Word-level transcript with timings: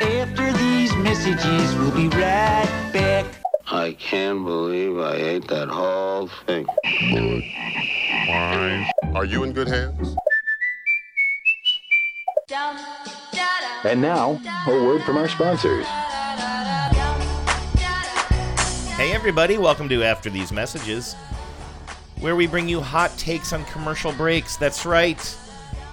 After 0.00 0.50
these 0.54 0.96
messages, 0.96 1.74
we'll 1.76 1.90
be 1.90 2.08
right 2.08 2.90
back. 2.90 3.26
I 3.66 3.92
can't 3.98 4.44
believe 4.46 4.98
I 4.98 5.14
ate 5.14 5.46
that 5.48 5.68
whole 5.68 6.28
thing. 6.46 6.66
Are 9.14 9.26
you 9.26 9.44
in 9.44 9.52
good 9.52 9.68
hands? 9.68 10.16
And 13.84 14.00
now, 14.00 14.40
a 14.66 14.70
word 14.70 15.02
from 15.02 15.18
our 15.18 15.28
sponsors. 15.28 15.84
Hey, 18.96 19.12
everybody, 19.12 19.58
welcome 19.58 19.90
to 19.90 20.02
After 20.02 20.30
These 20.30 20.50
Messages, 20.50 21.14
where 22.20 22.36
we 22.36 22.46
bring 22.46 22.70
you 22.70 22.80
hot 22.80 23.10
takes 23.18 23.52
on 23.52 23.66
commercial 23.66 24.12
breaks. 24.12 24.56
That's 24.56 24.86
right. 24.86 25.36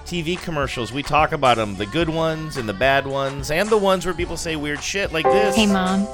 TV 0.07 0.41
commercials, 0.41 0.93
we 0.93 1.03
talk 1.03 1.33
about 1.33 1.57
them 1.57 1.75
the 1.75 1.85
good 1.85 2.07
ones 2.07 2.55
and 2.55 2.67
the 2.67 2.73
bad 2.73 3.05
ones, 3.05 3.51
and 3.51 3.69
the 3.69 3.77
ones 3.77 4.05
where 4.05 4.15
people 4.15 4.37
say 4.37 4.55
weird 4.55 4.81
shit 4.81 5.11
like 5.11 5.25
this. 5.25 5.53
Hey, 5.53 5.65
Mom. 5.65 6.07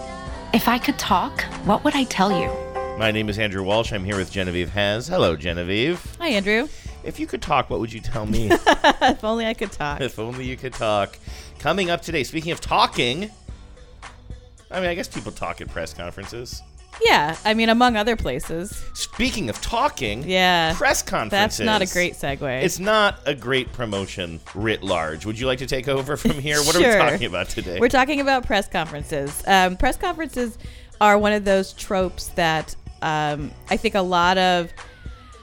If 0.52 0.68
I 0.68 0.80
could 0.80 0.98
talk, 0.98 1.44
what 1.66 1.84
would 1.84 1.96
I 1.96 2.06
tell 2.06 2.32
you? 2.32 2.50
My 2.98 3.12
name 3.12 3.30
is 3.30 3.38
Andrew 3.38 3.62
Walsh. 3.62 3.94
I'm 3.94 4.04
here 4.04 4.18
with 4.18 4.32
Genevieve 4.32 4.72
Has. 4.72 5.08
Hello, 5.08 5.36
Genevieve. 5.36 6.18
Hi, 6.20 6.30
Andrew. 6.30 6.68
If 7.04 7.20
you 7.20 7.28
could 7.28 7.44
talk, 7.44 7.70
what 7.70 7.80
would 7.80 7.94
you 7.94 8.00
tell 8.00 8.26
me? 8.26 8.50
if 8.52 9.24
only 9.24 9.46
I 9.46 9.54
could 9.54 9.72
talk. 9.72 10.02
if 10.02 10.18
only 10.18 10.46
you 10.46 10.58
could 10.58 10.74
talk. 10.74 11.20
Coming 11.60 11.92
up 11.92 12.02
today, 12.02 12.24
speaking 12.24 12.52
of 12.52 12.60
talking, 12.60 13.30
I 14.72 14.80
mean, 14.80 14.90
I 14.90 14.96
guess 14.96 15.08
people 15.08 15.32
talk 15.32 15.62
at 15.62 15.70
press 15.70 15.94
conferences. 15.94 16.64
Yeah, 17.02 17.36
I 17.44 17.54
mean, 17.54 17.70
among 17.70 17.98
other 17.98 18.16
places. 18.16 18.84
Speaking 18.94 19.50
of 19.50 19.60
talking, 19.62 20.24
Yeah. 20.28 20.74
press 20.76 21.02
conferences. 21.02 21.58
That's 21.58 21.66
not 21.66 21.82
a 21.82 21.92
great 21.92 22.14
segue. 22.14 22.64
It's 22.64 22.80
not 22.80 23.20
a 23.26 23.34
great 23.36 23.72
promotion 23.74 24.40
writ 24.54 24.84
large. 24.84 25.26
Would 25.26 25.40
you 25.40 25.48
like 25.48 25.60
to 25.60 25.66
take 25.66 25.88
over 25.88 26.16
from 26.18 26.32
here? 26.32 26.58
What 26.64 26.76
are 26.76 26.80
we 26.80 26.86
talking 27.12 27.26
about 27.28 27.50
today? 27.50 27.80
We're 27.80 27.90
talking 27.90 28.22
about 28.22 28.46
press 28.46 28.68
conferences. 28.68 29.44
Um, 29.48 29.76
press 29.76 29.98
conferences 29.98 30.58
are 31.02 31.18
one 31.18 31.34
of 31.34 31.46
those 31.46 31.74
tropes 31.74 32.28
that 32.30 32.76
um, 33.02 33.52
I 33.70 33.76
think 33.78 33.96
a 33.96 34.02
lot 34.02 34.38
of, 34.38 34.72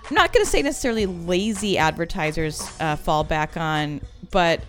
I'm 0.08 0.14
not 0.14 0.32
going 0.32 0.44
to 0.44 0.50
say 0.50 0.62
necessarily 0.62 1.06
lazy 1.06 1.76
advertisers 1.76 2.62
uh, 2.80 2.96
fall 2.96 3.22
back 3.24 3.56
on, 3.56 4.00
but 4.30 4.60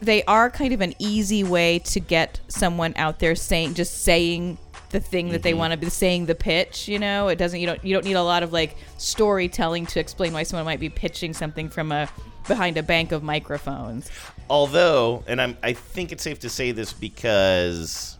they 0.00 0.22
are 0.24 0.48
kind 0.48 0.72
of 0.72 0.80
an 0.80 0.94
easy 1.00 1.42
way 1.42 1.80
to 1.80 1.98
get 1.98 2.38
someone 2.46 2.92
out 2.96 3.18
there 3.18 3.34
saying, 3.34 3.74
just 3.74 4.02
saying 4.04 4.58
the 4.90 5.00
thing 5.00 5.28
that 5.30 5.42
they 5.42 5.50
Mm-hmm. 5.50 5.58
want 5.58 5.72
to 5.72 5.78
be 5.78 5.88
saying 5.90 6.26
the 6.26 6.34
pitch 6.34 6.88
you 6.88 6.98
know 6.98 7.28
it 7.28 7.36
doesn't 7.36 7.60
you 7.60 7.66
don't 7.66 7.84
you 7.84 7.94
don't 7.94 8.04
need 8.04 8.14
a 8.14 8.22
lot 8.22 8.42
of 8.42 8.52
like 8.52 8.76
storytelling 8.96 9.84
to 9.86 10.00
explain 10.00 10.32
why 10.32 10.42
someone 10.42 10.64
might 10.64 10.80
be 10.80 10.88
pitching 10.88 11.34
something 11.34 11.68
from 11.68 11.92
a 11.92 12.08
behind 12.46 12.76
a 12.78 12.82
bank 12.82 13.12
of 13.12 13.22
microphones 13.22 14.10
Although, 14.50 15.24
and 15.26 15.42
I'm, 15.42 15.58
I 15.62 15.74
think 15.74 16.10
it's 16.10 16.22
safe 16.22 16.38
to 16.38 16.48
say 16.48 16.72
this 16.72 16.94
because 16.94 18.16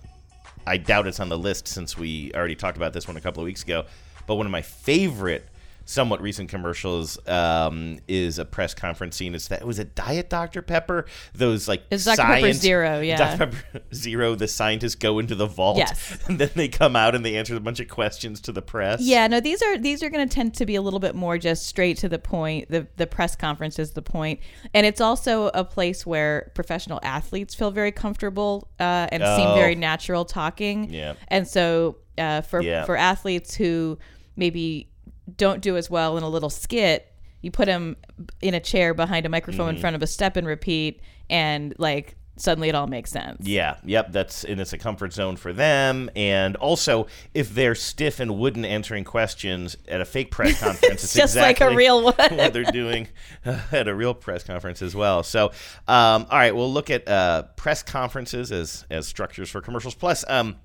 I 0.67 0.77
doubt 0.77 1.07
it's 1.07 1.21
on 1.21 1.31
the 1.31 1.39
list 1.39 1.67
since 1.69 1.97
we 1.97 2.31
already 2.35 2.55
talked 2.55 2.77
about 2.77 2.93
this 2.93 3.09
one 3.09 3.17
a 3.17 3.21
couple 3.23 3.43
of 3.43 3.47
weeks 3.47 3.63
ago. 3.63 3.87
But 4.27 4.35
one 4.35 4.45
of 4.45 4.53
my 4.53 4.61
favorite, 4.61 5.49
somewhat 5.91 6.21
recent 6.21 6.51
commercials 6.51 7.19
um, 7.27 7.99
is 8.07 8.39
a 8.39 8.45
press 8.45 8.75
conference 8.75 9.17
scene. 9.17 9.35
It's 9.35 9.49
that 9.49 9.67
was 9.67 9.79
it 9.79 9.95
Diet 9.95 10.29
Dr 10.29 10.61
Pepper? 10.61 11.07
Those 11.33 11.67
like 11.67 11.83
It's 11.91 12.05
Dr. 12.05 12.21
Pepper 12.25 12.53
Zero, 12.53 13.01
yeah. 13.01 13.17
Dr 13.17 13.39
Pepper 13.47 13.81
Zero. 13.95 14.35
The 14.35 14.49
scientists 14.49 14.97
go 14.97 15.19
into 15.19 15.35
the 15.35 15.47
vault, 15.47 15.79
Yes. 15.79 16.19
and 16.29 16.39
then 16.39 16.51
they 16.55 16.69
come 16.69 16.95
out 16.95 17.15
and 17.15 17.25
they 17.25 17.37
answer 17.37 17.57
a 17.57 17.61
bunch 17.61 17.81
of 17.81 17.89
questions 17.89 18.39
to 18.43 18.53
the 18.53 18.61
press. 18.61 19.01
Yeah, 19.01 19.27
no, 19.29 19.41
these 19.41 19.63
are 19.63 19.79
these 19.79 20.03
are 20.03 20.11
going 20.11 20.29
to 20.29 20.35
tend 20.35 20.53
to 20.57 20.67
be 20.67 20.75
a 20.75 20.83
little 20.83 21.01
bit 21.01 21.15
more 21.15 21.39
just 21.39 21.67
straight 21.67 21.97
to 21.99 22.09
the 22.11 22.19
point. 22.19 22.69
The 22.69 22.87
the 22.97 23.07
press 23.07 23.35
conference 23.35 23.79
is 23.79 23.93
the 23.93 24.03
point, 24.03 24.41
and 24.75 24.85
it's 24.85 25.01
also 25.01 25.49
a 25.55 25.65
place 25.65 26.05
where 26.05 26.53
professional 26.55 27.01
athletes 27.03 27.55
feel 27.55 27.71
very 27.71 27.93
comfortable 27.93 28.69
uh, 28.79 29.09
and 29.11 29.23
seem 29.23 29.49
Oh. 29.49 29.55
very 29.55 29.75
natural 29.75 30.27
talking. 30.27 30.93
Yeah. 30.93 31.15
and 31.29 31.49
so 31.49 31.97
uh, 32.19 32.43
for 32.43 32.61
Yeah. 32.61 32.85
for 32.85 32.95
athletes 32.97 33.55
who 33.55 33.99
maybe 34.37 34.91
don't 35.37 35.61
do 35.61 35.77
as 35.77 35.91
well 35.91 36.17
in 36.17 36.23
a 36.23 36.29
little 36.29 36.51
skit, 36.51 37.13
you 37.41 37.51
put 37.51 37.67
them 37.67 37.97
in 38.41 38.55
a 38.55 38.61
chair 38.61 38.95
behind 38.95 39.27
a 39.27 39.29
microphone 39.29 39.69
Mm-hmm. 39.69 39.77
in 39.77 39.81
front 39.81 39.97
of 39.97 40.03
a 40.03 40.07
step 40.07 40.37
and 40.37 40.47
repeat, 40.47 41.01
and 41.31 41.75
like 41.79 42.17
suddenly 42.37 42.69
it 42.69 42.75
all 42.75 42.87
makes 42.87 43.11
sense. 43.11 43.47
Yeah, 43.47 43.77
yep, 43.85 44.13
that's 44.13 44.45
and 44.45 44.61
it's 44.61 44.73
a 44.73 44.79
comfort 44.79 45.13
zone 45.13 45.37
for 45.37 45.53
them. 45.53 46.09
And 46.17 46.57
also, 46.57 47.07
if 47.35 47.53
they're 47.55 47.75
stiff 47.75 48.21
and 48.21 48.39
wooden 48.39 48.65
answering 48.65 49.05
questions 49.05 49.77
at 49.89 50.01
a 50.01 50.05
fake 50.05 50.31
press 50.31 50.61
conference, 50.63 51.05
it's, 51.05 51.15
just 51.15 51.37
like 51.37 51.61
a 51.61 51.75
real 51.75 52.03
one. 52.03 52.15
what 52.17 52.53
they're 52.53 52.65
doing 52.65 53.09
at 53.45 53.89
a 53.89 53.95
real 53.95 54.15
press 54.15 54.43
conference 54.45 54.83
as 54.83 54.95
well. 54.97 55.23
So, 55.23 55.47
um, 55.87 56.27
all 56.31 56.39
right, 56.39 56.55
we'll 56.55 56.73
look 56.73 56.91
at 56.91 57.07
uh, 57.09 57.43
press 57.57 57.83
conferences 57.83 58.51
as 58.53 58.85
as 58.91 59.07
structures 59.07 59.51
for 59.51 59.61
commercials. 59.61 59.95
Plus, 59.95 60.25
um, 60.29 60.57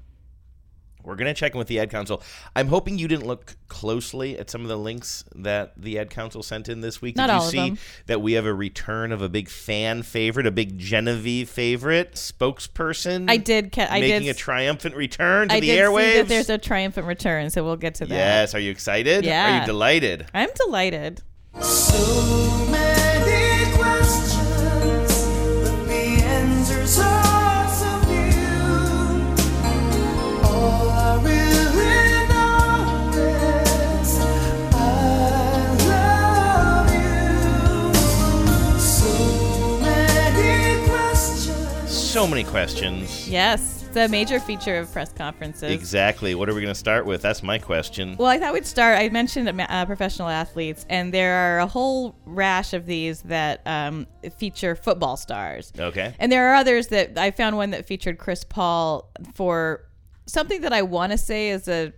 we're 1.03 1.15
going 1.15 1.27
to 1.27 1.33
check 1.33 1.53
in 1.53 1.57
with 1.59 1.67
the 1.67 1.79
Ad 1.79 1.89
Council. 1.89 2.21
I'm 2.55 2.67
hoping 2.67 2.97
you 2.97 3.07
didn't 3.07 3.25
look 3.27 3.55
closely 3.67 4.37
at 4.39 4.49
some 4.49 4.61
of 4.61 4.67
the 4.67 4.77
links 4.77 5.23
that 5.35 5.73
the 5.77 5.99
Ad 5.99 6.09
Council 6.09 6.41
sent 6.43 6.69
in 6.69 6.81
this 6.81 7.01
week. 7.01 7.15
Not 7.15 7.27
Did 7.27 7.33
you 7.33 7.39
all 7.39 7.45
of 7.45 7.51
see 7.51 7.57
them. 7.69 7.77
that 8.07 8.21
we 8.21 8.33
have 8.33 8.45
a 8.45 8.53
return 8.53 9.11
of 9.11 9.21
a 9.21 9.29
big 9.29 9.49
fan 9.49 10.03
favorite, 10.03 10.47
a 10.47 10.51
big 10.51 10.77
Genevieve 10.77 11.49
favorite 11.49 12.13
spokesperson? 12.13 13.29
I 13.29 13.37
did. 13.37 13.71
Ca- 13.71 13.87
I 13.89 13.99
making 13.99 14.21
did. 14.23 14.29
a 14.29 14.33
triumphant 14.33 14.95
return 14.95 15.49
to 15.49 15.55
I 15.55 15.59
the 15.59 15.67
did 15.67 15.79
airwaves. 15.79 16.11
see 16.11 16.17
that 16.19 16.27
there's 16.27 16.49
a 16.49 16.57
triumphant 16.57 17.07
return, 17.07 17.49
so 17.49 17.63
we'll 17.63 17.75
get 17.75 17.95
to 17.95 18.05
that. 18.05 18.15
yes, 18.15 18.55
are 18.55 18.59
you 18.59 18.71
excited? 18.71 19.25
Yeah. 19.25 19.57
Are 19.57 19.59
you 19.61 19.65
delighted? 19.65 20.27
I'm 20.33 20.49
delighted. 20.65 21.21
So 21.61 22.67
many 22.71 23.71
questions, 23.77 24.42
So 42.13 42.27
many 42.27 42.43
questions. 42.43 43.27
Yes, 43.27 43.85
it's 43.87 43.97
a 43.97 44.07
major 44.07 44.39
feature 44.39 44.77
of 44.77 44.93
press 44.93 45.11
conferences. 45.11 45.71
Exactly. 45.71 46.35
What 46.35 46.47
are 46.47 46.53
we 46.53 46.61
going 46.61 46.71
to 46.71 46.79
start 46.79 47.07
with? 47.07 47.23
That's 47.23 47.41
my 47.41 47.57
question. 47.57 48.15
Well, 48.17 48.27
I 48.27 48.37
thought 48.37 48.53
we'd 48.53 48.67
start. 48.67 48.99
I 48.99 49.09
mentioned 49.09 49.49
uh, 49.59 49.85
professional 49.87 50.29
athletes, 50.29 50.85
and 50.91 51.11
there 51.11 51.33
are 51.33 51.57
a 51.61 51.65
whole 51.65 52.15
rash 52.27 52.73
of 52.73 52.85
these 52.85 53.23
that 53.23 53.63
um, 53.65 54.05
feature 54.37 54.75
football 54.75 55.17
stars. 55.17 55.73
Okay. 55.75 56.13
And 56.19 56.31
there 56.31 56.51
are 56.51 56.53
others 56.53 56.89
that 56.89 57.17
I 57.17 57.31
found 57.31 57.57
one 57.57 57.71
that 57.71 57.87
featured 57.87 58.19
Chris 58.19 58.43
Paul 58.43 59.09
for 59.33 59.83
something 60.27 60.61
that 60.61 60.71
I 60.71 60.83
want 60.83 61.13
to 61.13 61.17
say 61.17 61.49
is 61.49 61.67
a 61.67 61.93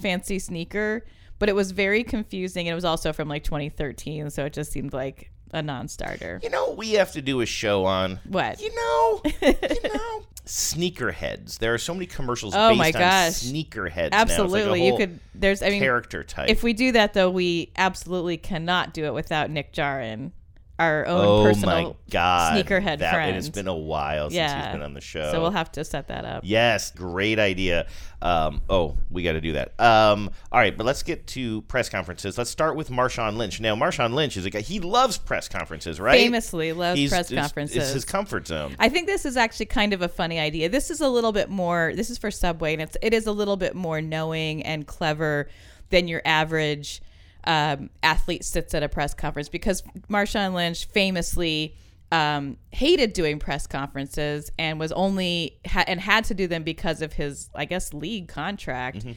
fancy 0.00 0.38
sneaker, 0.38 1.04
but 1.40 1.48
it 1.48 1.56
was 1.56 1.72
very 1.72 2.04
confusing. 2.04 2.68
And 2.68 2.72
it 2.72 2.76
was 2.76 2.84
also 2.84 3.12
from 3.12 3.26
like 3.28 3.42
2013, 3.42 4.30
so 4.30 4.44
it 4.44 4.52
just 4.52 4.70
seemed 4.70 4.92
like 4.92 5.32
a 5.56 5.62
non-starter. 5.62 6.40
You 6.42 6.50
know 6.50 6.68
what 6.68 6.76
we 6.76 6.92
have 6.92 7.12
to 7.12 7.22
do 7.22 7.40
a 7.40 7.46
show 7.46 7.84
on? 7.84 8.20
What? 8.28 8.60
You 8.60 8.74
know, 8.74 9.22
you 9.42 9.94
know, 9.94 10.22
sneakerheads. 10.44 11.58
There 11.58 11.74
are 11.74 11.78
so 11.78 11.94
many 11.94 12.06
commercials 12.06 12.54
Oh 12.56 12.68
based 12.70 12.78
my 12.78 12.86
on 12.88 12.92
gosh. 12.92 13.32
sneakerheads. 13.32 14.10
now. 14.10 14.18
Like 14.18 14.30
Absolutely, 14.30 14.86
you 14.86 14.96
could. 14.96 15.20
There's. 15.34 15.62
I 15.62 15.70
mean, 15.70 15.80
character 15.80 16.22
type. 16.22 16.48
If 16.48 16.62
we 16.62 16.72
do 16.72 16.92
that, 16.92 17.14
though, 17.14 17.30
we 17.30 17.72
absolutely 17.76 18.36
cannot 18.36 18.94
do 18.94 19.04
it 19.06 19.14
without 19.14 19.50
Nick 19.50 19.72
Jarin, 19.72 20.32
our 20.78 21.06
own 21.06 21.24
oh 21.24 21.42
personal 21.44 21.90
my 21.90 21.94
god, 22.10 22.52
sneakerhead 22.64 22.98
that, 22.98 23.14
friend. 23.14 23.30
And 23.30 23.38
it's 23.38 23.48
been 23.48 23.68
a 23.68 23.74
while 23.74 24.28
since 24.28 24.36
yeah, 24.36 24.64
he's 24.66 24.72
been 24.72 24.82
on 24.82 24.92
the 24.94 25.00
show. 25.00 25.32
So 25.32 25.40
we'll 25.40 25.50
have 25.50 25.72
to 25.72 25.84
set 25.84 26.08
that 26.08 26.24
up. 26.24 26.42
Yes, 26.44 26.90
great 26.90 27.38
idea. 27.38 27.86
Um, 28.20 28.60
oh, 28.68 28.96
we 29.10 29.22
got 29.22 29.32
to 29.32 29.40
do 29.40 29.52
that. 29.52 29.78
Um, 29.80 30.30
all 30.52 30.58
right, 30.60 30.76
but 30.76 30.84
let's 30.84 31.02
get 31.02 31.26
to 31.28 31.62
press 31.62 31.88
conferences. 31.88 32.36
Let's 32.36 32.50
start 32.50 32.76
with 32.76 32.90
Marshawn 32.90 33.36
Lynch. 33.36 33.60
Now, 33.60 33.74
Marshawn 33.74 34.12
Lynch 34.14 34.36
is 34.36 34.44
a 34.44 34.50
guy. 34.50 34.60
He 34.60 34.80
loves 34.80 35.16
press 35.16 35.48
conferences, 35.48 35.98
right? 35.98 36.18
Famously 36.18 36.72
loves 36.72 36.98
He's- 36.98 37.10
press 37.10 37.30
it's- 37.30 37.42
conferences. 37.42 37.76
It's 37.76 37.92
his 37.92 38.04
comfort 38.04 38.46
zone. 38.46 38.76
I 38.78 38.88
think 38.88 39.06
this 39.06 39.24
is 39.24 39.36
actually 39.36 39.66
kind 39.66 39.92
of 39.92 40.02
a 40.02 40.08
funny 40.08 40.38
idea. 40.38 40.68
This 40.68 40.90
is 40.90 41.00
a 41.00 41.08
little 41.08 41.32
bit 41.32 41.48
more. 41.48 41.92
This 41.94 42.10
is 42.10 42.18
for 42.18 42.30
Subway, 42.30 42.74
and 42.74 42.82
it's 42.82 42.96
it 43.00 43.14
is 43.14 43.26
a 43.26 43.32
little 43.32 43.56
bit 43.56 43.74
more 43.74 44.00
knowing 44.02 44.62
and 44.62 44.86
clever 44.86 45.48
than 45.90 46.08
your 46.08 46.20
average 46.24 47.00
um, 47.46 47.90
athlete 48.02 48.44
sits 48.44 48.74
at 48.74 48.82
a 48.82 48.88
press 48.88 49.14
conference 49.14 49.48
because 49.48 49.82
Marshawn 50.10 50.52
Lynch 50.54 50.86
famously 50.86 51.74
um, 52.12 52.56
hated 52.70 53.12
doing 53.12 53.38
press 53.38 53.66
conferences 53.66 54.50
and 54.58 54.78
was 54.78 54.92
only 54.92 55.58
ha- 55.66 55.84
and 55.86 56.00
had 56.00 56.24
to 56.24 56.34
do 56.34 56.46
them 56.46 56.62
because 56.62 57.02
of 57.02 57.12
his, 57.14 57.48
I 57.54 57.64
guess, 57.64 57.92
league 57.92 58.28
contract, 58.28 58.98
Mm-hmm. 58.98 59.12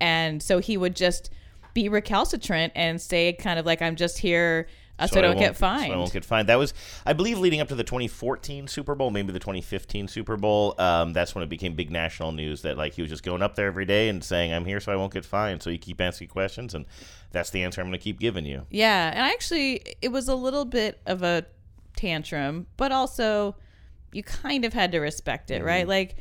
and 0.00 0.42
so 0.42 0.58
he 0.58 0.76
would 0.76 0.96
just 0.96 1.30
be 1.74 1.88
recalcitrant 1.88 2.72
and 2.76 3.00
say 3.00 3.32
kind 3.32 3.58
of 3.58 3.64
like 3.66 3.80
I'm 3.80 3.96
just 3.96 4.18
here 4.18 4.66
uh, 5.04 5.06
so, 5.14 5.18
I 5.18 5.22
don't 5.22 5.38
get 5.38 5.56
fined. 5.56 5.86
So 5.88 5.92
I 5.92 5.96
won't 5.96 6.12
get 6.12 6.24
fined. 6.24 6.48
That 6.48 6.58
was, 6.58 6.74
I 7.06 7.12
believe, 7.12 7.38
leading 7.38 7.60
up 7.60 7.68
to 7.68 7.74
the 7.74 7.84
2014 7.84 8.68
Super 8.68 8.94
Bowl, 8.94 9.10
maybe 9.10 9.32
the 9.32 9.38
2015 9.38 10.08
Super 10.08 10.36
Bowl. 10.36 10.74
Um, 10.78 11.12
that's 11.12 11.34
when 11.34 11.42
it 11.42 11.48
became 11.48 11.74
big 11.74 11.90
national 11.90 12.32
news 12.32 12.62
that 12.62 12.76
like 12.76 12.94
he 12.94 13.02
was 13.02 13.10
just 13.10 13.22
going 13.22 13.42
up 13.42 13.54
there 13.56 13.66
every 13.66 13.84
day 13.84 14.08
and 14.08 14.22
saying, 14.22 14.52
"I'm 14.52 14.64
here, 14.64 14.80
so 14.80 14.92
I 14.92 14.96
won't 14.96 15.12
get 15.12 15.24
fined." 15.24 15.62
So 15.62 15.70
you 15.70 15.78
keep 15.78 16.00
asking 16.00 16.28
questions, 16.28 16.74
and 16.74 16.86
that's 17.30 17.50
the 17.50 17.62
answer 17.62 17.80
I'm 17.80 17.86
going 17.88 17.98
to 17.98 18.02
keep 18.02 18.18
giving 18.20 18.44
you. 18.46 18.66
Yeah, 18.70 19.08
and 19.10 19.18
actually, 19.20 19.82
it 20.00 20.08
was 20.08 20.28
a 20.28 20.34
little 20.34 20.64
bit 20.64 21.00
of 21.06 21.22
a 21.22 21.44
tantrum, 21.96 22.66
but 22.76 22.92
also 22.92 23.56
you 24.12 24.22
kind 24.22 24.64
of 24.64 24.72
had 24.74 24.92
to 24.92 25.00
respect 25.00 25.50
it, 25.50 25.56
Mm-hmm. 25.58 25.64
right? 25.66 25.88
Like 25.88 26.16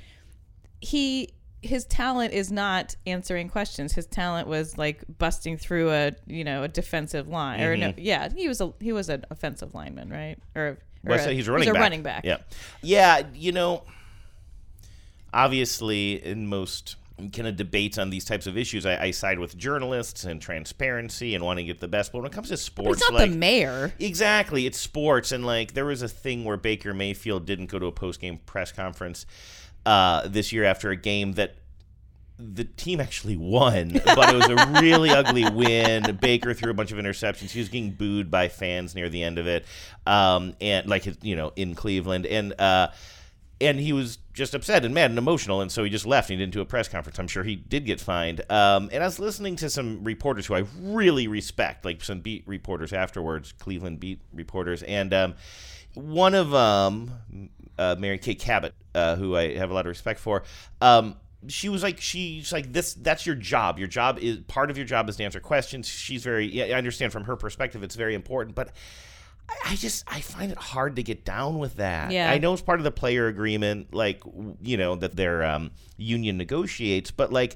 he 0.79 1.29
his 1.61 1.85
talent 1.85 2.33
is 2.33 2.51
not 2.51 2.95
answering 3.05 3.49
questions. 3.49 3.93
His 3.93 4.07
talent 4.07 4.47
was 4.47 4.77
like 4.77 5.03
busting 5.17 5.57
through 5.57 5.91
a 5.91 6.13
you 6.25 6.43
know 6.43 6.63
a 6.63 6.67
defensive 6.67 7.27
line 7.27 7.61
or 7.61 7.77
no, 7.77 7.89
mm-hmm. 7.89 7.99
yeah 7.99 8.29
he 8.35 8.47
was 8.47 8.61
a 8.61 8.73
he 8.79 8.91
was 8.91 9.09
an 9.09 9.25
offensive 9.29 9.75
lineman 9.75 10.09
right 10.09 10.37
or, 10.55 10.77
or 11.05 11.13
I 11.13 11.33
he's 11.33 11.47
a 11.47 11.51
running 11.51 11.67
he's 11.67 11.69
a 11.69 11.73
back. 11.73 11.81
running 11.81 12.03
back 12.03 12.25
Yeah, 12.25 12.37
yeah. 12.81 13.23
You 13.33 13.51
know, 13.51 13.83
obviously, 15.33 16.23
in 16.23 16.47
most 16.47 16.95
kind 17.33 17.47
of 17.47 17.55
debates 17.55 17.99
on 17.99 18.09
these 18.09 18.25
types 18.25 18.47
of 18.47 18.57
issues, 18.57 18.85
I, 18.85 18.97
I 18.97 19.11
side 19.11 19.37
with 19.37 19.55
journalists 19.55 20.23
and 20.23 20.41
transparency 20.41 21.35
and 21.35 21.43
wanting 21.43 21.67
to 21.67 21.73
get 21.73 21.79
the 21.79 21.87
best. 21.87 22.11
But 22.11 22.19
when 22.19 22.27
it 22.27 22.33
comes 22.33 22.47
to 22.47 22.53
But 22.53 22.59
sports, 22.59 23.01
he's 23.01 23.11
not 23.11 23.19
like 23.19 23.29
the 23.29 23.37
mayor 23.37 23.93
Exactly. 23.99 24.65
It's 24.65 24.79
sports. 24.79 25.31
And 25.31 25.45
like 25.45 25.73
there 25.73 25.85
was 25.85 26.01
a 26.01 26.07
thing 26.07 26.43
where 26.43 26.57
Baker 26.57 26.93
Mayfield 26.93 27.45
didn't 27.45 27.67
go 27.67 27.77
to 27.77 27.85
a 27.85 27.91
post 27.91 28.19
game 28.19 28.39
press 28.45 28.71
conference 28.71 29.25
uh, 29.85 30.27
this 30.27 30.51
year 30.51 30.63
after 30.63 30.89
a 30.89 30.95
game 30.95 31.33
that 31.33 31.55
the 32.37 32.63
team 32.63 32.99
actually 32.99 33.35
won, 33.35 34.01
but 34.03 34.33
it 34.33 34.35
was 34.35 34.49
a 34.49 34.81
really 34.81 35.09
ugly 35.11 35.47
win. 35.49 36.17
Baker 36.19 36.53
threw 36.53 36.71
a 36.71 36.73
bunch 36.73 36.91
of 36.91 36.97
interceptions. 36.97 37.51
He 37.51 37.59
was 37.59 37.69
getting 37.69 37.91
booed 37.91 38.31
by 38.31 38.47
fans 38.47 38.95
near 38.95 39.09
the 39.09 39.23
end 39.23 39.37
of 39.37 39.47
it. 39.47 39.65
Um, 40.07 40.55
and 40.59 40.87
like 40.87 41.07
you 41.23 41.35
know, 41.35 41.53
in 41.55 41.75
Cleveland. 41.75 42.25
And 42.25 42.59
uh 42.59 42.89
and 43.61 43.79
he 43.79 43.93
was 43.93 44.17
just 44.33 44.53
upset 44.53 44.83
and 44.83 44.93
mad 44.93 45.11
and 45.11 45.17
emotional, 45.17 45.61
and 45.61 45.71
so 45.71 45.83
he 45.83 45.89
just 45.89 46.05
left. 46.05 46.29
And 46.29 46.39
he 46.39 46.45
didn't 46.45 46.53
do 46.53 46.61
a 46.61 46.65
press 46.65 46.87
conference. 46.87 47.19
I'm 47.19 47.27
sure 47.27 47.43
he 47.43 47.55
did 47.55 47.85
get 47.85 47.99
fined. 47.99 48.41
Um, 48.49 48.89
and 48.91 49.03
I 49.03 49.05
was 49.05 49.19
listening 49.19 49.55
to 49.57 49.69
some 49.69 50.03
reporters 50.03 50.47
who 50.47 50.55
I 50.55 50.65
really 50.79 51.27
respect, 51.27 51.85
like 51.85 52.03
some 52.03 52.21
beat 52.21 52.43
reporters 52.45 52.91
afterwards, 52.93 53.53
Cleveland 53.53 53.99
beat 53.99 54.19
reporters, 54.33 54.83
and 54.83 55.13
um, 55.13 55.35
one 55.93 56.33
of 56.33 56.51
them, 56.51 57.49
uh, 57.77 57.95
Mary 57.97 58.17
Kay 58.17 58.35
Cabot, 58.35 58.73
uh, 58.95 59.15
who 59.15 59.35
I 59.35 59.55
have 59.55 59.69
a 59.69 59.73
lot 59.73 59.85
of 59.85 59.89
respect 59.89 60.19
for. 60.19 60.43
Um, 60.81 61.15
she 61.47 61.69
was 61.69 61.81
like 61.81 61.99
she's 61.99 62.51
like 62.51 62.71
this 62.71 62.93
that's 62.93 63.25
your 63.25 63.35
job 63.35 63.79
your 63.79 63.87
job 63.87 64.19
is 64.19 64.37
part 64.47 64.69
of 64.69 64.77
your 64.77 64.85
job 64.85 65.09
is 65.09 65.15
to 65.15 65.23
answer 65.23 65.39
questions 65.39 65.87
she's 65.87 66.23
very 66.23 66.71
i 66.71 66.77
understand 66.77 67.11
from 67.11 67.23
her 67.23 67.35
perspective 67.35 67.81
it's 67.81 67.95
very 67.95 68.13
important 68.13 68.55
but 68.55 68.71
I- 69.65 69.75
just 69.75 70.03
I 70.07 70.21
find 70.21 70.51
it 70.51 70.57
hard 70.57 70.95
to 70.97 71.03
get 71.03 71.23
down 71.25 71.59
with 71.59 71.77
that. 71.77 72.11
Yeah. 72.11 72.29
I 72.31 72.37
know 72.37 72.53
it's 72.53 72.61
part 72.61 72.79
of 72.79 72.83
the 72.83 72.91
player 72.91 73.27
agreement, 73.27 73.93
like 73.93 74.21
you 74.61 74.77
know 74.77 74.95
that 74.95 75.15
their 75.15 75.43
um, 75.43 75.71
union 75.97 76.37
negotiates, 76.37 77.11
but 77.11 77.31
like, 77.31 77.55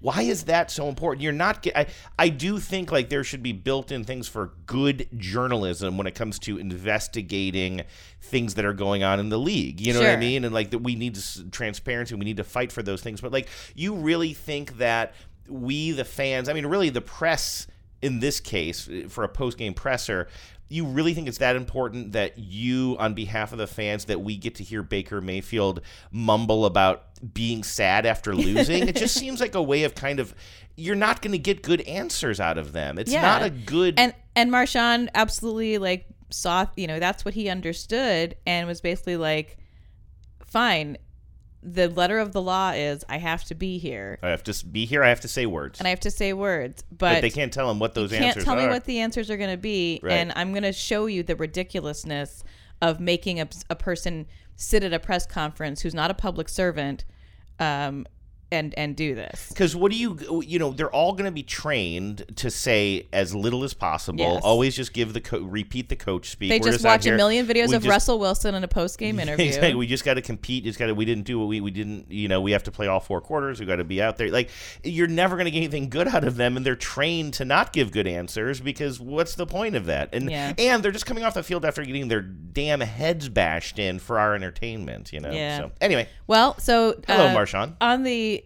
why 0.00 0.22
is 0.22 0.44
that 0.44 0.70
so 0.70 0.88
important? 0.88 1.22
You're 1.22 1.32
not. 1.32 1.62
Get, 1.62 1.76
I 1.76 1.86
I 2.18 2.28
do 2.28 2.58
think 2.58 2.92
like 2.92 3.08
there 3.08 3.24
should 3.24 3.42
be 3.42 3.52
built-in 3.52 4.04
things 4.04 4.28
for 4.28 4.52
good 4.66 5.08
journalism 5.16 5.96
when 5.96 6.06
it 6.06 6.14
comes 6.14 6.38
to 6.40 6.58
investigating 6.58 7.82
things 8.20 8.54
that 8.54 8.64
are 8.64 8.74
going 8.74 9.02
on 9.02 9.20
in 9.20 9.28
the 9.30 9.38
league. 9.38 9.80
You 9.80 9.94
know 9.94 10.00
what 10.00 10.10
I 10.10 10.16
mean? 10.16 10.44
And 10.44 10.52
like 10.54 10.70
that 10.70 10.78
we 10.80 10.94
need 10.94 11.18
transparency. 11.50 12.14
We 12.14 12.24
need 12.24 12.36
to 12.36 12.44
fight 12.44 12.72
for 12.72 12.82
those 12.82 13.00
things. 13.02 13.20
But 13.20 13.32
like, 13.32 13.48
you 13.74 13.94
really 13.94 14.34
think 14.34 14.78
that 14.78 15.14
we, 15.48 15.92
the 15.92 16.04
fans, 16.04 16.48
I 16.48 16.52
mean, 16.52 16.66
really 16.66 16.90
the 16.90 17.00
press 17.00 17.66
in 18.02 18.20
this 18.20 18.40
case 18.40 18.88
for 19.08 19.24
a 19.24 19.28
post-game 19.28 19.72
presser 19.72 20.28
you 20.68 20.84
really 20.84 21.14
think 21.14 21.28
it's 21.28 21.38
that 21.38 21.54
important 21.56 22.12
that 22.12 22.38
you 22.38 22.96
on 22.98 23.14
behalf 23.14 23.52
of 23.52 23.58
the 23.58 23.66
fans 23.66 24.06
that 24.06 24.20
we 24.20 24.36
get 24.36 24.56
to 24.56 24.64
hear 24.64 24.82
Baker 24.82 25.20
Mayfield 25.20 25.80
mumble 26.10 26.66
about 26.66 27.04
being 27.34 27.62
sad 27.62 28.04
after 28.06 28.34
losing 28.34 28.88
it 28.88 28.96
just 28.96 29.14
seems 29.18 29.40
like 29.40 29.54
a 29.54 29.62
way 29.62 29.84
of 29.84 29.94
kind 29.94 30.18
of 30.20 30.34
you're 30.76 30.94
not 30.96 31.22
going 31.22 31.32
to 31.32 31.38
get 31.38 31.62
good 31.62 31.80
answers 31.82 32.40
out 32.40 32.58
of 32.58 32.72
them 32.72 32.98
it's 32.98 33.12
Yeah. 33.12 33.22
not 33.22 33.42
a 33.42 33.50
good 33.50 33.94
and 33.98 34.12
and 34.34 34.50
Marshawn 34.50 35.08
absolutely 35.14 35.78
like 35.78 36.06
saw 36.30 36.66
you 36.76 36.86
know 36.86 36.98
that's 36.98 37.24
what 37.24 37.34
he 37.34 37.48
understood 37.48 38.34
and 38.46 38.66
was 38.66 38.80
basically 38.80 39.16
like 39.16 39.56
fine 40.46 40.98
the 41.66 41.88
letter 41.88 42.20
of 42.20 42.32
the 42.32 42.40
law 42.40 42.70
is 42.70 43.04
I 43.08 43.18
have 43.18 43.42
to 43.44 43.54
be 43.54 43.78
here. 43.78 44.18
I 44.22 44.28
have 44.28 44.44
to 44.44 44.66
be 44.66 44.86
here 44.86 45.02
I 45.02 45.08
have 45.08 45.20
to 45.22 45.28
say 45.28 45.46
words. 45.46 45.80
And 45.80 45.86
I 45.88 45.90
have 45.90 46.00
to 46.00 46.10
say 46.12 46.32
words 46.32 46.84
but, 46.90 47.14
but, 47.14 47.20
they 47.22 47.30
can't 47.30 47.52
tell 47.52 47.68
him 47.70 47.80
what 47.80 47.94
those 47.94 48.12
you 48.12 48.18
can't 48.18 48.40
tell 48.40 48.54
are. 48.54 48.62
me 48.62 48.68
what 48.68 48.84
the 48.84 49.00
answers 49.00 49.30
are 49.30 49.36
going 49.36 49.50
to 49.50 49.56
be 49.56 49.98
Right. 50.02 50.12
and 50.12 50.32
I'm 50.36 50.52
going 50.52 50.62
to 50.62 50.72
show 50.72 51.06
you 51.06 51.24
the 51.24 51.34
ridiculousness 51.34 52.44
of 52.80 53.00
making 53.00 53.40
a, 53.40 53.48
a 53.68 53.74
person 53.74 54.26
sit 54.54 54.84
at 54.84 54.92
a 54.92 55.00
press 55.00 55.26
conference 55.26 55.80
who's 55.82 55.94
not 55.94 56.10
a 56.10 56.14
public 56.14 56.48
servant 56.48 57.04
um 57.58 58.06
and 58.52 58.72
and 58.78 58.94
do 58.94 59.14
this 59.14 59.48
Because 59.48 59.74
what 59.74 59.90
do 59.90 59.98
you, 59.98 60.42
you 60.46 60.58
know, 60.58 60.70
they're 60.70 60.90
all 60.90 61.12
going 61.12 61.24
to 61.24 61.30
be 61.32 61.42
trained 61.42 62.24
to 62.36 62.50
say 62.50 63.08
as 63.12 63.34
little 63.34 63.64
as 63.64 63.74
possible. 63.74 64.20
Yes. 64.20 64.42
Always 64.44 64.76
just 64.76 64.92
give 64.92 65.12
the 65.12 65.20
co- 65.20 65.40
repeat 65.40 65.88
the 65.88 65.96
coach 65.96 66.30
speak. 66.30 66.50
they 66.50 66.58
We're 66.60 66.72
just 66.72 66.84
out 66.84 66.90
watch 67.00 67.06
a 67.06 67.16
million 67.16 67.46
videos 67.46 67.68
We 67.70 67.74
of 67.76 67.82
just- 67.82 67.88
Russell 67.90 68.18
Wilson 68.18 68.54
in 68.54 68.62
a 68.62 68.68
post 68.68 68.98
game 68.98 69.18
interview 69.20 69.46
Exactly. 69.46 69.74
We 69.74 69.86
just 69.86 70.04
got 70.04 70.14
to 70.14 70.22
compete. 70.22 70.62
We 70.64 70.70
just 70.70 70.78
got 70.78 70.86
to. 70.86 70.94
We 70.94 71.04
didn't 71.04 71.24
do 71.24 71.38
what 71.38 71.48
we 71.48 71.60
we 71.60 71.70
didn't. 71.70 72.10
You 72.10 72.28
know, 72.28 72.40
we 72.40 72.52
have 72.52 72.62
to 72.64 72.70
play 72.70 72.86
all 72.86 73.00
four 73.00 73.20
quarters. 73.20 73.58
We 73.58 73.66
got 73.66 73.76
to 73.76 73.84
be 73.84 74.00
out 74.00 74.16
there. 74.16 74.30
Like 74.30 74.50
you're 74.84 75.06
never 75.08 75.34
going 75.36 75.46
to 75.46 75.50
get 75.50 75.58
anything 75.58 75.88
good 75.88 76.06
out 76.08 76.22
of 76.24 76.36
them, 76.36 76.56
and 76.56 76.64
they're 76.64 76.76
trained 76.76 77.34
to 77.34 77.44
not 77.44 77.72
give 77.72 77.90
good 77.90 78.06
answers 78.06 78.60
because 78.60 79.00
what's 79.00 79.34
the 79.34 79.46
point 79.46 79.74
of 79.74 79.86
that? 79.86 80.10
And 80.14 80.30
Yeah. 80.30 80.52
and 80.56 80.82
they're 80.82 80.92
just 80.92 81.06
coming 81.06 81.24
off 81.24 81.34
the 81.34 81.42
field 81.42 81.64
after 81.64 81.82
getting 81.84 82.08
their 82.08 82.20
damn 82.22 82.80
heads 82.80 83.28
bashed 83.28 83.78
in 83.78 83.98
for 83.98 84.18
our 84.18 84.34
entertainment. 84.34 85.12
You 85.12 85.20
know. 85.20 85.30
Yeah. 85.32 85.58
So 85.58 85.72
anyway, 85.80 86.08
Well, 86.26 86.58
so 86.60 87.00
Hello, 87.06 87.26
uh, 87.26 87.34
Marshawn. 87.34 87.74
On 87.80 88.02
the 88.02 88.44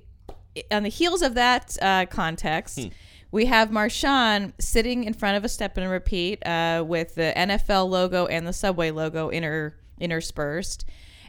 on 0.70 0.82
the 0.82 0.88
heels 0.88 1.22
of 1.22 1.34
that 1.34 1.76
uh, 1.80 2.06
context, 2.06 2.78
Hmm. 2.78 2.88
we 3.30 3.46
have 3.46 3.70
Marshawn 3.70 4.52
sitting 4.58 5.04
in 5.04 5.12
front 5.14 5.36
of 5.36 5.44
a 5.44 5.48
step 5.48 5.76
and 5.76 5.90
repeat 5.90 6.44
uh, 6.46 6.84
with 6.86 7.14
the 7.14 7.32
NFL 7.36 7.88
logo 7.88 8.26
and 8.26 8.46
the 8.46 8.52
Subway 8.52 8.90
logo 8.90 9.28
inter 9.28 9.74
interspersed. 10.00 10.84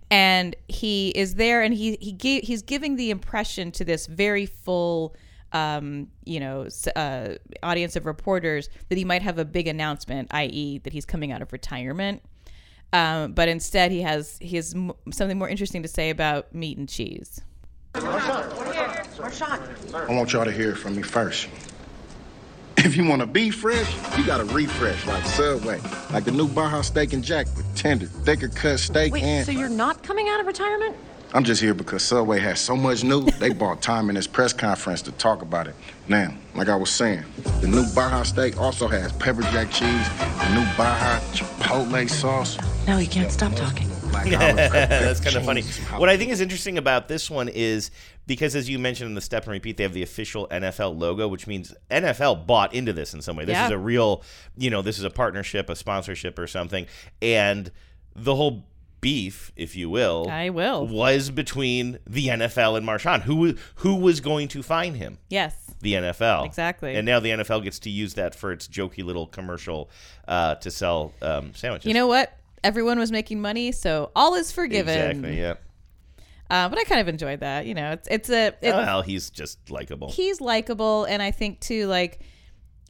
And 0.09 0.55
he 0.67 1.09
is 1.09 1.35
there, 1.35 1.61
and 1.61 1.73
he 1.73 1.97
he 2.01 2.11
gave, 2.11 2.43
he's 2.43 2.61
giving 2.63 2.97
the 2.97 3.11
impression 3.11 3.71
to 3.73 3.85
this 3.85 4.07
very 4.07 4.45
full, 4.45 5.15
um, 5.53 6.09
you 6.25 6.39
know, 6.41 6.67
uh, 6.97 7.35
audience 7.63 7.95
of 7.95 8.05
reporters 8.05 8.69
that 8.89 8.97
he 8.97 9.05
might 9.05 9.21
have 9.21 9.37
a 9.37 9.45
big 9.45 9.67
announcement, 9.69 10.27
i.e., 10.33 10.79
that 10.79 10.91
he's 10.91 11.05
coming 11.05 11.31
out 11.31 11.41
of 11.41 11.53
retirement. 11.53 12.21
Um, 12.91 13.31
but 13.31 13.47
instead, 13.47 13.91
he 13.91 14.01
has 14.01 14.37
he 14.41 14.57
has 14.57 14.73
m- 14.75 14.91
something 15.13 15.37
more 15.37 15.47
interesting 15.47 15.81
to 15.83 15.87
say 15.87 16.09
about 16.09 16.53
meat 16.53 16.77
and 16.77 16.89
cheese. 16.89 17.39
I 17.93 17.99
want 20.09 20.33
y'all 20.33 20.45
to 20.45 20.51
hear 20.51 20.75
from 20.75 20.95
me 20.95 21.01
first. 21.01 21.47
If 22.77 22.95
you 22.95 23.05
want 23.05 23.21
to 23.21 23.27
be 23.27 23.51
fresh, 23.51 23.95
you 24.17 24.25
got 24.25 24.37
to 24.37 24.45
refresh 24.45 25.05
like 25.05 25.23
Subway, 25.25 25.79
like 26.11 26.23
the 26.23 26.31
new 26.31 26.47
Baja 26.47 26.81
Steak 26.81 27.13
and 27.13 27.23
Jack 27.23 27.47
with 27.55 27.75
tender, 27.75 28.07
thicker 28.07 28.47
cut 28.47 28.79
steak 28.79 29.13
Wait, 29.13 29.23
and. 29.23 29.45
so 29.45 29.51
you're 29.51 29.69
not 29.69 30.01
coming 30.03 30.29
out 30.29 30.39
of 30.39 30.47
retirement? 30.47 30.95
I'm 31.33 31.43
just 31.43 31.61
here 31.61 31.73
because 31.73 32.01
Subway 32.01 32.39
has 32.39 32.59
so 32.59 32.75
much 32.75 33.03
new. 33.03 33.25
They 33.39 33.51
bought 33.51 33.81
time 33.81 34.09
in 34.09 34.15
this 34.15 34.27
press 34.27 34.51
conference 34.51 35.01
to 35.03 35.11
talk 35.13 35.41
about 35.41 35.67
it. 35.67 35.75
Now, 36.07 36.33
like 36.55 36.69
I 36.69 36.75
was 36.75 36.89
saying, 36.89 37.23
the 37.61 37.67
new 37.67 37.85
Baja 37.93 38.23
Steak 38.23 38.59
also 38.59 38.87
has 38.87 39.13
pepper 39.13 39.43
jack 39.43 39.69
cheese, 39.69 40.09
the 40.17 40.53
new 40.53 40.65
Baja 40.75 41.19
Chipotle 41.33 42.09
sauce. 42.09 42.57
No, 42.87 42.97
you 42.97 43.07
can't 43.07 43.31
stop 43.31 43.53
talking. 43.53 43.89
Black 44.11 44.25
olive 44.41 44.69
crab 44.71 44.89
That's 44.89 45.19
kind 45.19 45.35
of 45.35 45.45
funny. 45.45 45.61
What 45.97 46.09
I 46.09 46.17
think 46.17 46.31
is 46.31 46.41
interesting 46.41 46.77
about 46.77 47.07
this 47.07 47.29
one 47.29 47.47
is 47.49 47.91
because, 48.27 48.55
as 48.55 48.69
you 48.69 48.77
mentioned 48.79 49.07
in 49.09 49.15
the 49.15 49.21
step 49.21 49.43
and 49.43 49.51
repeat, 49.53 49.77
they 49.77 49.83
have 49.83 49.93
the 49.93 50.03
official 50.03 50.47
NFL 50.49 50.99
logo, 50.99 51.27
which 51.27 51.47
means 51.47 51.73
NFL 51.89 52.45
bought 52.45 52.73
into 52.73 52.93
this 52.93 53.13
in 53.13 53.21
some 53.21 53.35
way. 53.35 53.45
This 53.45 53.53
Yeah. 53.53 53.65
is 53.65 53.71
a 53.71 53.77
real, 53.77 54.23
you 54.57 54.69
know, 54.69 54.81
this 54.81 54.97
is 54.99 55.03
a 55.03 55.09
partnership, 55.09 55.69
a 55.69 55.75
sponsorship, 55.75 56.37
or 56.37 56.47
something, 56.47 56.85
and 57.21 57.71
the 58.15 58.35
whole 58.35 58.65
beef, 58.99 59.51
if 59.55 59.75
you 59.75 59.89
will, 59.89 60.27
I 60.29 60.49
will. 60.49 60.85
was 60.85 61.31
between 61.31 61.97
the 62.05 62.27
NFL 62.27 62.77
and 62.77 62.85
Marshawn. 62.87 63.21
Who 63.21 63.55
who 63.75 63.95
was 63.95 64.19
going 64.19 64.47
to 64.49 64.61
fine 64.61 64.93
him? 64.95 65.17
Yes. 65.29 65.55
the 65.81 65.93
NFL. 65.93 66.45
Exactly. 66.45 66.95
And 66.95 67.07
now 67.07 67.19
the 67.19 67.31
NFL 67.31 67.63
gets 67.63 67.79
to 67.79 67.89
use 67.89 68.13
that 68.13 68.35
for 68.35 68.51
its 68.51 68.67
jokey 68.67 69.03
little 69.03 69.25
commercial 69.25 69.89
uh, 70.27 70.53
to 70.55 70.69
sell 70.69 71.13
um, 71.23 71.55
sandwiches. 71.55 71.87
You 71.87 71.95
know 71.95 72.05
what? 72.05 72.37
Everyone 72.63 72.99
was 72.99 73.11
making 73.11 73.41
money, 73.41 73.71
so 73.71 74.11
all 74.15 74.35
is 74.35 74.51
forgiven. 74.51 75.11
Exactly. 75.11 75.39
Yeah. 75.39 75.55
Uh, 76.49 76.67
but 76.67 76.77
I 76.77 76.83
kind 76.83 76.99
of 76.99 77.07
enjoyed 77.07 77.39
that. 77.39 77.65
You 77.65 77.73
know, 77.73 77.91
it's 77.91 78.07
it's 78.11 78.29
a 78.29 78.47
it's, 78.61 78.75
well, 78.75 79.01
he's 79.01 79.29
just 79.29 79.71
likable. 79.71 80.11
he's 80.11 80.41
likable, 80.41 81.05
and 81.05 81.21
I 81.21 81.31
think 81.31 81.61
too, 81.61 81.87
like 81.87 82.19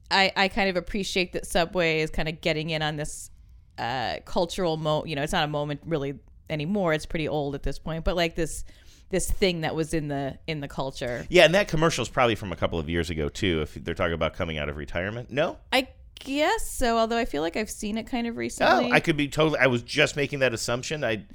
I 0.10 0.32
I 0.36 0.48
kind 0.48 0.70
of 0.70 0.78
appreciate 0.78 1.34
that 1.34 1.46
Subway 1.46 2.00
is 2.00 2.10
kind 2.10 2.28
of 2.28 2.42
getting 2.42 2.72
in 2.72 2.82
on 2.82 2.98
this 2.98 3.30
uh, 3.78 4.18
cultural 4.26 4.78
mo. 4.78 5.06
You 5.06 5.16
know, 5.16 5.22
it's 5.22 5.34
not 5.34 5.44
a 5.44 5.48
moment 5.48 5.82
really 5.86 6.16
anymore. 6.50 6.94
It's 6.94 7.06
pretty 7.06 7.28
old 7.28 7.54
at 7.54 7.64
this 7.64 7.78
point, 7.78 8.04
but 8.04 8.16
like 8.16 8.36
this 8.36 8.64
this 9.10 9.30
thing 9.30 9.62
that 9.62 9.76
was 9.76 9.94
in 9.94 10.08
the 10.08 10.40
in 10.48 10.60
the 10.60 10.68
culture. 10.68 11.26
Yeah, 11.30 11.46
and 11.46 11.54
that 11.54 11.68
commercial 11.68 12.02
is 12.02 12.10
probably 12.10 12.36
from 12.36 12.52
a 12.52 12.56
couple 12.56 12.80
of 12.80 12.90
years 12.90 13.10
ago 13.10 13.30
too. 13.30 13.62
If 13.62 13.76
they're 13.76 13.94
talking 13.94 14.14
about 14.14 14.34
coming 14.34 14.58
out 14.58 14.70
of 14.70 14.78
retirement, 14.78 15.30
no. 15.30 15.58
I 15.72 15.88
guess 16.24 16.70
so. 16.70 16.98
Although 16.98 17.18
I 17.18 17.26
feel 17.26 17.42
like 17.42 17.56
I've 17.58 17.70
seen 17.70 17.98
it 17.98 18.08
kind 18.08 18.28
of 18.28 18.38
recently. 18.38 18.90
Oh. 18.92 18.94
I 18.94 19.00
could 19.00 19.18
be 19.18 19.28
totally. 19.28 19.60
I 19.60 19.68
was 19.68 19.82
just 19.84 20.16
making 20.16 20.40
that 20.40 20.54
assumption. 20.54 21.04
I 21.04 21.26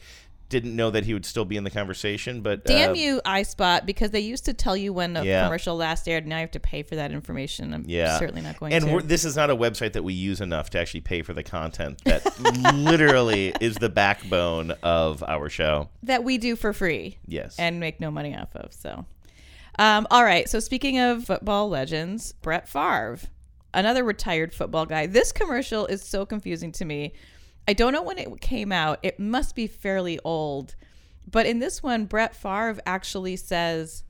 didn't 0.49 0.77
know 0.77 0.91
that 0.93 1.05
he 1.05 1.13
would 1.13 1.27
still 1.27 1.45
be 1.45 1.57
in 1.57 1.65
the 1.65 1.71
conversation. 1.71 2.41
But 2.41 2.65
Damn 2.65 2.93
uh, 2.93 2.95
you, 2.95 3.21
iSpot, 3.27 3.85
because 3.85 4.13
they 4.13 4.21
used 4.21 4.45
to 4.45 4.53
tell 4.55 4.77
you 4.77 4.93
when 4.93 5.17
a 5.17 5.25
Yeah. 5.25 5.43
commercial 5.43 5.75
last 5.77 6.07
aired. 6.09 6.25
Now 6.25 6.37
you 6.37 6.43
have 6.43 6.53
to 6.53 6.61
pay 6.61 6.85
for 6.85 6.95
that 6.95 7.11
information. 7.11 7.75
I'm 7.75 7.83
Yeah, 7.89 8.17
certainly 8.17 8.43
not 8.43 8.61
going 8.61 8.73
and 8.73 8.85
to. 9.01 9.05
this 9.05 9.25
is 9.25 9.35
not 9.35 9.51
a 9.51 9.57
website 9.57 9.93
that 9.95 10.05
we 10.05 10.15
use 10.15 10.41
enough 10.41 10.71
to 10.71 10.79
actually 10.79 11.01
pay 11.01 11.23
for 11.23 11.33
the 11.33 11.43
content 11.43 12.01
that 12.05 12.23
literally 12.75 13.55
is 13.61 13.75
the 13.77 13.89
backbone 13.89 14.71
of 14.85 15.25
our 15.25 15.49
show. 15.49 15.89
that 16.05 16.23
we 16.23 16.39
do 16.39 16.55
for 16.55 16.73
free. 16.73 17.19
Yes. 17.27 17.57
And 17.59 17.81
make 17.81 17.99
no 18.01 18.13
money 18.13 18.37
off 18.37 18.55
of. 18.55 18.73
So, 18.73 19.05
um, 19.81 20.07
all 20.13 20.23
right. 20.23 20.49
So, 20.49 20.61
speaking 20.61 21.01
of 21.01 21.25
football 21.25 21.69
legends, 21.69 22.35
Brett 22.35 22.69
Favre, 22.69 23.19
another 23.77 24.03
retired 24.03 24.53
football 24.53 24.87
guy. 24.87 25.07
This 25.07 25.31
commercial 25.31 25.87
is 25.87 26.03
so 26.03 26.27
confusing 26.27 26.73
to 26.73 26.85
me. 26.85 27.13
I 27.69 27.73
don't 27.73 27.93
know 27.93 28.03
when 28.03 28.19
it 28.19 28.41
came 28.41 28.73
out. 28.73 28.99
It 29.03 29.21
must 29.21 29.55
be 29.55 29.67
fairly 29.69 30.19
old. 30.25 30.75
But 31.31 31.47
in 31.47 31.59
this 31.61 31.83
one, 31.83 32.07
Brett 32.07 32.35
Favre 32.35 32.79
actually 32.87 33.37
says 33.37 34.03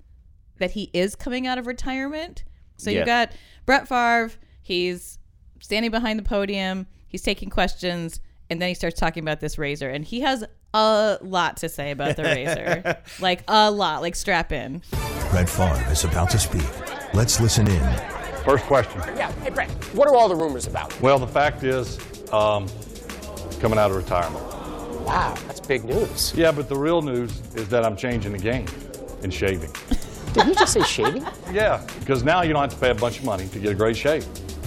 that 0.58 0.70
he 0.73 0.90
is 0.94 1.14
coming 1.14 1.46
out 1.46 1.58
of 1.58 1.66
retirement. 1.66 2.44
So 2.78 2.90
Yeah. 2.90 3.00
you 3.00 3.06
got 3.06 3.32
Brett 3.66 3.88
Favre. 3.88 4.30
He's 4.62 5.18
standing 5.61 5.90
behind 5.90 6.18
the 6.18 6.23
podium. 6.23 6.87
He's 7.08 7.23
taking 7.23 7.49
questions, 7.50 8.20
and 8.50 8.61
then 8.61 8.68
he 8.68 8.75
starts 8.75 8.99
talking 9.00 9.23
about 9.23 9.40
this 9.40 9.58
razor, 9.58 9.88
and 9.88 10.04
he 10.04 10.20
has 10.20 10.44
a 10.75 11.18
lot 11.23 11.56
to 11.58 11.68
say 11.70 11.90
about 11.90 12.16
the 12.16 12.25
razor, 12.25 12.99
like 13.20 13.42
a 13.49 13.70
lot. 13.70 14.02
Like 14.02 14.14
strap 14.16 14.52
in. 14.52 14.82
Brett 15.30 15.49
Favre 15.49 15.90
is 15.90 16.04
about 16.04 16.28
to 16.30 16.38
speak. 16.38 16.66
Let's 17.14 17.40
listen 17.40 17.66
in. 17.68 18.15
First 18.46 18.64
question. 18.66 19.00
Yeah, 19.16 19.32
hey 19.42 19.50
Brett, 19.50 19.68
what 19.92 20.06
are 20.06 20.14
all 20.14 20.28
the 20.28 20.36
rumors 20.36 20.68
about? 20.68 20.98
Well, 21.00 21.18
the 21.18 21.26
fact 21.26 21.64
is, 21.64 21.98
um, 22.32 22.68
coming 23.58 23.76
out 23.76 23.90
of 23.90 23.96
retirement. 23.96 24.40
Wow, 25.04 25.34
that's 25.48 25.58
big 25.58 25.84
news. 25.84 26.32
Yeah, 26.32 26.52
but 26.52 26.68
the 26.68 26.76
real 26.76 27.02
news 27.02 27.40
is 27.56 27.68
that 27.70 27.84
I'm 27.84 27.96
changing 27.96 28.30
the 28.30 28.38
game 28.38 28.66
in 29.24 29.32
shaving. 29.32 29.72
Did 30.32 30.46
you 30.46 30.54
just 30.54 30.74
say 30.74 30.82
shaving? 30.82 31.26
Yeah, 31.52 31.84
because 31.98 32.22
now 32.22 32.42
you 32.42 32.52
don't 32.52 32.62
have 32.62 32.72
to 32.72 32.78
pay 32.78 32.90
a 32.90 32.94
bunch 32.94 33.18
of 33.18 33.24
money 33.24 33.48
to 33.48 33.58
get 33.58 33.72
a 33.72 33.74
great 33.74 33.96
shave. 33.96 34.24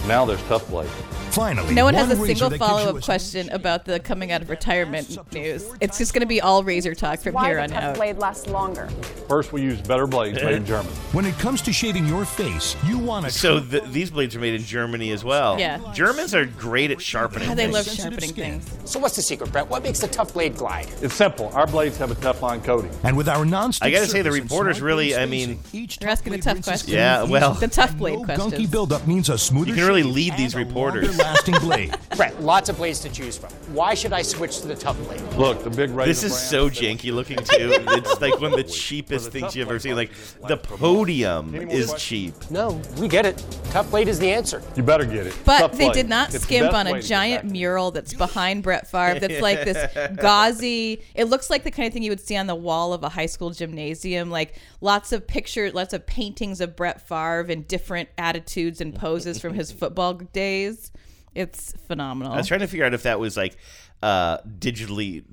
Now 0.08 0.26
there's 0.26 0.44
Tough 0.44 0.68
Blade. 0.68 0.90
Finally, 1.32 1.74
No 1.76 1.86
one 1.86 1.94
has 1.94 2.10
a 2.12 2.16
single 2.16 2.50
that 2.50 2.60
gives 2.60 2.70
you 2.72 2.78
follow 2.78 2.98
up 2.98 3.04
question 3.04 3.50
about 3.52 3.86
the 3.86 4.00
coming 4.00 4.32
out 4.32 4.42
of 4.42 4.50
retirement 4.50 5.16
news. 5.32 5.64
It's 5.80 5.98
just 5.98 6.14
going 6.14 6.22
to 6.22 6.28
be 6.28 6.42
all 6.42 6.64
razor 6.64 6.96
talk 6.96 7.20
from 7.20 7.34
Why 7.36 7.46
here 7.46 7.56
the 7.58 7.62
on 7.64 7.70
tough 7.70 7.84
out. 7.84 7.96
blade 7.96 8.18
lasts 8.18 8.48
longer? 8.48 8.88
First, 9.28 9.54
we 9.54 9.62
use 9.62 9.80
better 9.80 10.08
blades 10.08 10.42
made 10.42 10.56
in 10.56 10.64
eh? 10.64 10.66
Germany. 10.66 10.90
When 11.12 11.26
it 11.26 11.36
comes 11.38 11.62
to 11.64 11.72
shaving 11.74 12.08
your 12.08 12.26
face, 12.26 12.76
you 12.86 12.98
want 12.98 13.26
to. 13.28 13.32
So 13.32 13.60
th- 13.60 13.84
these 13.92 14.10
blades 14.10 14.36
are 14.36 14.40
made 14.40 14.56
in 14.56 14.64
Germany 14.64 15.12
as 15.12 15.24
well. 15.24 15.60
Yeah. 15.60 15.80
Germans 15.94 16.34
are 16.34 16.46
great 16.46 16.90
at 16.90 17.00
sharpening. 17.02 17.48
How 17.48 17.54
they 17.54 17.64
things. 17.72 17.74
love 17.76 17.86
sharpening 17.88 18.30
skin. 18.32 18.60
things. 18.62 18.90
So 18.92 19.00
what's 19.00 19.16
the 19.16 19.22
secret, 19.22 19.52
Brett? 19.52 19.70
What 19.70 19.84
makes 19.84 20.00
the 20.00 20.08
tough 20.08 20.34
blade 20.34 20.56
glide? 20.58 20.88
It's 21.02 21.14
simple. 21.14 21.50
Our 21.54 21.68
blades 21.68 21.98
have 21.98 22.10
a 22.10 22.16
Teflon 22.16 22.64
coating. 22.64 22.92
And 23.04 23.16
with 23.16 23.30
our 23.30 23.46
non-stick 23.46 23.86
I 23.88 23.92
gotta 23.92 24.08
say, 24.08 24.24
the 24.24 24.32
reporters 24.32 24.82
really- 24.82 25.16
I 25.16 25.26
mean- 25.28 25.60
each 25.74 26.00
They're 26.00 26.10
asking 26.10 26.32
the 26.34 26.40
tough 26.40 26.56
rinses 26.56 26.66
questions. 26.70 26.94
Yeah, 26.94 27.24
well- 27.24 27.54
The 27.54 27.68
tough 27.68 27.92
And 27.92 28.00
blade 28.00 28.20
no 28.20 28.26
questions. 28.26 28.54
gunky 28.54 28.72
buildup 28.72 29.06
means 29.06 29.30
a 29.30 29.38
smoother 29.38 29.70
You 29.70 29.76
can 29.76 29.86
really 29.86 30.04
lead 30.04 30.36
these 30.36 30.56
reporters. 30.56 31.19
Longer-lasting 31.20 31.56
blade. 31.62 31.96
Brett, 32.16 32.42
lots 32.42 32.70
of 32.70 32.78
blades 32.78 33.00
to 33.02 33.10
choose 33.10 33.38
from. 33.38 33.50
Why 33.74 33.94
should 33.94 34.14
I 34.14 34.22
switch 34.22 34.60
to 34.62 34.68
the 34.68 34.76
tough 34.76 34.98
blade? 35.04 35.22
Look, 35.38 35.64
the 35.64 35.70
big 35.70 35.92
right. 35.92 36.06
This 36.08 36.24
is 36.24 36.38
so 36.38 36.70
janky 36.70 37.14
looking 37.14 37.38
too. 37.44 37.44
It's 37.90 38.20
like 38.22 38.40
one 38.40 38.52
of 38.52 38.58
the 38.58 38.64
cheapest 38.64 39.32
things 39.32 39.56
you've 39.56 39.68
ever 39.68 39.80
seen. 39.80 39.96
Like 39.96 40.12
the 40.48 40.58
podium 40.58 41.56
is 41.56 41.94
cheap. 41.98 42.34
No, 42.50 42.82
we 42.98 43.08
get 43.08 43.26
it. 43.26 43.44
Tough 43.66 43.90
blade 43.92 44.08
is 44.08 44.20
the 44.20 44.32
answer. 44.32 44.62
You 44.76 44.84
better 44.84 45.06
get 45.06 45.28
it. 45.28 45.36
But 45.46 45.60
Tough 45.60 45.72
they 45.74 45.86
blade. 45.86 45.94
did 45.94 46.10
not 46.10 46.34
It's 46.34 46.44
skimp 46.44 46.74
on 46.74 46.88
a 46.88 47.02
giant 47.02 47.46
mural 47.46 47.92
that's 47.92 48.14
behind 48.14 48.64
Brett 48.64 48.90
Favre. 48.90 49.20
That's 49.20 49.42
like 49.42 49.64
this 49.64 50.16
gauzy. 50.18 51.04
It 51.16 51.26
looks 51.26 51.50
like 51.50 51.64
the 51.64 51.72
kind 51.72 51.88
of 51.88 51.94
thing 51.94 52.04
you 52.04 52.12
would 52.12 52.20
see 52.20 52.36
on 52.36 52.48
the 52.48 52.56
wall 52.56 52.94
of 52.94 53.04
a 53.04 53.10
high 53.10 53.26
school 53.28 53.52
gymnasium. 53.52 54.30
Like 54.30 54.56
lots 54.82 55.12
of 55.12 55.28
pictures, 55.28 55.74
lots 55.74 55.94
of 55.94 56.06
paintings 56.06 56.62
of 56.62 56.76
Brett 56.76 57.08
Favre 57.08 57.46
and 57.50 57.68
different 57.68 58.10
attitudes 58.18 58.82
and 58.82 58.96
poses 58.96 59.40
from 59.40 59.54
his 59.54 59.72
football 59.72 60.14
days. 60.16 60.92
It's 61.36 61.74
phenomenal. 61.88 62.34
I 62.34 62.38
was 62.38 62.48
trying 62.48 62.62
to 62.62 62.68
figure 62.68 62.86
out 62.86 62.94
if 62.94 63.04
that 63.04 63.20
was 63.20 63.38
like 63.38 63.58
uh, 64.02 64.40
digitally, 64.40 65.24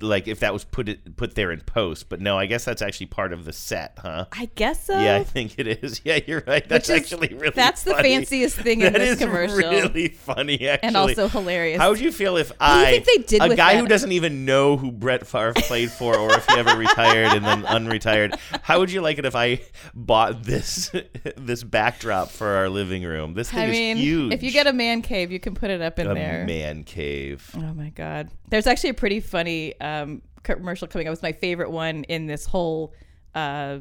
like 0.00 0.28
if 0.28 0.40
that 0.40 0.52
was 0.52 0.64
put 0.64 0.88
it 0.88 1.16
put 1.16 1.34
there 1.34 1.50
in 1.50 1.60
post. 1.60 2.08
But 2.08 2.20
no, 2.20 2.38
I 2.38 2.46
guess 2.46 2.64
that's 2.64 2.82
actually 2.82 3.06
part 3.06 3.32
of 3.32 3.44
the 3.44 3.52
set, 3.52 3.98
huh? 3.98 4.26
I 4.32 4.50
guess 4.54 4.84
so. 4.84 4.98
Yeah, 4.98 5.16
I 5.16 5.24
think 5.24 5.58
it 5.58 5.66
is. 5.66 6.00
Yeah, 6.10 6.20
you're 6.26 6.42
right. 6.46 6.66
That's 6.66 6.88
is- 6.88 6.96
actually 6.96 7.28
really 7.34 7.50
that's 7.50 7.82
the 7.82 7.94
fanciest 7.94 8.56
thing 8.56 8.80
in 8.80 8.92
That 8.92 8.98
this 8.98 9.12
is 9.12 9.18
commercial. 9.18 9.56
really 9.58 10.08
funny, 10.08 10.66
actually. 10.68 10.86
And 10.88 10.96
also 10.96 11.28
hilarious. 11.28 11.78
How 11.78 11.90
would 11.90 12.00
you 12.00 12.10
feel 12.10 12.36
if 12.36 12.52
I, 12.58 13.00
think 13.00 13.04
they 13.28 13.38
did 13.38 13.42
a 13.42 13.54
guy 13.54 13.74
that? 13.74 13.80
who 13.80 13.86
doesn't 13.86 14.12
even 14.12 14.44
know 14.44 14.76
who 14.76 14.90
Brett 14.90 15.26
Favre 15.26 15.52
played 15.54 15.90
for, 15.90 16.16
or 16.16 16.32
if 16.34 16.46
he 16.46 16.56
ever 16.58 16.76
retired 16.76 17.34
and 17.36 17.44
then 17.44 17.62
unretired, 17.64 18.38
how 18.62 18.78
would 18.80 18.90
you 18.90 19.02
like 19.02 19.18
it 19.18 19.24
if 19.26 19.36
I 19.36 19.60
bought 19.94 20.42
this 20.42 20.90
this 21.36 21.62
backdrop 21.62 22.28
for 22.30 22.48
our 22.48 22.68
living 22.68 23.02
room? 23.02 23.34
This 23.34 23.50
thing 23.50 23.60
I 23.60 23.66
mean, 23.70 23.96
is 23.98 24.02
huge. 24.02 24.32
if 24.32 24.42
you 24.42 24.50
get 24.50 24.66
a 24.66 24.72
man 24.72 25.02
cave, 25.02 25.30
you 25.30 25.40
can 25.40 25.54
put 25.54 25.70
it 25.70 25.82
up 25.82 25.98
in 25.98 26.06
a 26.06 26.14
there. 26.14 26.44
man 26.46 26.84
cave. 26.84 27.50
Oh 27.56 27.74
my 27.74 27.90
god. 27.90 28.30
There's 28.48 28.66
actually 28.66 28.90
a 28.90 28.94
pretty 28.94 29.20
funny 29.20 29.69
um, 29.80 30.22
commercial 30.42 30.88
coming 30.88 31.08
up. 31.08 31.12
It's 31.12 31.22
my 31.22 31.32
favorite 31.32 31.70
one 31.70 32.04
in 32.04 32.26
this 32.26 32.46
whole 32.46 32.94
uh, 33.34 33.78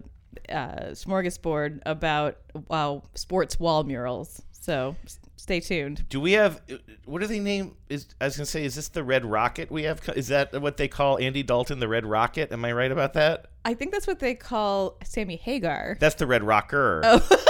uh, 0.49 0.91
smorgasbord 0.91 1.81
about 1.85 2.37
wow 2.67 3.03
sports 3.15 3.59
wall 3.59 3.83
murals. 3.83 4.41
So 4.51 4.95
stay 5.35 5.59
tuned. 5.59 6.07
Do 6.09 6.19
we 6.19 6.33
have 6.33 6.61
what 7.05 7.21
do 7.21 7.27
they 7.27 7.39
name? 7.39 7.75
Is 7.89 8.07
I 8.21 8.25
was 8.25 8.37
gonna 8.37 8.45
say, 8.45 8.63
is 8.65 8.75
this 8.75 8.89
the 8.89 9.03
Red 9.03 9.25
Rocket 9.25 9.71
we 9.71 9.83
have? 9.83 10.01
Is 10.15 10.27
that 10.27 10.59
what 10.61 10.77
they 10.77 10.87
call 10.87 11.17
Andy 11.17 11.43
Dalton, 11.43 11.79
the 11.79 11.87
Red 11.87 12.05
Rocket? 12.05 12.51
Am 12.51 12.63
I 12.65 12.71
right 12.71 12.91
about 12.91 13.13
that? 13.13 13.47
I 13.65 13.73
think 13.73 13.91
that's 13.91 14.07
what 14.07 14.19
they 14.19 14.35
call 14.35 14.97
Sammy 15.03 15.37
Hagar. 15.37 15.97
That's 15.99 16.15
the 16.15 16.27
Red 16.27 16.43
Rocker. 16.43 17.01
Oh. 17.03 17.19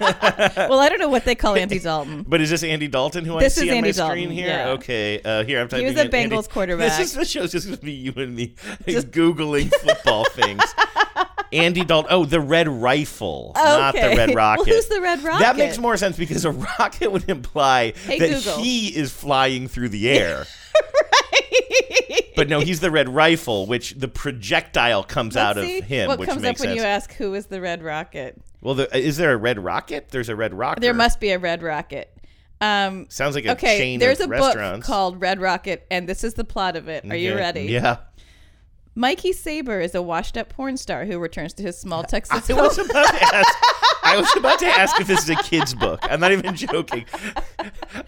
well, 0.68 0.78
I 0.80 0.88
don't 0.88 0.98
know 0.98 1.08
what 1.08 1.24
they 1.24 1.34
call 1.34 1.54
Andy 1.56 1.78
Dalton. 1.78 2.24
But 2.28 2.40
is 2.40 2.50
this 2.50 2.62
Andy 2.62 2.88
Dalton 2.88 3.24
who 3.24 3.38
This 3.38 3.58
I 3.58 3.62
see 3.62 3.70
on 3.70 3.76
Andy 3.78 3.88
my 3.88 3.92
screen 4.08 4.30
here? 4.30 4.46
yeah. 4.48 4.68
Okay, 4.70 5.20
uh, 5.22 5.44
here 5.44 5.60
I'm 5.60 5.68
typing. 5.68 5.86
He 5.86 5.90
was 5.92 5.98
a 6.00 6.06
in 6.06 6.14
Andy- 6.14 6.34
Bengals 6.36 6.48
quarterback. 6.48 6.98
This 6.98 7.08
is 7.08 7.12
the 7.14 7.24
show's 7.24 7.52
just 7.52 7.66
gonna 7.66 7.76
be 7.78 7.92
you 7.92 8.12
and 8.16 8.34
me 8.36 8.54
just 8.88 9.10
googling 9.10 9.72
football 9.74 10.24
things. 10.30 10.62
Andy 11.52 11.84
Dalton. 11.84 12.12
Oh, 12.12 12.24
the 12.26 12.40
Red 12.40 12.68
Rifle, 12.68 13.52
not 13.56 13.94
the 13.94 14.00
Okay. 14.06 14.16
Red 14.16 14.28
Well, 14.30 14.36
Rocket. 14.36 14.68
who's 14.68 14.86
the 14.88 15.00
Red 15.00 15.22
Rocket? 15.22 15.40
That 15.40 15.56
makes 15.56 15.78
more 15.78 15.96
sense 15.96 16.16
because 16.18 16.44
a 16.44 16.50
rocket 16.50 17.10
would 17.10 17.28
imply 17.28 17.92
Hey, 18.04 18.18
that 18.18 18.28
Google. 18.44 18.58
he 18.62 18.88
is 18.94 19.10
flying 19.12 19.66
through 19.68 19.88
the 19.88 20.10
air. 20.10 20.46
But 22.36 22.48
no, 22.48 22.60
he's 22.60 22.78
the 22.78 22.90
Red 22.92 23.08
Rifle, 23.08 23.66
which 23.66 23.94
the 23.94 24.06
projectile 24.06 25.02
comes 25.02 25.36
out 25.36 25.56
Let's 25.56 25.66
of 25.66 25.70
see 25.72 25.80
him, 25.80 26.06
what 26.06 26.20
which 26.20 26.28
comes 26.28 26.40
makes 26.42 26.60
up 26.60 26.66
when 26.66 26.76
sense. 26.76 26.80
you 26.84 26.86
ask 26.86 27.12
who 27.14 27.34
is 27.34 27.46
the 27.46 27.60
Red 27.60 27.82
Rocket. 27.82 28.40
Well, 28.60 28.74
the, 28.74 28.96
is 28.96 29.16
there 29.16 29.32
a 29.32 29.36
Red 29.36 29.58
Rocket? 29.62 30.08
There's 30.10 30.28
a 30.28 30.36
Red 30.36 30.54
rocket. 30.54 30.80
There 30.80 30.94
must 30.94 31.20
be 31.20 31.30
a 31.30 31.38
Red 31.38 31.62
Rocket. 31.62 32.12
Um, 32.60 33.06
Sounds 33.08 33.34
like 33.36 33.44
a 33.46 33.52
okay, 33.52 33.78
chain 33.78 34.00
there's 34.00 34.18
of 34.20 34.26
a 34.26 34.30
restaurants. 34.30 34.78
book 34.78 34.92
called 34.92 35.20
Red 35.20 35.40
Rocket, 35.40 35.86
and 35.90 36.08
this 36.08 36.24
is 36.24 36.34
the 36.34 36.44
plot 36.44 36.74
of 36.76 36.88
it. 36.88 37.04
Are 37.10 37.14
you 37.16 37.32
Okay. 37.32 37.40
ready? 37.40 37.60
Yeah. 37.62 37.98
Mikey 38.94 39.32
Saber 39.32 39.80
is 39.80 39.94
a 39.94 40.02
washed-up 40.02 40.48
porn 40.48 40.76
star 40.76 41.04
who 41.04 41.20
returns 41.20 41.54
to 41.54 41.62
his 41.62 41.78
small 41.78 42.02
Texas 42.02 42.50
I 42.50 42.54
home. 42.54 42.64
was 42.64 42.78
about 42.78 43.06
to 43.06 43.34
ask. 43.36 43.54
I 44.02 44.16
was 44.16 44.28
about 44.36 44.58
to 44.58 44.66
ask 44.66 45.00
if 45.00 45.06
this 45.06 45.22
is 45.22 45.30
a 45.30 45.36
kid's 45.36 45.72
book. 45.74 46.00
I'm 46.02 46.18
not 46.18 46.32
even 46.32 46.56
joking. 46.56 47.04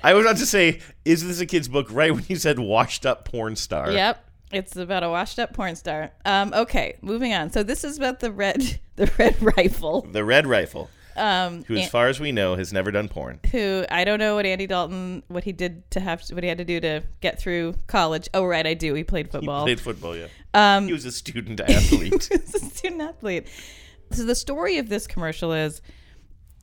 I 0.02 0.14
was 0.14 0.24
about 0.24 0.38
to 0.38 0.46
say, 0.46 0.80
is 1.04 1.24
this 1.24 1.38
a 1.40 1.46
kid's 1.46 1.68
book? 1.68 1.86
Right 1.90 2.12
when 2.12 2.24
you 2.28 2.34
said 2.36 2.58
washed 2.58 3.06
up 3.06 3.24
porn 3.24 3.54
star. 3.54 3.92
Yep. 3.92 4.24
It's 4.50 4.74
about 4.74 5.04
a 5.04 5.08
washed-up 5.08 5.52
porn 5.52 5.76
star. 5.76 6.10
Um, 6.24 6.52
okay, 6.52 6.96
moving 7.02 7.32
on. 7.32 7.50
So 7.50 7.62
this 7.62 7.84
is 7.84 7.96
about 7.96 8.18
the 8.18 8.32
red, 8.32 8.80
the 9.06 9.12
red 9.18 9.36
rifle. 9.56 10.02
The 10.02 10.24
Red 10.24 10.46
Rifle, 10.46 10.88
Um, 11.16 11.64
who, 11.64 11.76
as 11.76 11.88
far 11.88 12.08
as 12.08 12.20
we 12.20 12.32
know, 12.32 12.54
has 12.56 12.72
never 12.72 12.90
done 12.90 13.08
porn. 13.08 13.40
who 13.50 13.84
I 13.90 14.04
don't 14.04 14.18
know 14.18 14.34
what 14.36 14.46
Andy 14.46 14.66
Dalton, 14.66 15.22
what 15.28 15.44
he 15.44 15.52
did 15.52 15.90
to 15.92 16.00
have, 16.00 16.22
what 16.30 16.42
he 16.42 16.48
had 16.48 16.58
to 16.58 16.64
do 16.64 16.80
to 16.80 17.02
get 17.20 17.38
through 17.40 17.74
college. 17.86 18.28
Oh, 18.34 18.44
right, 18.44 18.66
I 18.66 18.74
do. 18.74 18.94
He 18.94 19.04
played 19.04 19.26
He 19.26 19.32
football. 19.32 19.64
played 19.64 19.80
football. 19.80 20.16
Yeah. 20.16 20.26
Um, 20.54 20.86
he 20.86 20.92
was 20.92 21.04
a 21.04 21.12
student 21.12 21.60
athlete. 21.60 22.28
He's 22.32 22.54
a 22.54 22.58
student 22.60 23.02
athlete. 23.02 23.46
So 24.12 24.24
the 24.24 24.34
story 24.34 24.78
of 24.78 24.88
this 24.88 25.06
commercial 25.06 25.52
is 25.52 25.80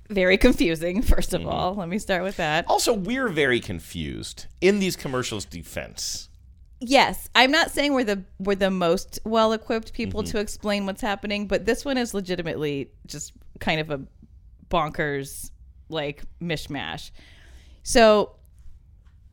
very 0.09 0.37
confusing. 0.37 1.01
First 1.01 1.31
Mm-hmm. 1.31 1.47
of 1.47 1.53
all, 1.53 1.75
let 1.75 1.89
me 1.89 1.99
start 1.99 2.23
with 2.23 2.37
that. 2.37 2.65
also, 2.67 2.93
we're 2.93 3.27
very 3.29 3.59
confused 3.59 4.45
in 4.61 4.79
these 4.79 4.95
commercials' 4.95 5.45
defense. 5.45 6.29
Yes, 6.79 7.27
I'm 7.33 7.51
not 7.51 7.71
saying 7.71 7.93
we're 7.93 8.03
the 8.03 8.23
we're 8.39 8.55
the 8.55 8.69
most 8.69 9.19
well 9.25 9.51
equipped 9.53 9.93
people 9.93 10.21
Mm-hmm. 10.21 10.31
to 10.31 10.39
explain 10.39 10.85
what's 10.85 11.01
happening, 11.01 11.47
but 11.47 11.65
this 11.65 11.83
one 11.83 11.97
is 11.97 12.13
legitimately 12.13 12.91
just 13.07 13.33
kind 13.59 13.79
of 13.81 13.89
a 13.89 14.01
bonkers 14.69 15.49
like 15.89 16.23
mishmash. 16.41 17.11
So 17.83 18.35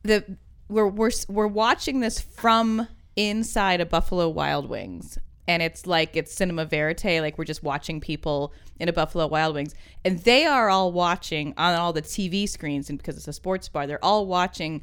the 0.03 0.37
we're 0.69 0.87
we're 0.87 1.11
we're 1.27 1.47
watching 1.47 1.99
this 1.99 2.19
from 2.19 2.87
inside 3.15 3.79
a 3.81 3.85
Buffalo 3.85 4.27
Wild 4.29 4.67
Wings. 4.67 5.17
And 5.47 5.61
it's 5.61 5.85
like 5.85 6.15
it's 6.15 6.33
cinema 6.33 6.65
verite, 6.65 7.21
like 7.21 7.37
we're 7.37 7.45
just 7.45 7.61
watching 7.61 8.01
people 8.01 8.51
in 8.79 8.89
a 8.89 8.93
Buffalo 8.93 9.27
Wild 9.27 9.53
Wings. 9.53 9.75
And 10.03 10.17
they 10.19 10.45
are 10.45 10.69
all 10.69 10.91
watching 10.91 11.53
on 11.57 11.75
all 11.75 11.93
the 11.93 12.01
TV 12.01 12.49
screens, 12.49 12.89
and 12.89 12.97
because 12.97 13.15
it's 13.15 13.27
a 13.27 13.33
sports 13.33 13.69
bar, 13.69 13.85
they're 13.85 14.03
all 14.03 14.25
watching 14.25 14.81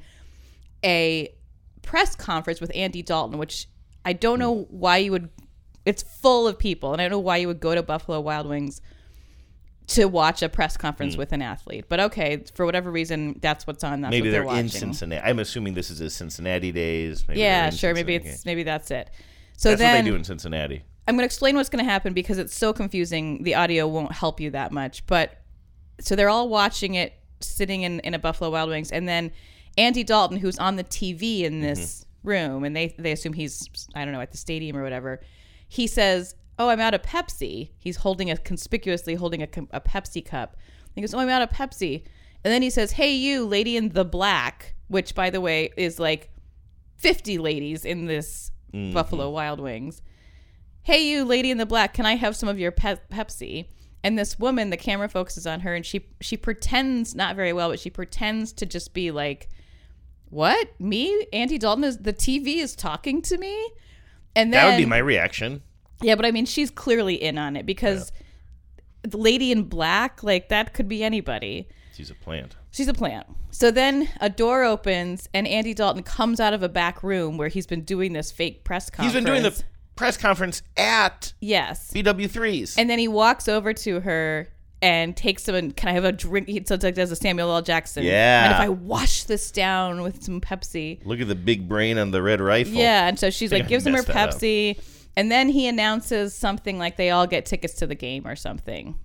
a 0.85 1.35
press 1.82 2.14
conference 2.14 2.60
with 2.60 2.72
Andy 2.74 3.02
Dalton, 3.02 3.38
which 3.38 3.68
I 4.04 4.12
don't 4.12 4.38
know 4.38 4.66
why 4.70 4.98
you 4.98 5.12
would. 5.12 5.28
It's 5.84 6.02
full 6.02 6.46
of 6.46 6.58
people, 6.58 6.92
and 6.92 7.00
I 7.00 7.04
don't 7.04 7.12
know 7.12 7.18
why 7.18 7.38
you 7.38 7.48
would 7.48 7.60
go 7.60 7.74
to 7.74 7.82
Buffalo 7.82 8.20
Wild 8.20 8.46
Wings 8.46 8.80
to 9.88 10.06
watch 10.06 10.42
a 10.42 10.48
press 10.48 10.76
conference 10.76 11.14
hmm. 11.14 11.18
with 11.18 11.32
an 11.32 11.42
athlete. 11.42 11.86
But 11.88 12.00
okay, 12.00 12.44
for 12.54 12.64
whatever 12.64 12.90
reason, 12.90 13.38
that's 13.42 13.66
what's 13.66 13.82
on. 13.82 14.00
That's 14.00 14.10
maybe 14.10 14.28
what 14.28 14.32
they're, 14.32 14.40
they're, 14.40 14.46
watching. 14.46 14.60
in 14.60 14.68
Cincinnati. 14.68 15.28
I'm 15.28 15.38
assuming 15.38 15.74
this 15.74 15.90
is 15.90 15.98
his 15.98 16.14
Cincinnati 16.14 16.72
days. 16.72 17.26
Maybe 17.26 17.40
yeah, 17.40 17.70
sure. 17.70 17.94
Maybe 17.94 18.14
Cincinnati. 18.14 18.34
it's 18.34 18.46
maybe 18.46 18.62
that's 18.62 18.90
it. 18.90 19.10
So 19.56 19.70
That's 19.70 19.80
then 19.80 19.94
what 19.96 20.04
they 20.04 20.10
do 20.10 20.16
in 20.16 20.24
Cincinnati. 20.24 20.82
I'm 21.06 21.14
going 21.14 21.22
to 21.22 21.26
explain 21.26 21.56
what's 21.56 21.68
going 21.68 21.84
to 21.84 21.90
happen 21.90 22.12
because 22.12 22.38
it's 22.38 22.56
so 22.56 22.72
confusing. 22.72 23.42
The 23.42 23.54
audio 23.54 23.86
won't 23.86 24.12
help 24.12 24.40
you 24.40 24.50
that 24.50 24.72
much. 24.72 25.06
But 25.06 25.38
so 26.00 26.16
they're 26.16 26.28
all 26.28 26.48
watching 26.48 26.94
it 26.94 27.14
sitting 27.40 27.82
in, 27.82 28.00
in 28.00 28.14
a 28.14 28.18
Buffalo 28.18 28.50
Wild 28.50 28.70
Wings. 28.70 28.92
And 28.92 29.06
then 29.06 29.32
Andy 29.79 30.05
Dalton, 30.05 30.38
who's 30.38 30.59
on 30.59 30.76
the 30.76 30.85
TV 30.85 31.43
in 31.43 31.61
this 31.61 32.05
room, 32.23 32.64
and 32.64 32.76
they, 32.76 32.95
they 32.99 33.12
assume 33.12 33.33
he's, 33.33 33.69
I 33.95 34.05
don't 34.05 34.12
know, 34.12 34.21
at 34.21 34.31
the 34.33 34.37
stadium 34.38 34.76
or 34.76 34.83
whatever, 34.83 35.21
he 35.69 35.87
says, 35.87 36.35
Oh, 36.59 36.69
I'm 36.69 36.81
out 36.81 36.93
of 36.95 37.02
Pepsi. 37.02 37.71
He's 37.79 37.97
holding 37.97 38.31
a 38.31 38.37
conspicuously 38.37 39.14
holding 39.14 39.43
a, 39.43 39.49
a 39.71 39.81
Pepsi 39.81 40.25
cup. 40.25 40.57
He 40.95 41.00
goes, 41.00 41.14
Oh, 41.14 41.19
I'm 41.19 41.29
out 41.31 41.43
of 41.43 41.49
Pepsi. 41.50 42.05
And 42.45 42.52
then 42.52 42.61
he 42.62 42.71
says, 42.71 42.93
Hey, 42.93 43.14
you, 43.14 43.47
lady 43.47 43.76
in 43.76 43.88
the 43.91 44.05
black, 44.05 44.75
which, 44.88 45.14
by 45.14 45.31
the 45.31 45.41
way, 45.41 45.71
is 45.76 45.99
like 45.99 46.31
50 46.99 47.38
ladies 47.38 47.85
in 47.85 48.07
this 48.07 48.50
Mhm. 48.75 48.93
Buffalo 48.95 49.29
Wild 49.31 49.61
Wings. 49.61 50.00
Hey, 50.83 51.07
you 51.07 51.25
lady 51.25 51.50
in 51.50 51.59
the 51.59 51.67
black, 51.67 51.93
can 51.95 52.07
I 52.07 52.14
have 52.17 52.35
some 52.35 52.49
of 52.49 52.59
your 52.59 52.73
pe- 52.73 52.97
Pepsi? 53.11 53.67
And 54.02 54.19
this 54.19 54.38
woman, 54.38 54.71
the 54.71 54.76
camera 54.76 55.09
focuses 55.09 55.47
on 55.47 55.61
her, 55.61 55.75
and 55.75 55.85
she 55.87 56.07
she 56.21 56.37
pretends 56.37 57.14
not 57.14 57.37
very 57.37 57.52
well, 57.52 57.69
but 57.71 57.79
she 57.79 57.91
pretends 57.91 58.52
to 58.55 58.67
just 58.67 58.93
be 58.95 59.11
like, 59.11 59.49
"What? 60.32 60.80
Me? 60.80 61.26
Andy 61.32 61.58
Dalton 61.58 61.84
is 61.84 61.98
the 61.98 62.12
TV 62.12 62.56
is 62.56 62.74
talking 62.74 63.22
to 63.22 63.38
me." 63.38 63.54
And 64.34 64.52
then 64.52 64.64
that 64.64 64.70
would 64.72 64.82
be 64.82 64.86
my 64.86 64.98
reaction. 64.98 65.62
yeah, 66.00 66.14
but 66.14 66.24
I 66.24 66.30
mean, 66.30 66.46
she's 66.46 66.70
clearly 66.70 67.14
in 67.14 67.36
on 67.38 67.54
it 67.54 67.66
because 67.66 68.10
the 69.02 69.18
lady 69.18 69.52
in 69.52 69.64
black, 69.64 70.22
like 70.22 70.48
that 70.48 70.72
could 70.74 70.88
be 70.88 71.04
anybody. 71.04 71.68
She's 71.94 72.10
a 72.10 72.14
plant. 72.14 72.56
She's 72.70 72.88
a 72.88 72.94
plant. 72.94 73.26
So 73.50 73.70
then 73.70 74.08
a 74.20 74.30
door 74.30 74.64
opens 74.64 75.28
and 75.34 75.46
Andy 75.46 75.74
Dalton 75.74 76.02
comes 76.02 76.40
out 76.40 76.54
of 76.54 76.62
a 76.62 76.68
back 76.68 77.02
room 77.02 77.36
where 77.36 77.48
he's 77.48 77.66
been 77.66 77.82
doing 77.82 78.14
this 78.14 78.32
fake 78.32 78.64
press 78.64 78.88
conference. 78.88 79.12
He's 79.12 79.22
been 79.22 79.30
doing 79.30 79.42
the 79.42 79.62
press 79.94 80.16
conference 80.16 80.62
at 80.78 81.34
yes 81.40 81.92
BW3s. 81.92 82.76
And 82.78 82.88
then 82.88 82.98
he 82.98 83.08
walks 83.08 83.48
over 83.48 83.74
to 83.74 84.00
her 84.00 84.48
and 84.82 85.16
takes 85.16 85.44
some. 85.44 85.70
Can 85.70 85.88
I 85.88 85.92
have 85.92 86.04
a 86.04 86.12
drink? 86.12 86.48
He 86.48 86.62
so 86.66 86.76
like 86.82 86.94
does 86.94 87.10
a 87.10 87.16
Samuel 87.16 87.50
L. 87.54 87.62
Jackson. 87.62 88.02
Yeah. 88.02 88.44
And 88.44 88.54
if 88.54 88.60
I 88.60 88.68
wash 88.68 89.24
this 89.24 89.50
down 89.50 90.02
with 90.02 90.22
some 90.22 90.40
Pepsi. 90.40 91.04
Look 91.06 91.20
at 91.20 91.28
the 91.28 91.34
big 91.34 91.68
brain 91.68 91.96
on 91.96 92.10
the 92.10 92.22
red 92.22 92.40
rifle. 92.40 92.74
Yeah, 92.74 93.08
and 93.08 93.18
so 93.18 93.30
she's 93.30 93.52
like 93.52 93.68
gives 93.68 93.86
him 93.86 93.92
her 93.92 93.98
messed 93.98 94.08
that 94.08 94.28
up. 94.28 94.34
Pepsi, 94.34 94.78
and 95.16 95.30
then 95.30 95.48
he 95.48 95.68
announces 95.68 96.34
something 96.34 96.78
like 96.78 96.96
they 96.96 97.10
all 97.10 97.26
get 97.26 97.46
tickets 97.46 97.74
to 97.74 97.86
the 97.86 97.94
game 97.94 98.26
or 98.26 98.36
something. 98.36 98.96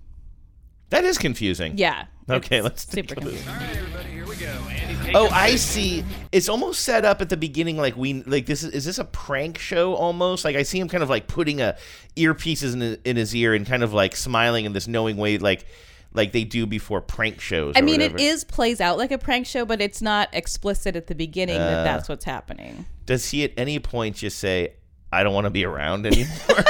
That 0.90 1.04
is 1.04 1.18
confusing. 1.18 1.78
Yeah. 1.78 2.06
Okay, 2.28 2.60
let's 2.60 2.84
take 2.84 3.08
super 3.08 3.20
a 3.20 3.24
look. 3.24 3.34
confusing. 3.44 4.77
Oh, 5.14 5.28
I 5.32 5.56
see. 5.56 6.04
It's 6.32 6.48
almost 6.48 6.80
set 6.82 7.04
up 7.04 7.20
at 7.22 7.28
the 7.28 7.36
beginning 7.36 7.76
like 7.76 7.96
we 7.96 8.22
like 8.24 8.46
this 8.46 8.62
is 8.62 8.72
is 8.72 8.84
this 8.84 8.98
a 8.98 9.04
prank 9.04 9.58
show 9.58 9.94
almost? 9.94 10.44
Like 10.44 10.56
I 10.56 10.62
see 10.62 10.78
him 10.78 10.88
kind 10.88 11.02
of 11.02 11.08
like 11.08 11.26
putting 11.26 11.60
a 11.60 11.76
earpieces 12.16 12.74
in 12.74 12.80
his, 12.80 12.98
in 13.04 13.16
his 13.16 13.34
ear 13.34 13.54
and 13.54 13.66
kind 13.66 13.82
of 13.82 13.92
like 13.92 14.14
smiling 14.16 14.64
in 14.64 14.72
this 14.72 14.86
knowing 14.86 15.16
way 15.16 15.38
like 15.38 15.64
like 16.12 16.32
they 16.32 16.44
do 16.44 16.66
before 16.66 17.00
prank 17.00 17.40
shows. 17.40 17.74
I 17.76 17.80
mean, 17.82 17.96
whatever. 18.00 18.16
it 18.16 18.22
is 18.22 18.44
plays 18.44 18.80
out 18.80 18.98
like 18.98 19.10
a 19.10 19.18
prank 19.18 19.46
show, 19.46 19.64
but 19.64 19.80
it's 19.80 20.00
not 20.02 20.28
explicit 20.32 20.96
at 20.96 21.06
the 21.06 21.14
beginning 21.14 21.56
Uh. 21.56 21.70
that 21.70 21.84
that's 21.84 22.08
what's 22.08 22.24
happening. 22.24 22.86
Does 23.06 23.30
he 23.30 23.44
at 23.44 23.52
any 23.56 23.78
point 23.78 24.16
just 24.16 24.38
say, 24.38 24.74
"I 25.12 25.22
don't 25.22 25.34
want 25.34 25.44
to 25.46 25.50
be 25.50 25.64
around 25.64 26.06
anymore"? 26.06 26.28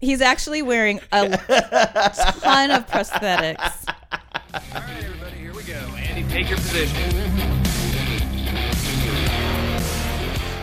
He's 0.00 0.20
actually 0.22 0.62
wearing 0.62 0.98
a 1.12 1.28
ton 2.40 2.70
of 2.70 2.86
prosthetics. 2.86 3.84
Andy, 4.74 5.39
take 6.30 6.48
your 6.48 6.58
position. 6.58 6.96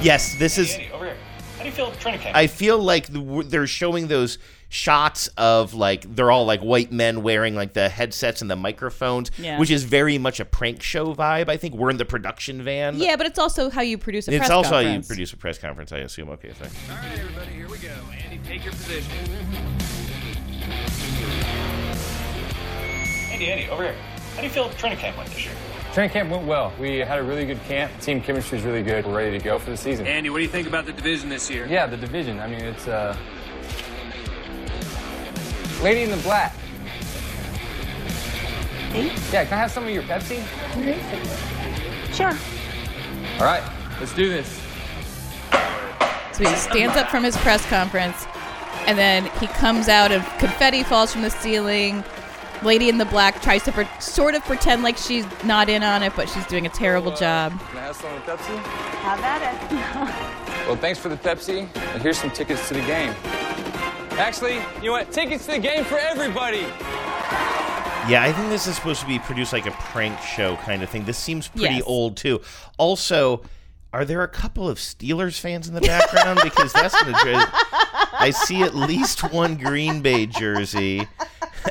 yes, 0.02 0.36
this 0.36 0.58
is. 0.58 0.74
Andy, 0.74 0.90
over 0.92 1.06
here. 1.06 1.18
How 1.58 1.64
do 1.64 1.70
you 1.70 1.72
feel 1.76 1.92
training 1.94 2.22
camp? 2.22 2.36
I 2.38 2.48
feel 2.48 2.78
like 2.80 3.08
the, 3.08 3.44
they're 3.48 3.68
showing 3.68 4.08
those 4.08 4.38
shots 4.70 5.28
of 5.38 5.74
like 5.74 6.04
they're 6.16 6.30
all 6.30 6.46
like 6.46 6.60
white 6.62 6.92
men 6.92 7.24
wearing 7.24 7.56
like 7.56 7.74
the 7.74 7.90
headsets 7.90 8.42
and 8.42 8.52
the 8.52 8.56
microphones, 8.56 9.32
Yeah. 9.38 9.58
which 9.60 9.72
is 9.72 9.84
very 9.84 10.18
much 10.18 10.40
a 10.40 10.46
prank 10.46 10.84
show 10.84 11.14
vibe. 11.16 11.50
I 11.50 11.58
think 11.58 11.74
we're 11.76 11.90
in 11.90 11.98
the 11.98 12.06
production 12.06 12.62
van. 12.62 12.98
Yeah, 12.98 13.16
but 13.16 13.26
it's 13.26 13.40
also 13.40 13.70
how 13.70 13.82
you 13.82 13.98
produce 13.98 14.28
a 14.28 14.32
it's 14.32 14.40
press 14.40 14.52
also 14.52 14.70
how 14.70 14.80
you 14.80 14.86
conference. 14.88 15.08
produce 15.08 15.34
a 15.34 15.38
press 15.38 15.58
conference. 15.58 15.92
I 15.92 16.00
assume. 16.00 16.30
Okay, 16.30 16.52
thanks. 16.52 16.76
All 16.90 16.96
right, 16.96 17.20
everybody, 17.20 17.52
here 17.54 17.68
we 17.70 17.78
go. 17.80 17.90
Andy, 18.24 18.40
take 18.46 18.64
your 18.64 18.74
position. 18.74 19.12
Andy, 23.32 23.52
Andy, 23.52 23.70
over 23.70 23.84
here. 23.84 23.96
How 24.38 24.42
do 24.42 24.50
you 24.50 24.54
feel 24.54 24.70
training 24.70 25.00
camp 25.00 25.18
went 25.18 25.32
this 25.32 25.46
year? 25.46 25.54
Training 25.94 26.12
camp 26.12 26.30
went 26.30 26.46
well. 26.46 26.72
We 26.80 27.00
had 27.00 27.18
a 27.18 27.24
really 27.24 27.44
good 27.44 27.60
camp. 27.64 27.92
Team 28.02 28.22
chemistry 28.22 28.60
is 28.60 28.64
really 28.64 28.84
good. 28.84 29.04
We're 29.04 29.18
ready 29.18 29.36
to 29.36 29.44
go 29.44 29.58
for 29.58 29.72
the 29.72 29.78
season. 29.78 30.06
Andy, 30.06 30.30
what 30.30 30.38
do 30.38 30.44
you 30.44 30.50
think 30.50 30.68
about 30.68 30.86
the 30.86 30.94
division 30.94 31.28
this 31.28 31.50
year? 31.50 31.66
Yeah, 31.66 31.88
the 31.88 31.98
division. 31.98 32.40
I 32.40 32.46
mean, 32.46 32.62
it's 32.62 32.88
uh, 32.88 33.18
lady 35.82 36.04
in 36.04 36.12
the 36.12 36.18
black. 36.18 36.56
Yeah, 39.32 39.44
can 39.44 39.54
I 39.54 39.58
have 39.58 39.72
some 39.72 39.86
of 39.86 39.90
your 39.90 40.04
Pepsi? 40.04 40.44
Sure. 42.14 42.38
All 43.40 43.46
right, 43.46 43.64
let's 44.00 44.14
do 44.14 44.30
this. 44.30 44.62
So 46.34 46.48
he 46.48 46.56
stands 46.58 46.96
up 46.96 47.10
from 47.10 47.24
his 47.24 47.36
press 47.38 47.66
conference, 47.66 48.28
and 48.86 49.00
then 49.00 49.32
he 49.40 49.48
comes 49.48 49.88
out, 49.90 50.12
and 50.12 50.24
confetti 50.38 50.84
falls 50.84 51.12
from 51.12 51.24
the 51.24 51.32
ceiling. 51.32 52.04
Lady 52.64 52.90
in 52.90 52.98
the 52.98 53.06
black 53.06 53.42
tries 53.42 53.64
to 53.64 53.72
pre- 53.72 53.88
sort 54.00 54.36
of 54.36 54.44
pretend 54.44 54.84
like 54.84 54.98
she's 54.98 55.26
not 55.44 55.70
in 55.70 55.84
on 55.84 56.04
it, 56.04 56.14
but 56.16 56.28
she's 56.30 56.46
doing 56.48 56.66
a 56.66 56.70
terrible 56.70 57.12
job. 57.16 57.52
Can 57.70 57.78
I 57.78 57.82
have 57.82 57.96
some 57.96 58.14
of 58.14 58.26
the 58.26 58.32
Pepsi? 58.32 58.58
How 58.58 59.18
about 59.18 59.42
it? 59.42 60.34
Well, 60.68 60.76
thanks 60.76 61.00
for 61.00 61.08
the 61.08 61.16
Pepsi. 61.16 61.60
And 61.78 62.02
here's 62.02 62.18
some 62.18 62.30
tickets 62.30 62.68
to 62.68 62.74
the 62.74 62.82
game. 62.82 63.16
Actually, 64.20 64.56
you 64.82 64.88
know 64.88 64.92
what? 64.92 65.14
Tickets 65.14 65.46
to 65.46 65.52
the 65.54 65.60
game 65.60 65.86
for 65.86 65.98
everybody. 65.98 66.66
Yeah, 68.10 68.22
I 68.24 68.34
think 68.34 68.50
this 68.50 68.68
is 68.68 68.76
supposed 68.76 69.00
to 69.00 69.08
be 69.08 69.18
produced 69.20 69.54
like 69.54 69.66
a 69.66 69.72
prank 69.72 70.20
show 70.20 70.58
kind 70.58 70.84
of 70.84 70.90
thing. 70.90 71.06
This 71.06 71.18
seems 71.18 71.48
pretty 71.48 71.76
Yes. 71.76 71.84
old 71.86 72.18
too. 72.18 72.42
Also, 72.78 73.44
are 73.94 74.04
there 74.04 74.24
a 74.24 74.28
couple 74.28 74.68
of 74.68 74.78
Steelers 74.78 75.40
fans 75.40 75.70
in 75.70 75.74
the 75.74 75.80
background? 75.80 76.42
because 76.44 76.74
that's 76.74 77.02
going 77.02 77.16
to. 77.16 77.50
I 78.20 78.32
see 78.32 78.62
at 78.62 78.76
least 78.76 79.22
one 79.32 79.56
Green 79.56 80.02
Bay 80.02 80.26
jersey. 80.26 81.08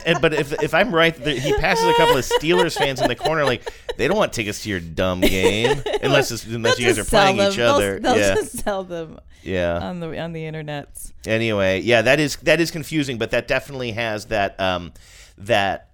And, 0.06 0.20
but 0.20 0.34
if, 0.34 0.52
if 0.62 0.74
I'm 0.74 0.94
right, 0.94 1.16
he 1.16 1.52
passes 1.54 1.84
a 1.86 1.94
couple 1.94 2.16
of 2.16 2.24
Steelers 2.24 2.76
fans 2.76 3.00
in 3.00 3.08
the 3.08 3.16
corner, 3.16 3.44
like 3.44 3.72
they 3.96 4.06
don't 4.08 4.16
want 4.16 4.32
tickets 4.32 4.62
to 4.62 4.68
your 4.68 4.80
dumb 4.80 5.20
game 5.20 5.82
unless 6.02 6.30
it's, 6.30 6.44
unless 6.46 6.78
you 6.78 6.86
guys 6.86 6.98
are 6.98 7.04
playing 7.04 7.36
them. 7.38 7.50
each 7.50 7.56
They'll- 7.56 7.70
other. 7.74 7.98
They'll, 7.98 8.16
yeah, 8.16 8.34
just 8.34 8.58
sell 8.58 8.84
them. 8.84 9.18
Yeah. 9.42 9.78
On 9.78 10.00
the 10.00 10.18
on 10.18 10.32
the 10.32 10.42
internets. 10.42 11.12
Anyway, 11.26 11.80
yeah, 11.80 12.02
that 12.02 12.18
is 12.20 12.36
that 12.42 12.60
is 12.60 12.70
confusing, 12.72 13.16
but 13.18 13.30
that 13.30 13.46
definitely 13.48 13.92
has 13.92 14.26
that 14.26 14.58
um 14.60 14.92
that. 15.38 15.85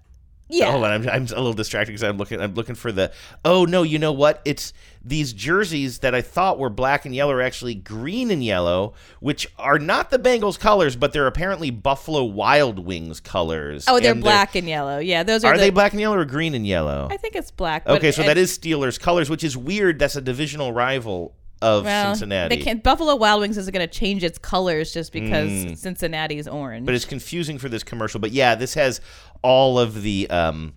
Yeah. 0.53 0.71
Hold 0.71 0.83
on, 0.83 0.91
I'm, 0.91 1.09
I'm 1.09 1.23
a 1.23 1.27
little 1.35 1.53
distracted 1.53 1.91
because 1.91 2.03
I'm 2.03 2.17
looking. 2.17 2.39
I'm 2.39 2.53
looking 2.53 2.75
for 2.75 2.91
the. 2.91 3.11
Oh 3.43 3.65
no, 3.65 3.81
you 3.83 3.97
know 3.97 4.11
what? 4.11 4.41
It's 4.45 4.71
these 5.03 5.33
jerseys 5.33 5.99
that 5.99 6.13
I 6.13 6.21
thought 6.21 6.59
were 6.59 6.69
black 6.69 7.05
and 7.05 7.13
yellow 7.15 7.33
are 7.33 7.41
actually 7.41 7.75
green 7.75 8.29
and 8.31 8.43
yellow, 8.43 8.93
which 9.19 9.47
are 9.57 9.79
not 9.79 10.11
the 10.11 10.19
Bengals 10.19 10.59
colors, 10.59 10.95
but 10.95 11.11
they're 11.11 11.27
apparently 11.27 11.71
Buffalo 11.71 12.23
Wild 12.23 12.79
Wings 12.79 13.19
colors. 13.19 13.85
Oh, 13.87 13.99
they're 13.99 14.11
And 14.13 14.21
black 14.21 14.55
and 14.55 14.67
yellow. 14.67 14.99
Yeah, 14.99 15.23
those 15.23 15.43
are. 15.43 15.53
Are 15.53 15.57
the, 15.57 15.63
they 15.63 15.69
black 15.71 15.91
and 15.93 15.99
yellow 16.01 16.17
or 16.17 16.25
green 16.25 16.53
and 16.53 16.65
yellow? 16.67 17.07
I 17.09 17.17
think 17.17 17.35
it's 17.35 17.51
black. 17.51 17.85
but 17.85 17.97
Okay, 17.97 18.11
so 18.11 18.21
it- 18.21 18.27
that 18.27 18.37
is 18.37 18.57
Steelers 18.57 18.99
colors, 18.99 19.29
which 19.29 19.43
is 19.43 19.57
weird. 19.57 19.97
That's 19.99 20.15
a 20.15 20.21
divisional 20.21 20.71
rival 20.71 21.33
of 21.61 21.85
well, 21.85 22.13
Cincinnati. 22.13 22.57
They 22.57 22.61
can't. 22.61 22.83
Buffalo 22.83 23.15
Wild 23.15 23.39
Wings 23.39 23.57
isn't 23.57 23.73
going 23.73 23.87
to 23.87 23.93
change 23.93 24.21
its 24.23 24.37
colors 24.37 24.91
just 24.93 25.13
because 25.13 25.49
Mm. 25.49 25.77
Cincinnati's 25.77 26.45
orange. 26.45 26.85
but 26.85 26.93
it's 26.93 27.05
confusing 27.05 27.57
for 27.57 27.69
this 27.69 27.83
commercial. 27.83 28.19
But 28.19 28.31
yeah, 28.31 28.55
this 28.55 28.73
has 28.73 28.99
all 29.43 29.77
of 29.77 30.01
the 30.01 30.29
um, 30.29 30.73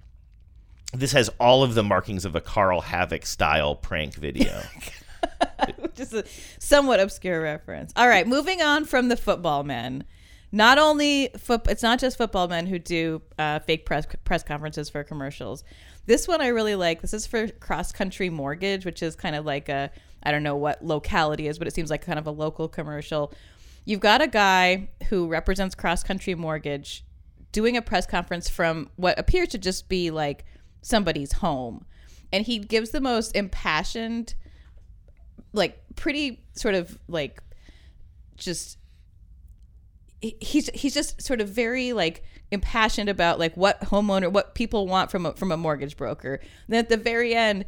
this 0.93 1.13
has 1.13 1.31
all 1.41 1.63
of 1.63 1.75
the 1.75 1.83
markings 1.83 2.25
of 2.25 2.35
a 2.35 2.41
Carl 2.41 2.81
Havoc 2.83 3.25
style 3.25 3.75
prank 3.75 4.15
video. 4.15 4.63
just 5.95 6.13
a 6.13 6.25
somewhat 6.59 7.01
obscure 7.01 7.41
reference. 7.41 7.93
All 7.97 8.09
right, 8.09 8.27
moving 8.27 8.61
on 8.61 8.85
from 8.85 9.09
the 9.09 9.17
football 9.17 9.65
men. 9.65 10.05
Not 10.53 10.79
only 10.79 11.31
foot, 11.39 11.63
it's 11.69 11.83
not 11.83 11.99
just 11.99 12.17
football 12.17 12.49
men 12.49 12.67
who 12.67 12.79
do 12.79 13.23
uh, 13.39 13.59
fake 13.61 13.85
press 13.85 14.07
press 14.25 14.43
conferences 14.43 14.89
for 14.89 15.03
commercials. 15.03 15.65
This 16.07 16.29
one 16.29 16.41
I 16.41 16.49
really 16.49 16.77
like. 16.77 17.03
This 17.03 17.13
is 17.13 17.27
for 17.27 17.49
Cross 17.49 17.93
Country 17.93 18.31
Mortgage, 18.31 18.85
which 18.85 19.03
is 19.03 19.17
kind 19.17 19.35
of 19.35 19.45
like 19.45 19.69
a 19.69 19.91
I 20.23 20.31
don't 20.31 20.43
know 20.43 20.57
what 20.57 20.85
locality 20.85 21.49
is, 21.49 21.59
but 21.59 21.69
it 21.69 21.75
seems 21.75 21.91
like 21.91 22.05
kind 22.05 22.19
of 22.19 22.27
a 22.27 22.31
local 22.31 22.69
commercial. 22.69 23.33
You've 23.85 24.01
got 24.01 24.21
a 24.21 24.27
guy 24.27 24.89
who 25.09 25.29
represents 25.29 25.75
Cross 25.75 26.05
Country 26.05 26.35
Mortgage 26.35 27.05
doing 27.57 27.75
a 27.75 27.81
press 27.81 28.05
conference 28.05 28.51
from 28.51 28.91
what 28.97 29.19
appears 29.19 29.49
to 29.49 29.57
just 29.57 29.89
be 29.89 30.11
like 30.11 30.45
somebody's 30.83 31.33
home, 31.33 31.87
and 32.31 32.45
he 32.45 32.59
gives 32.59 32.91
the 32.91 33.01
most 33.01 33.35
impassioned 33.35 34.35
like 35.55 35.81
pretty 35.95 36.45
sort 36.53 36.75
of 36.75 36.99
like 37.09 37.43
just 38.37 38.77
he's 40.21 40.69
he's 40.75 40.93
just 40.93 41.23
sort 41.23 41.41
of 41.41 41.49
very 41.49 41.95
like 41.95 42.23
impassioned 42.51 43.09
about 43.09 43.39
like 43.39 43.57
what 43.57 43.81
homeowner 43.81 44.31
what 44.31 44.55
people 44.55 44.87
want 44.87 45.11
from 45.11 45.25
a, 45.25 45.33
from 45.33 45.51
a 45.51 45.57
mortgage 45.57 45.97
broker. 45.97 46.35
And 46.35 46.75
then 46.75 46.81
at 46.81 46.91
the 46.91 46.99
very 46.99 47.35
end 47.35 47.65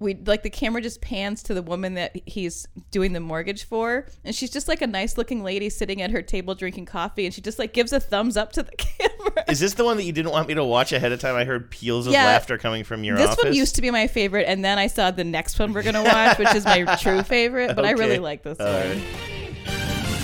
we 0.00 0.14
like 0.26 0.42
the 0.44 0.50
camera 0.50 0.80
just 0.80 1.00
pans 1.00 1.42
to 1.44 1.54
the 1.54 1.62
woman 1.62 1.94
that 1.94 2.12
he's 2.26 2.66
doing 2.90 3.12
the 3.12 3.20
mortgage 3.20 3.64
for 3.64 4.06
and 4.24 4.34
she's 4.34 4.50
just 4.50 4.68
like 4.68 4.80
a 4.80 4.86
nice 4.86 5.18
looking 5.18 5.42
lady 5.42 5.68
sitting 5.68 6.00
at 6.02 6.10
her 6.12 6.22
table 6.22 6.54
drinking 6.54 6.86
coffee 6.86 7.24
and 7.24 7.34
she 7.34 7.40
just 7.40 7.58
like 7.58 7.72
gives 7.72 7.92
a 7.92 7.98
thumbs 7.98 8.36
up 8.36 8.52
to 8.52 8.62
the 8.62 8.70
camera. 8.76 9.44
Is 9.48 9.58
this 9.60 9.74
the 9.74 9.84
one 9.84 9.96
that 9.96 10.04
you 10.04 10.12
didn't 10.12 10.30
want 10.30 10.46
me 10.48 10.54
to 10.54 10.64
watch 10.64 10.92
ahead 10.92 11.10
of 11.12 11.20
time? 11.20 11.34
I 11.34 11.44
heard 11.44 11.70
peals 11.70 12.06
of 12.06 12.12
Yeah. 12.12 12.26
laughter 12.26 12.58
coming 12.58 12.84
from 12.84 13.02
your 13.02 13.16
this 13.16 13.30
office. 13.30 13.44
one 13.44 13.54
used 13.54 13.74
to 13.74 13.82
be 13.82 13.90
my 13.90 14.06
favorite 14.06 14.44
and 14.48 14.64
then 14.64 14.78
I 14.78 14.86
saw 14.86 15.10
the 15.10 15.24
next 15.24 15.58
one 15.58 15.72
we're 15.72 15.82
going 15.82 15.94
to 15.94 16.02
watch 16.02 16.38
which 16.38 16.54
is 16.54 16.64
my 16.64 16.84
true 17.00 17.22
favorite 17.22 17.74
but 17.74 17.84
I 17.84 17.90
really 17.92 18.18
like 18.20 18.42
this 18.44 18.58
All 18.60 18.66
one. 18.66 18.74
right. 18.90 19.02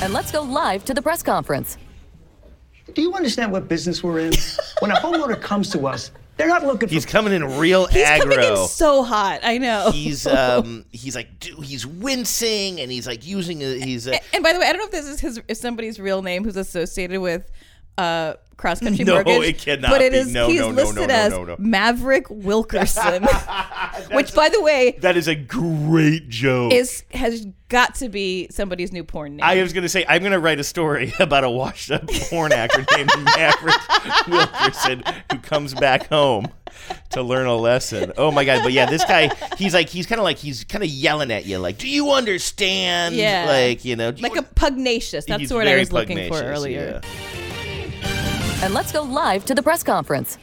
And 0.02 0.12
let's 0.12 0.30
go 0.30 0.42
live 0.42 0.84
to 0.84 0.94
the 0.94 1.02
press 1.02 1.22
conference. 1.22 1.78
Do 2.92 3.02
you 3.02 3.14
understand 3.14 3.50
what 3.50 3.66
business 3.68 4.02
we're 4.04 4.20
in? 4.20 4.32
when 4.80 4.90
a 4.90 4.94
homeowner 4.96 5.40
comes 5.40 5.70
to 5.70 5.86
us, 5.86 6.10
they're 6.36 6.48
not 6.48 6.64
looking 6.64 6.88
for. 6.88 6.94
He's 6.94 7.06
coming 7.06 7.32
in 7.32 7.58
real 7.58 7.86
He's 7.86 8.04
aggro. 8.04 8.20
coming 8.22 8.38
in 8.40 8.56
so 8.68 9.02
hot. 9.02 9.40
I 9.42 9.58
know. 9.58 9.90
he's 9.92 10.26
um 10.26 10.84
he's 10.92 11.14
like 11.14 11.38
dude, 11.40 11.62
he's 11.64 11.86
wincing 11.86 12.80
and 12.80 12.90
he's 12.90 13.06
like 13.06 13.26
using 13.26 13.62
a, 13.62 13.78
he's 13.78 14.06
a, 14.06 14.14
And 14.34 14.42
by 14.42 14.52
the 14.52 14.58
way, 14.58 14.66
I 14.66 14.72
don't 14.72 14.78
know 14.78 14.84
if 14.86 14.90
this 14.90 15.06
is 15.06 15.20
his 15.20 15.40
if 15.48 15.56
somebody's 15.56 15.98
real 16.00 16.22
name 16.22 16.44
who's 16.44 16.56
associated 16.56 17.20
with 17.20 17.50
uh 17.98 18.34
cross 18.56 18.80
country 18.80 19.04
No, 19.04 19.14
mortgage. 19.14 19.42
it 19.42 19.58
cannot 19.58 19.90
but 19.90 20.00
it 20.00 20.14
is 20.14 20.32
No, 20.32 20.48
he's 20.48 20.60
no, 20.60 20.68
listed 20.68 20.96
no, 20.96 21.06
no, 21.06 21.14
as 21.14 21.32
no, 21.32 21.44
no. 21.44 21.56
Maverick 21.58 22.26
Wilkerson. 22.30 23.24
which 24.12 24.34
by 24.34 24.48
the 24.48 24.62
way 24.62 24.96
that 25.00 25.16
is 25.16 25.28
a 25.28 25.34
great 25.34 26.28
joke. 26.28 26.72
is 26.72 27.04
has 27.12 27.46
got 27.68 27.94
to 27.96 28.08
be 28.08 28.46
somebody's 28.50 28.92
new 28.92 29.04
porn 29.04 29.36
name. 29.36 29.44
I 29.44 29.60
was 29.62 29.72
gonna 29.72 29.88
say 29.88 30.04
I'm 30.08 30.22
gonna 30.22 30.38
write 30.38 30.60
a 30.60 30.64
story 30.64 31.12
about 31.20 31.44
a 31.44 31.50
washed 31.50 31.90
up 31.90 32.08
porn 32.30 32.52
actor 32.52 32.84
named 32.96 33.10
Maverick 33.36 34.28
Wilkerson 34.28 35.02
who 35.30 35.38
comes 35.38 35.74
back 35.74 36.08
home 36.08 36.48
to 37.10 37.22
learn 37.22 37.46
a 37.46 37.56
lesson. 37.56 38.12
Oh 38.16 38.30
my 38.30 38.44
god! 38.44 38.62
But 38.62 38.72
yeah, 38.72 38.86
this 38.86 39.04
guy, 39.04 39.30
he's 39.56 39.74
like 39.74 39.88
he's 39.88 40.06
kind 40.06 40.18
of 40.18 40.24
like 40.24 40.38
he's 40.38 40.64
kind 40.64 40.82
of 40.82 40.90
yelling 40.90 41.30
at 41.30 41.46
you, 41.46 41.58
like, 41.58 41.78
"Do 41.78 41.88
you 41.88 42.10
understand?" 42.12 43.14
Yeah. 43.14 43.46
like 43.46 43.84
you 43.84 43.96
know, 43.96 44.10
do 44.10 44.22
you 44.22 44.28
like 44.28 44.38
a 44.38 44.42
pugnacious. 44.42 45.24
That's 45.24 45.48
the 45.48 45.54
word 45.54 45.68
I 45.68 45.76
was 45.76 45.92
looking 45.92 46.28
for 46.28 46.42
earlier. 46.42 47.00
And 48.62 48.72
let's 48.72 48.92
go 48.92 49.02
live 49.02 49.44
to 49.46 49.54
the 49.54 49.62
press 49.62 49.82
conference. 49.82 50.38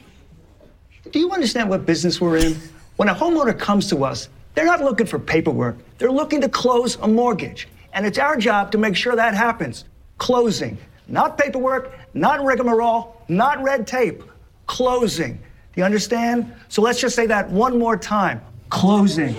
Do 1.11 1.19
you 1.19 1.31
understand 1.31 1.69
what 1.69 1.85
business 1.85 2.21
we're 2.21 2.37
in? 2.37 2.55
When 2.97 3.09
a 3.09 3.15
homeowner 3.15 3.57
comes 3.57 3.89
to 3.89 4.03
us, 4.03 4.29
they're 4.53 4.65
not 4.65 4.81
looking 4.81 5.07
for 5.07 5.17
paperwork. 5.17 5.77
They're 5.97 6.11
looking 6.11 6.41
to 6.41 6.49
close 6.49 6.97
a 6.97 7.07
mortgage. 7.07 7.67
And 7.93 8.05
it's 8.05 8.17
our 8.17 8.37
job 8.37 8.71
to 8.73 8.77
make 8.77 8.95
sure 8.95 9.15
that 9.15 9.33
happens. 9.33 9.85
Closing. 10.17 10.77
Not 11.07 11.37
paperwork, 11.37 11.97
not 12.13 12.43
rigmarole, 12.43 13.21
not 13.27 13.61
red 13.63 13.87
tape. 13.87 14.23
Closing. 14.67 15.33
Do 15.33 15.81
you 15.81 15.83
understand? 15.83 16.53
So 16.69 16.81
let's 16.81 16.99
just 16.99 17.15
say 17.15 17.25
that 17.27 17.49
one 17.49 17.79
more 17.79 17.97
time. 17.97 18.41
Closing. 18.69 19.35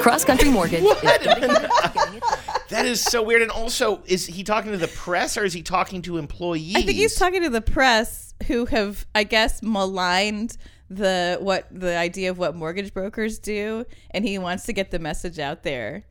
Cross 0.00 0.24
Country 0.24 0.50
Mortgage. 0.50 0.84
is 2.72 2.76
dedicated 2.76 2.76
to 2.76 2.76
getting 2.76 2.84
it 2.84 2.84
done. 2.84 2.84
That 2.84 2.86
is 2.86 3.04
so 3.04 3.22
weird. 3.22 3.42
And 3.42 3.50
also, 3.50 4.02
is 4.06 4.26
he 4.26 4.44
talking 4.44 4.72
to 4.72 4.78
the 4.78 4.88
press 4.88 5.36
or 5.36 5.44
is 5.44 5.52
he 5.52 5.62
talking 5.62 6.02
to 6.02 6.18
employees? 6.18 6.76
I 6.76 6.82
think 6.82 6.98
he's 6.98 7.14
talking 7.14 7.42
to 7.42 7.50
the 7.50 7.60
press 7.60 8.34
who 8.46 8.66
have, 8.66 9.06
I 9.14 9.24
guess, 9.24 9.62
maligned 9.62 10.56
the 10.90 11.38
what 11.40 11.66
the 11.70 11.96
idea 11.96 12.30
of 12.30 12.38
what 12.38 12.54
mortgage 12.56 12.94
brokers 12.94 13.38
do, 13.38 13.84
and 14.10 14.24
he 14.24 14.38
wants 14.38 14.64
to 14.64 14.72
get 14.72 14.90
the 14.90 14.98
message 14.98 15.38
out 15.38 15.62
there. 15.62 16.04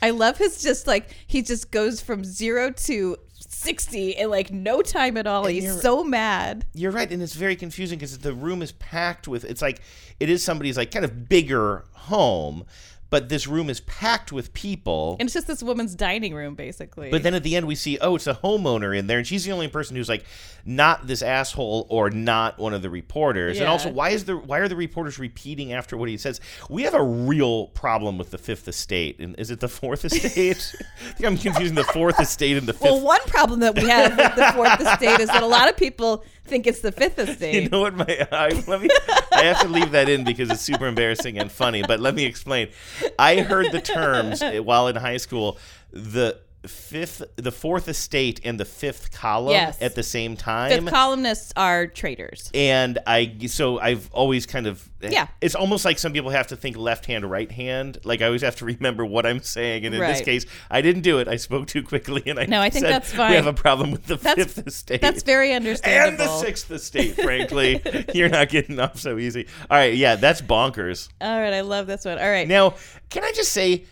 I 0.00 0.10
love 0.10 0.38
his 0.38 0.62
just 0.62 0.86
like 0.86 1.08
he 1.26 1.42
just 1.42 1.70
goes 1.70 2.00
from 2.00 2.24
zero 2.24 2.70
to 2.70 3.16
sixty 3.38 4.10
in 4.10 4.30
like 4.30 4.52
no 4.52 4.82
time 4.82 5.16
at 5.16 5.26
all. 5.26 5.46
And 5.46 5.54
He's 5.54 5.80
so 5.80 6.04
mad. 6.04 6.66
You're 6.74 6.92
right, 6.92 7.10
and 7.10 7.22
it's 7.22 7.34
very 7.34 7.56
confusing 7.56 7.98
because 7.98 8.18
the 8.18 8.32
room 8.32 8.62
is 8.62 8.72
packed 8.72 9.28
with. 9.28 9.44
It's 9.44 9.62
like 9.62 9.80
it 10.20 10.28
is 10.28 10.44
somebody's 10.44 10.76
like 10.76 10.90
kind 10.90 11.04
of 11.04 11.28
bigger 11.28 11.84
home, 11.92 12.64
but 13.10 13.28
this 13.28 13.46
room 13.46 13.70
is 13.70 13.80
packed 13.80 14.32
with 14.32 14.52
people. 14.54 15.16
And 15.20 15.26
it's 15.26 15.34
just 15.34 15.46
this 15.46 15.62
woman's 15.62 15.94
dining 15.94 16.34
room, 16.34 16.54
basically. 16.54 17.10
But 17.10 17.22
then 17.22 17.34
at 17.34 17.42
the 17.42 17.54
end, 17.56 17.66
we 17.66 17.74
see, 17.74 17.98
oh, 18.00 18.16
it's 18.16 18.26
a 18.26 18.34
homeowner 18.34 18.96
in 18.96 19.06
there, 19.06 19.18
and 19.18 19.26
she's 19.26 19.44
the 19.44 19.52
only 19.52 19.68
person 19.68 19.96
who's 19.96 20.08
like 20.08 20.24
not 20.64 21.06
this 21.06 21.22
asshole 21.22 21.86
or 21.90 22.10
not 22.10 22.58
one 22.58 22.72
of 22.74 22.82
the 22.82 22.90
reporters. 22.90 23.58
And 23.60 23.68
also, 23.68 23.90
why 23.90 24.10
is 24.10 24.24
the 24.24 24.36
why 24.36 24.58
are 24.58 24.68
the 24.68 24.76
reporters 24.76 25.18
repeating 25.18 25.72
after 25.72 25.96
what 25.96 26.08
he 26.08 26.16
says? 26.16 26.40
We 26.68 26.82
have 26.82 26.94
a 26.94 27.02
real 27.02 27.68
problem 27.68 28.18
with 28.18 28.30
the 28.30 28.38
Fifth 28.38 28.66
Estate, 28.68 29.18
and 29.20 29.34
is 29.38 29.50
it 29.50 29.60
the 29.60 29.68
Fourth 29.68 30.04
Estate? 30.04 30.74
I 31.08 31.12
think 31.12 31.26
I'm 31.26 31.36
confusing 31.36 31.74
the 31.74 31.84
Fourth 31.84 32.18
Estate 32.20 32.56
and 32.56 32.66
the 32.66 32.72
Fifth. 32.72 32.82
well, 32.82 33.00
one 33.00 33.20
problem 33.26 33.60
that 33.60 33.74
we 33.76 33.88
have 33.88 34.16
with 34.16 34.34
the 34.34 34.52
fourth 34.54 34.80
estate 34.80 35.20
is 35.20 35.28
that 35.28 35.42
a 35.42 35.46
lot 35.46 35.68
of 35.68 35.76
people 35.76 36.24
think 36.44 36.66
it's 36.66 36.80
the 36.80 36.92
fifth 36.92 37.18
estate. 37.28 37.62
You 37.64 37.68
know 37.68 37.80
what? 37.80 37.94
My 37.94 38.26
I, 38.32 38.48
let 38.66 38.80
me. 38.82 38.88
I 39.32 39.44
have 39.44 39.60
to 39.60 39.68
leave 39.68 39.90
that 39.92 40.08
in 40.08 40.24
because 40.24 40.50
it's 40.50 40.60
super 40.60 40.86
embarrassing 40.86 41.38
and 41.38 41.50
funny. 41.50 41.82
But 41.86 42.00
let 42.00 42.14
me 42.14 42.24
explain. 42.24 42.68
I 43.18 43.40
heard 43.40 43.72
the 43.72 43.80
terms 43.80 44.42
while 44.62 44.88
in 44.88 44.96
high 44.96 45.16
school. 45.18 45.58
The 45.92 46.38
fifth, 46.66 47.22
the 47.36 47.52
fourth 47.52 47.88
estate, 47.88 48.40
and 48.44 48.58
the 48.58 48.64
fifth 48.64 49.10
column 49.12 49.52
Yes. 49.52 49.80
at 49.80 49.94
the 49.94 50.02
same 50.02 50.36
time. 50.36 50.70
Fifth 50.70 50.92
columnists 50.92 51.52
are 51.56 51.86
traitors. 51.86 52.50
and 52.54 52.98
I 53.06 53.36
so 53.48 53.78
I've 53.78 54.10
always 54.12 54.46
kind 54.46 54.66
of 54.66 54.88
Yeah. 55.00 55.26
It's 55.40 55.54
almost 55.54 55.84
like 55.84 55.98
some 55.98 56.12
people 56.12 56.30
have 56.30 56.46
to 56.48 56.56
think 56.56 56.76
left 56.76 57.06
hand, 57.06 57.30
right 57.30 57.50
hand. 57.52 57.98
Like 58.04 58.22
I 58.22 58.26
always 58.26 58.42
have 58.42 58.56
to 58.56 58.64
remember 58.74 59.04
what 59.04 59.26
I'm 59.26 59.40
saying. 59.42 59.84
And 59.84 59.94
in 59.94 60.00
this 60.00 60.20
case, 60.22 60.46
I 60.70 60.80
didn't 60.80 61.02
do 61.02 61.18
it. 61.18 61.28
I 61.28 61.36
spoke 61.36 61.66
too 61.66 61.82
quickly, 61.82 62.22
and 62.26 62.38
I 62.38 62.46
No, 62.46 62.60
I 62.60 62.70
think 62.70 62.84
that's 62.86 63.12
fine. 63.12 63.30
We 63.30 63.36
have 63.36 63.46
a 63.46 63.52
problem 63.52 63.90
with 63.90 64.06
the 64.06 64.16
That's- 64.16 64.52
fifth 64.54 64.66
estate. 64.66 65.00
That's 65.00 65.22
very 65.22 65.52
understandable, 65.52 66.22
and 66.22 66.30
the 66.30 66.38
sixth 66.40 66.70
estate. 66.70 67.14
Frankly, 67.22 67.80
you're 68.14 68.28
not 68.28 68.48
getting 68.48 68.80
off 68.80 68.98
so 68.98 69.18
easy. 69.18 69.46
All 69.70 69.76
right, 69.76 69.94
yeah, 69.94 70.16
that's 70.16 70.40
bonkers. 70.40 71.08
All 71.20 71.40
right, 71.40 71.52
I 71.52 71.60
love 71.60 71.86
this 71.86 72.04
one. 72.04 72.18
All 72.18 72.28
right. 72.30 72.48
Now, 72.48 72.74
can 73.10 73.24
I 73.24 73.32
just 73.32 73.52
say, 73.52 73.84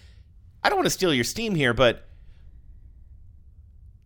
I 0.65 0.69
don't 0.69 0.79
want 0.79 0.87
to 0.87 0.91
steal 0.91 1.13
your 1.13 1.25
steam 1.25 1.55
here, 1.55 1.75
but 1.75 2.07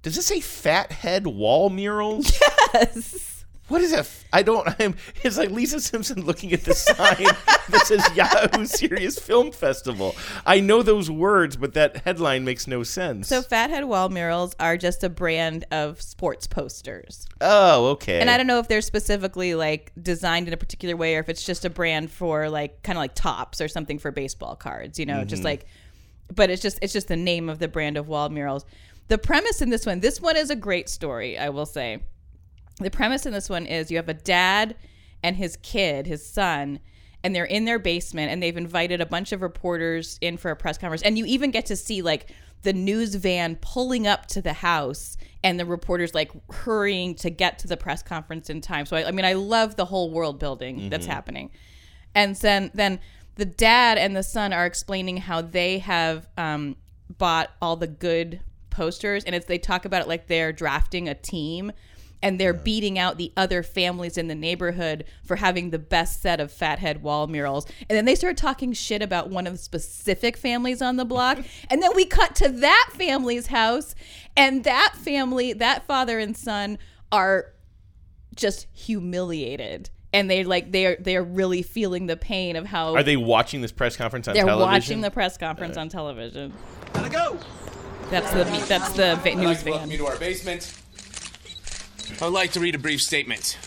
does 0.07 0.15
this 0.15 0.27
say 0.27 0.39
fathead 0.39 1.27
wall 1.27 1.69
murals? 1.69 2.39
Yes. 2.75 3.45
What 3.69 3.81
is 3.81 3.91
that? 3.91 4.09
I 4.33 4.43
don't. 4.43 4.69
I'm. 4.81 4.95
It's 5.25 5.37
like 5.37 5.51
Lisa 5.51 5.81
Simpson 5.81 6.25
looking 6.25 6.53
at 6.53 6.63
the 6.63 6.75
sign 6.75 7.17
that 7.71 7.83
says 7.87 8.05
Yahoo 8.15 8.65
Serious 8.67 9.19
Film 9.19 9.51
Festival. 9.51 10.15
I 10.45 10.61
know 10.61 10.83
those 10.83 11.11
words, 11.11 11.57
but 11.57 11.73
that 11.75 11.97
headline 12.05 12.45
makes 12.45 12.69
no 12.69 12.85
sense. 12.85 13.27
So 13.27 13.43
fathead 13.43 13.87
wall 13.87 14.09
murals 14.11 14.55
are 14.61 14.77
just 14.77 15.03
a 15.03 15.09
brand 15.09 15.65
of 15.73 16.01
sports 16.01 16.47
posters. 16.47 17.27
oh, 17.41 17.87
okay. 17.93 18.21
And 18.21 18.31
I 18.31 18.37
don't 18.37 18.47
know 18.47 18.61
if 18.61 18.69
they're 18.69 18.81
specifically 18.83 19.55
like 19.57 19.91
designed 20.01 20.47
in 20.47 20.55
a 20.55 20.59
particular 20.59 20.95
way 20.97 21.17
or 21.17 21.21
if 21.21 21.29
it's 21.29 21.43
just 21.45 21.65
a 21.65 21.71
brand 21.71 22.13
for 22.13 22.49
like 22.49 22.83
kind 22.85 22.97
of 22.97 23.01
like 23.01 23.15
tops 23.17 23.61
or 23.61 23.67
something 23.67 23.99
for 23.99 24.13
baseball 24.13 24.55
cards, 24.55 24.99
you 25.01 25.07
know, 25.07 25.25
just 25.25 25.43
Mhm. 25.43 25.47
like 25.47 25.67
but 26.33 26.51
it's 26.51 26.63
just 26.63 26.79
it's 26.83 26.93
just 26.93 27.09
the 27.09 27.17
name 27.17 27.49
of 27.49 27.59
the 27.59 27.69
brand 27.69 27.97
of 27.97 28.07
wall 28.07 28.29
murals. 28.29 28.65
The 29.09 29.19
premise 29.19 29.63
in 29.63 29.71
this 29.71 29.87
one, 29.87 30.01
this 30.01 30.21
one 30.21 30.37
is 30.37 30.51
a 30.51 30.57
great 30.57 30.89
story, 30.89 31.39
I 31.39 31.49
will 31.51 31.67
say. 31.67 32.01
The 32.81 32.91
premise 32.91 33.25
in 33.27 33.33
this 33.33 33.49
one 33.49 33.67
is 33.67 33.91
you 33.91 33.97
have 33.97 34.09
a 34.09 34.15
dad 34.15 34.77
and 35.23 35.37
his 35.37 35.57
kid, 35.63 36.07
his 36.07 36.27
son, 36.29 36.81
and 37.25 37.35
they're 37.35 37.45
in 37.45 37.65
their 37.65 37.79
basement 37.79 38.31
and 38.31 38.43
they've 38.43 38.57
invited 38.57 39.01
a 39.01 39.07
bunch 39.07 39.33
of 39.33 39.43
reporters 39.43 40.19
in 40.21 40.37
for 40.37 40.51
a 40.51 40.57
press 40.57 40.79
conference 40.79 41.03
and 41.03 41.17
you 41.19 41.25
even 41.27 41.51
get 41.51 41.67
to 41.67 41.77
see 41.77 42.03
like 42.03 42.31
the 42.63 42.73
news 42.73 43.15
van 43.15 43.57
pulling 43.61 44.07
up 44.07 44.27
to 44.27 44.43
the 44.43 44.53
house 44.53 45.17
and 45.43 45.59
the 45.59 45.65
reporters 45.65 46.15
like 46.15 46.31
hurrying 46.53 47.15
to 47.15 47.31
get 47.31 47.59
to 47.61 47.69
the 47.69 47.77
press 47.77 48.03
conference 48.03 48.51
in 48.51 48.61
time. 48.61 48.87
So 48.87 48.97
I, 48.97 49.09
I 49.09 49.11
mean 49.13 49.25
I 49.25 49.33
love 49.35 49.77
the 49.77 49.85
whole 49.87 50.11
world 50.11 50.39
building 50.39 50.89
that's 50.91 51.07
Mhm. 51.07 51.11
happening. 51.11 51.51
And 52.15 52.37
then 52.37 52.71
then 52.75 53.01
the 53.37 53.45
dad 53.45 53.99
and 53.99 54.15
the 54.17 54.23
son 54.23 54.53
are 54.53 54.67
explaining 54.67 55.19
how 55.19 55.43
they 55.43 55.79
have 55.81 56.29
um, 56.37 56.77
bought 57.19 57.51
all 57.61 57.77
the 57.77 57.87
good 57.87 58.41
posters 58.77 59.25
and 59.25 59.35
it's 59.35 59.47
they 59.47 59.59
talk 59.59 59.85
about 59.85 60.03
it 60.03 60.09
like 60.09 60.27
they're 60.27 60.53
drafting 60.53 61.09
a 61.09 61.15
team 61.15 61.73
and 62.23 62.39
they're 62.41 62.55
beating 62.55 62.99
out 62.99 63.19
the 63.19 63.31
other 63.37 63.63
families 63.63 64.17
in 64.17 64.27
the 64.27 64.35
neighborhood 64.35 65.05
for 65.25 65.37
having 65.37 65.71
the 65.71 65.79
best 65.79 66.23
set 66.23 66.41
of 66.41 66.51
fathead 66.51 67.03
wall 67.03 67.27
murals. 67.27 67.67
And 67.89 67.97
then 67.97 68.07
they 68.07 68.15
start 68.15 68.37
talking 68.39 68.73
shit 68.73 69.03
about 69.03 69.29
one 69.29 69.47
of 69.47 69.53
the 69.53 69.59
specific 69.59 70.37
families 70.37 70.81
on 70.81 70.97
the 70.97 71.05
block. 71.05 71.39
and 71.71 71.83
then 71.83 71.91
we 71.95 72.07
cut 72.07 72.35
to 72.37 72.49
that 72.49 72.89
family's 72.95 73.49
house, 73.49 73.95
and 74.35 74.65
that 74.65 74.95
family, 74.97 75.53
that 75.53 75.87
father 75.87 76.19
and 76.19 76.35
son, 76.37 76.79
are 77.13 77.53
just 78.35 78.67
humiliated. 78.73 79.91
And 80.13 80.31
they 80.31 80.43
like 80.43 80.73
they 80.73 80.87
are 80.87 80.97
they 80.99 81.17
are 81.17 81.23
really 81.23 81.63
feeling 81.63 82.07
the 82.07 82.17
pain 82.17 82.57
of 82.57 82.65
how 82.65 82.95
Are 82.95 83.03
they 83.03 83.19
watching 83.19 83.61
this 83.61 83.73
press 83.73 83.95
conference 83.97 84.27
on 84.27 84.35
they're 84.35 84.45
television? 84.47 84.73
watching 84.73 85.01
the 85.03 85.11
press 85.11 85.37
conference 85.37 85.77
Uh, 85.77 85.81
on 85.83 85.89
television. 85.91 86.55
Gotta 86.95 87.11
go. 87.11 87.39
That's 88.11 88.31
the 88.33 88.45
that's 88.69 88.93
the 88.93 89.17
va- 89.17 89.35
news 89.35 89.47
like 89.47 89.59
van. 89.65 89.73
welcome 89.73 89.91
you 89.91 89.99
to 89.99 90.07
our 90.07 90.17
basement. 90.17 90.73
I 92.21 92.25
would 92.25 92.33
like 92.35 92.53
to 92.53 92.61
read 92.61 92.75
a 92.75 92.79
brief 92.79 93.03
statement. 93.03 93.59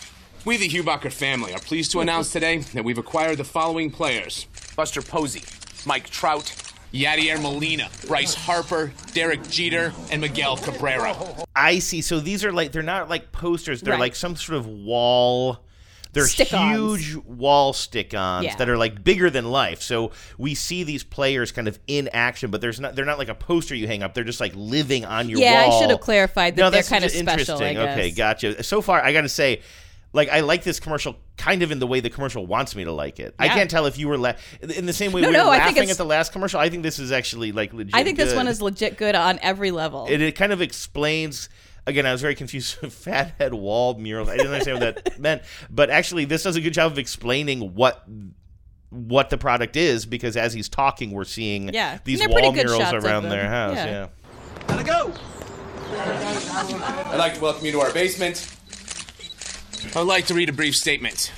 We, 0.46 0.56
the 0.56 0.68
Hubacher 0.68 1.12
family, 1.12 1.52
are 1.52 1.58
pleased 1.58 1.92
to 1.92 2.00
announce 2.00 2.32
today 2.32 2.58
that 2.58 2.82
we've 2.82 2.96
acquired 2.96 3.36
the 3.36 3.44
following 3.44 3.90
players 3.90 4.46
Buster 4.76 5.02
Posey, 5.02 5.42
Mike 5.86 6.08
Trout, 6.08 6.44
Yadier 6.94 7.40
Molina, 7.40 7.90
Bryce 8.06 8.34
Harper, 8.34 8.92
Derek 9.12 9.46
Jeter, 9.50 9.92
and 10.10 10.22
Miguel 10.22 10.56
Cabrera. 10.56 11.14
I 11.54 11.78
see. 11.78 12.00
So 12.00 12.18
these 12.18 12.42
are 12.44 12.52
like 12.52 12.72
they're 12.72 12.82
not 12.82 13.10
like 13.10 13.32
posters. 13.32 13.82
They're 13.82 13.92
Right. 13.92 14.00
like 14.00 14.14
some 14.16 14.36
sort 14.36 14.56
of 14.58 14.66
wall. 14.66 15.58
They're 16.12 16.26
Stick-ons. 16.26 17.06
huge 17.06 17.16
wall 17.24 17.72
stick-ons 17.72 18.44
Yeah. 18.44 18.56
that 18.56 18.68
are 18.68 18.76
like 18.76 19.04
bigger 19.04 19.30
than 19.30 19.50
life. 19.50 19.80
So 19.82 20.10
we 20.38 20.54
see 20.54 20.82
these 20.82 21.04
players 21.04 21.52
kind 21.52 21.68
of 21.68 21.78
in 21.86 22.08
action, 22.12 22.50
but 22.50 22.60
there's 22.60 22.80
not. 22.80 22.96
They're 22.96 23.04
not 23.04 23.18
like 23.18 23.28
a 23.28 23.34
poster 23.34 23.74
you 23.74 23.86
hang 23.86 24.02
up. 24.02 24.14
They're 24.14 24.24
just 24.24 24.40
like 24.40 24.52
living 24.56 25.04
on 25.04 25.28
your 25.28 25.38
wall. 25.40 25.48
Yeah, 25.48 25.66
I 25.68 25.78
should 25.80 25.90
have 25.90 26.00
clarified 26.00 26.56
that 26.56 26.62
no, 26.62 26.70
they're 26.70 26.82
kind 26.82 27.04
of 27.04 27.10
special. 27.12 27.56
Okay, 27.56 28.10
gotcha. 28.10 28.62
So 28.62 28.82
far, 28.82 29.02
I 29.02 29.12
got 29.12 29.22
to 29.22 29.28
say. 29.28 29.62
Like 30.12 30.28
I 30.28 30.40
like 30.40 30.64
this 30.64 30.80
commercial, 30.80 31.14
kind 31.36 31.62
of 31.62 31.70
in 31.70 31.78
the 31.78 31.86
way 31.86 32.00
the 32.00 32.10
commercial 32.10 32.44
wants 32.44 32.74
me 32.74 32.82
to 32.82 32.90
like 32.90 33.20
it. 33.20 33.32
I 33.38 33.46
can't 33.46 33.70
tell 33.70 33.86
if 33.86 33.96
you 33.96 34.08
were 34.08 34.18
la- 34.18 34.32
in 34.60 34.84
the 34.84 34.92
same 34.92 35.12
way 35.12 35.20
No, 35.20 35.28
we 35.28 35.34
no, 35.34 35.44
were 35.44 35.50
I 35.52 35.58
think 35.58 35.66
laughing 35.76 35.82
it's- 35.84 35.90
at 35.92 35.98
the 35.98 36.04
last 36.04 36.32
commercial. 36.32 36.58
I 36.58 36.68
think 36.68 36.82
this 36.82 36.98
is 36.98 37.12
actually 37.12 37.52
like 37.52 37.72
legit. 37.72 37.94
I 37.94 38.02
think 38.02 38.18
this 38.18 38.34
one 38.34 38.48
is 38.48 38.60
legit 38.60 38.96
good 38.96 39.14
on 39.14 39.38
every 39.40 39.70
level. 39.70 40.08
It, 40.10 40.20
it 40.20 40.34
kind 40.34 40.50
of 40.52 40.60
explains. 40.60 41.48
Again, 41.86 42.06
I 42.06 42.12
was 42.12 42.20
very 42.20 42.34
confused 42.34 42.78
with 42.82 42.92
fathead 42.92 43.54
wall 43.54 43.98
murals. 43.98 44.28
I 44.28 44.36
didn't 44.36 44.52
understand 44.52 44.80
what 44.80 45.04
that 45.04 45.18
meant, 45.20 45.42
but 45.70 45.90
actually, 45.90 46.24
this 46.24 46.42
does 46.42 46.56
a 46.56 46.60
good 46.60 46.74
job 46.74 46.92
of 46.92 46.98
explaining 46.98 47.74
what 47.74 48.04
what 48.90 49.30
the 49.30 49.38
product 49.38 49.76
is 49.76 50.04
because 50.04 50.36
as 50.36 50.52
he's 50.52 50.68
talking, 50.68 51.12
we're 51.12 51.24
seeing 51.24 51.72
Yeah. 51.72 51.98
these 52.04 52.26
wall 52.26 52.52
murals 52.52 52.92
around 52.92 53.28
their 53.28 53.48
house. 53.48 53.76
Yeah. 53.76 53.86
Yeah. 53.86 54.08
Gotta 54.66 54.84
go. 54.84 55.14
I'd 55.92 57.16
like 57.16 57.34
to 57.34 57.40
welcome 57.40 57.64
you 57.66 57.72
to 57.72 57.80
our 57.80 57.92
basement. 57.92 58.48
I'd 59.94 60.00
like 60.02 60.26
to 60.26 60.34
read 60.34 60.48
a 60.48 60.52
brief 60.52 60.74
statement. 60.74 61.32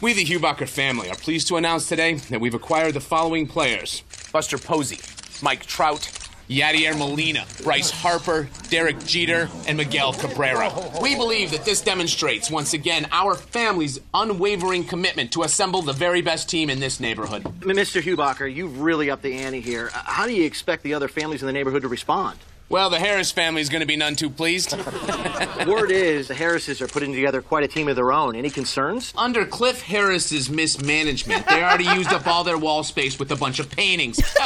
We, 0.00 0.12
the 0.12 0.24
Hubacher 0.24 0.68
family, 0.68 1.08
are 1.08 1.14
pleased 1.16 1.48
to 1.48 1.56
announce 1.56 1.88
today 1.88 2.14
that 2.14 2.40
we've 2.40 2.54
acquired 2.54 2.94
the 2.94 3.00
following 3.00 3.46
players 3.46 4.02
Buster 4.32 4.58
Posey, 4.58 4.98
Mike 5.42 5.64
Trout, 5.64 6.25
Yadier 6.48 6.96
Molina, 6.96 7.44
Bryce 7.62 7.90
Harper, 7.90 8.48
Derek 8.70 9.04
Jeter, 9.04 9.48
and 9.66 9.76
Miguel 9.76 10.12
Cabrera. 10.12 10.72
We 11.02 11.16
believe 11.16 11.50
that 11.50 11.64
this 11.64 11.80
demonstrates, 11.80 12.50
once 12.50 12.72
again, 12.72 13.08
our 13.10 13.34
family's 13.34 13.98
unwavering 14.14 14.84
commitment 14.84 15.32
to 15.32 15.42
assemble 15.42 15.82
the 15.82 15.92
very 15.92 16.22
best 16.22 16.48
team 16.48 16.70
in 16.70 16.78
this 16.78 17.00
neighborhood. 17.00 17.42
Mr. 17.60 18.00
Hubacher, 18.00 18.52
you've 18.52 18.80
really 18.80 19.10
upped 19.10 19.22
the 19.22 19.34
ante 19.34 19.60
here. 19.60 19.90
Uh, 19.92 20.02
How 20.04 20.26
do 20.26 20.32
you 20.32 20.44
expect 20.44 20.84
the 20.84 20.94
other 20.94 21.08
families 21.08 21.42
in 21.42 21.46
the 21.46 21.52
neighborhood 21.52 21.82
to 21.82 21.88
respond? 21.88 22.38
Well, 22.68 22.90
the 22.90 22.98
Harris 22.98 23.30
family 23.30 23.60
is 23.60 23.68
going 23.68 23.82
to 23.82 23.86
be 23.86 23.94
none 23.94 24.16
too 24.16 24.28
pleased. 24.28 24.72
Word 25.68 25.92
is 25.92 26.26
the 26.26 26.34
Harrises 26.34 26.82
are 26.82 26.88
putting 26.88 27.12
together 27.12 27.40
quite 27.40 27.62
a 27.62 27.68
team 27.68 27.86
of 27.86 27.94
their 27.94 28.10
own. 28.12 28.34
Any 28.34 28.50
concerns? 28.50 29.12
Under 29.16 29.46
Cliff 29.46 29.82
Harris's 29.82 30.50
mismanagement, 30.50 31.46
they 31.46 31.62
already 31.62 31.84
used 31.84 32.12
up 32.12 32.26
all 32.26 32.42
their 32.42 32.58
wall 32.58 32.82
space 32.82 33.20
with 33.20 33.30
a 33.30 33.36
bunch 33.36 33.60
of 33.60 33.70
paintings. 33.70 34.18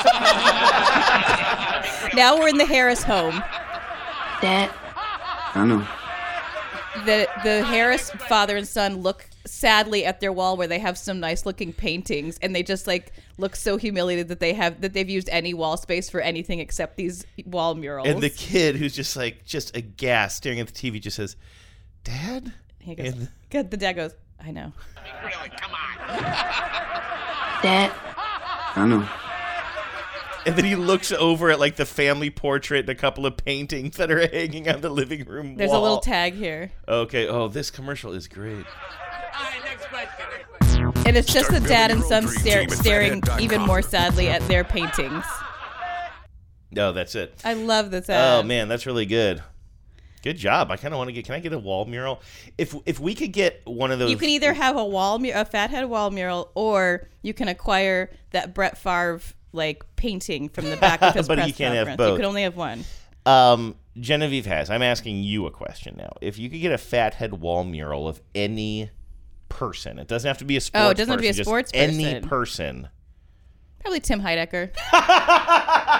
now 2.15 2.39
we're 2.39 2.49
in 2.49 2.59
the 2.59 2.67
Harris 2.67 3.03
home. 3.03 3.43
Dad. 4.41 4.71
I 5.55 5.65
know. 5.67 5.87
The 7.05 7.29
the 7.45 7.65
Harris 7.65 8.11
father 8.11 8.57
and 8.57 8.67
son 8.67 8.97
look 9.03 9.27
sadly 9.47 10.05
at 10.05 10.21
their 10.21 10.33
wall 10.33 10.57
where 10.57 10.67
they 10.67 10.79
have 10.79 10.99
some 10.99 11.19
nice 11.21 11.47
looking 11.47 11.73
paintings 11.73 12.39
and 12.43 12.55
they 12.55 12.63
just 12.63 12.87
like 12.87 13.13
look 13.39 13.57
so 13.57 13.77
humiliated 13.77 14.29
that 14.29 14.41
they 14.41 14.53
have 14.53 14.81
that 14.81 14.93
they've 14.93 15.09
used 15.09 15.29
any 15.31 15.55
wall 15.55 15.77
space 15.77 16.11
for 16.11 16.21
anything 16.21 16.59
except 16.59 16.97
these 16.97 17.25
wall 17.47 17.75
murals. 17.75 18.09
And 18.09 18.21
the 18.21 18.29
kid 18.31 18.77
who's 18.77 18.95
just 18.95 19.17
like 19.17 19.45
just 19.45 19.77
aghast, 19.77 20.37
staring 20.39 20.61
at 20.61 20.67
the 20.67 20.73
TV, 20.73 21.01
just 21.01 21.17
says, 21.17 21.37
"Dad." 22.05 22.53
he 22.81 22.95
goes, 22.95 23.13
and- 23.13 23.29
good. 23.51 23.71
The 23.71 23.77
dad 23.77 23.93
goes, 23.95 24.15
I 24.43 24.51
know. 24.51 24.73
I 24.97 25.03
mean, 25.05 25.33
really, 25.37 25.51
come 25.51 25.73
on. 25.73 26.23
Dad. 27.63 27.93
I 28.77 28.87
know. 28.87 29.07
And 30.47 30.57
then 30.57 30.65
he 30.65 30.75
looks 30.75 31.13
over 31.13 31.51
at 31.51 31.61
like 31.61 31.77
the 31.77 31.85
family 31.87 32.31
portrait 32.31 32.81
and 32.81 32.89
a 32.89 32.95
couple 32.95 33.27
of 33.27 33.37
paintings 33.37 33.97
that 33.99 34.11
are 34.11 34.27
hanging 34.27 34.69
on 34.69 34.81
the 34.81 34.89
living 34.89 35.25
room 35.25 35.57
There's 35.57 35.69
wall. 35.71 35.81
a 35.81 35.83
little 35.83 36.01
tag 36.01 36.35
here. 36.35 36.71
Okay. 36.89 37.29
Oh, 37.29 37.49
this 37.49 37.71
commercial 37.71 38.13
is 38.13 38.27
great. 38.27 38.65
And 41.07 41.17
it's 41.17 41.33
just 41.33 41.51
the 41.51 41.61
dad 41.61 41.91
and 41.91 42.03
son 42.03 42.25
own 42.25 42.31
stare, 42.31 42.69
staring 42.69 43.23
even 43.39 43.61
more 43.63 43.83
sadly 43.83 44.29
at 44.29 44.47
their 44.49 44.65
paintings. 44.65 45.25
No, 46.71 46.93
that's 46.93 47.15
it. 47.15 47.41
I 47.45 47.55
love 47.55 47.91
this 47.91 48.09
ad. 48.09 48.39
Oh 48.39 48.43
man, 48.47 48.69
that's 48.69 48.87
really 48.87 49.07
good. 49.07 49.43
Good 50.23 50.37
job. 50.37 50.71
I 50.71 50.77
kind 50.77 50.93
of 50.95 50.99
want 50.99 51.09
to 51.09 51.13
get. 51.13 51.25
Can 51.25 51.35
I 51.35 51.41
get 51.41 51.53
a 51.53 51.59
wall 51.59 51.85
mural? 51.87 52.21
If 52.59 52.75
if 52.87 53.01
we 53.01 53.15
could 53.15 53.33
get 53.33 53.63
one 53.65 53.91
of 53.91 53.99
those, 53.99 54.11
You 54.11 54.17
can 54.17 54.29
either 54.29 54.53
have 54.53 54.77
a 54.77 54.85
wall, 54.85 55.19
mu- 55.19 55.33
a 55.35 55.45
fathead 55.45 55.87
wall 55.89 56.11
mural, 56.11 56.51
or 56.55 57.09
you 57.23 57.33
can 57.35 57.49
acquire 57.49 58.11
that 58.31 58.55
Brett 58.55 58.77
Favre 58.79 59.21
like 59.53 59.85
painting 59.97 60.49
from 60.49 60.71
the 60.71 60.77
back 60.77 61.03
of 61.03 61.15
his 61.17 61.27
But 61.29 61.37
press 61.39 61.49
you 61.49 61.55
can't 61.55 61.75
have 61.75 61.87
conference. 61.89 62.07
You 62.09 62.13
both. 62.13 62.19
can 62.19 62.27
only 62.27 62.43
have 62.43 62.57
one. 62.57 62.85
Um, 63.27 63.75
Genevieve 63.99 64.47
has. 64.47 64.71
I'm 64.71 64.83
asking 64.83 65.23
you 65.23 65.47
a 65.47 65.51
question 65.51 65.97
now. 65.99 66.11
If 66.21 66.39
you 66.39 66.49
could 66.49 66.61
get 66.61 66.73
a 66.73 66.79
fathead 66.79 67.35
wall 67.41 67.65
mural 67.65 68.09
of 68.09 68.21
any 68.35 68.91
person, 69.49 69.99
it 69.99 70.09
doesn't 70.09 70.27
have 70.29 70.39
to 70.39 70.45
be 70.45 70.57
a 70.57 70.61
sports. 70.61 70.85
Oh, 70.87 70.91
it 70.91 70.97
doesn't 70.97 71.11
have 71.11 71.19
to 71.19 71.23
be 71.23 71.29
a 71.29 71.33
just 71.33 71.49
sports 71.49 71.71
Any 71.75 72.05
person. 72.21 72.29
person. 72.29 72.89
Probably 73.81 74.01
Tim 74.01 74.21
Heidecker. 74.23 74.71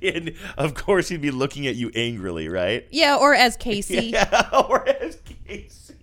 And 0.00 0.34
of 0.56 0.74
course, 0.74 1.08
he'd 1.08 1.20
be 1.20 1.32
looking 1.32 1.66
at 1.66 1.74
you 1.74 1.90
angrily, 1.94 2.48
right? 2.48 2.86
yeah, 2.92 3.16
or 3.16 3.34
as 3.34 3.56
Casey. 3.56 3.96
Yeah, 4.12 4.48
or 4.68 4.88
as 4.88 5.18
Casey. 5.46 5.94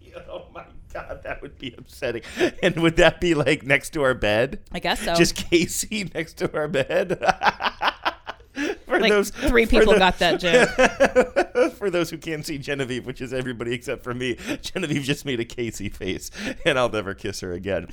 God, 1.08 1.24
that 1.24 1.41
would 1.41 1.58
be 1.58 1.74
upsetting. 1.78 2.22
And 2.63 2.76
would 2.78 2.96
that 2.98 3.20
be 3.22 3.34
like 3.36 3.63
next 3.63 3.91
to 3.91 4.04
our 4.04 4.13
bed? 4.13 4.60
I 4.72 4.80
guess 4.80 5.02
so. 5.02 5.13
Just 5.15 5.36
Casey 5.36 6.10
next 6.15 6.34
to 6.36 6.54
our 6.56 6.68
bed. 6.68 7.20
For 8.86 9.00
Like, 9.02 9.26
three 9.26 9.65
for 9.65 9.80
people 9.82 9.98
got 9.98 10.18
that 10.20 10.39
joke. 10.39 11.72
for 11.74 11.89
those 11.89 12.10
who 12.10 12.18
can't 12.18 12.46
see 12.46 12.58
Genevieve, 12.58 13.06
which 13.06 13.20
is 13.20 13.34
everybody 13.34 13.74
except 13.74 14.02
for 14.02 14.13
me, 14.13 14.38
Genevieve 14.62 15.04
just 15.04 15.26
made 15.26 15.41
a 15.41 15.46
Casey 15.46 15.89
face, 15.89 16.32
and 16.65 16.80
I'll 16.80 16.88
never 16.88 17.13
kiss 17.13 17.41
her 17.41 17.52
again. 17.52 17.88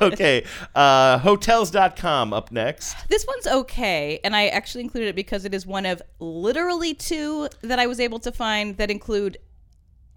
okay, 0.00 0.46
uh, 0.74 1.18
hotels.com 1.18 2.32
up 2.32 2.50
next. 2.50 2.96
This 3.08 3.26
one's 3.26 3.46
okay, 3.46 4.18
and 4.24 4.34
I 4.34 4.46
actually 4.46 4.84
included 4.84 5.08
it 5.10 5.16
because 5.16 5.44
it 5.44 5.52
is 5.52 5.66
one 5.66 5.84
of 5.84 6.00
literally 6.20 6.94
two 6.94 7.48
that 7.60 7.78
I 7.78 7.86
was 7.86 8.00
able 8.00 8.20
to 8.20 8.32
find 8.32 8.78
that 8.78 8.90
include 8.90 9.36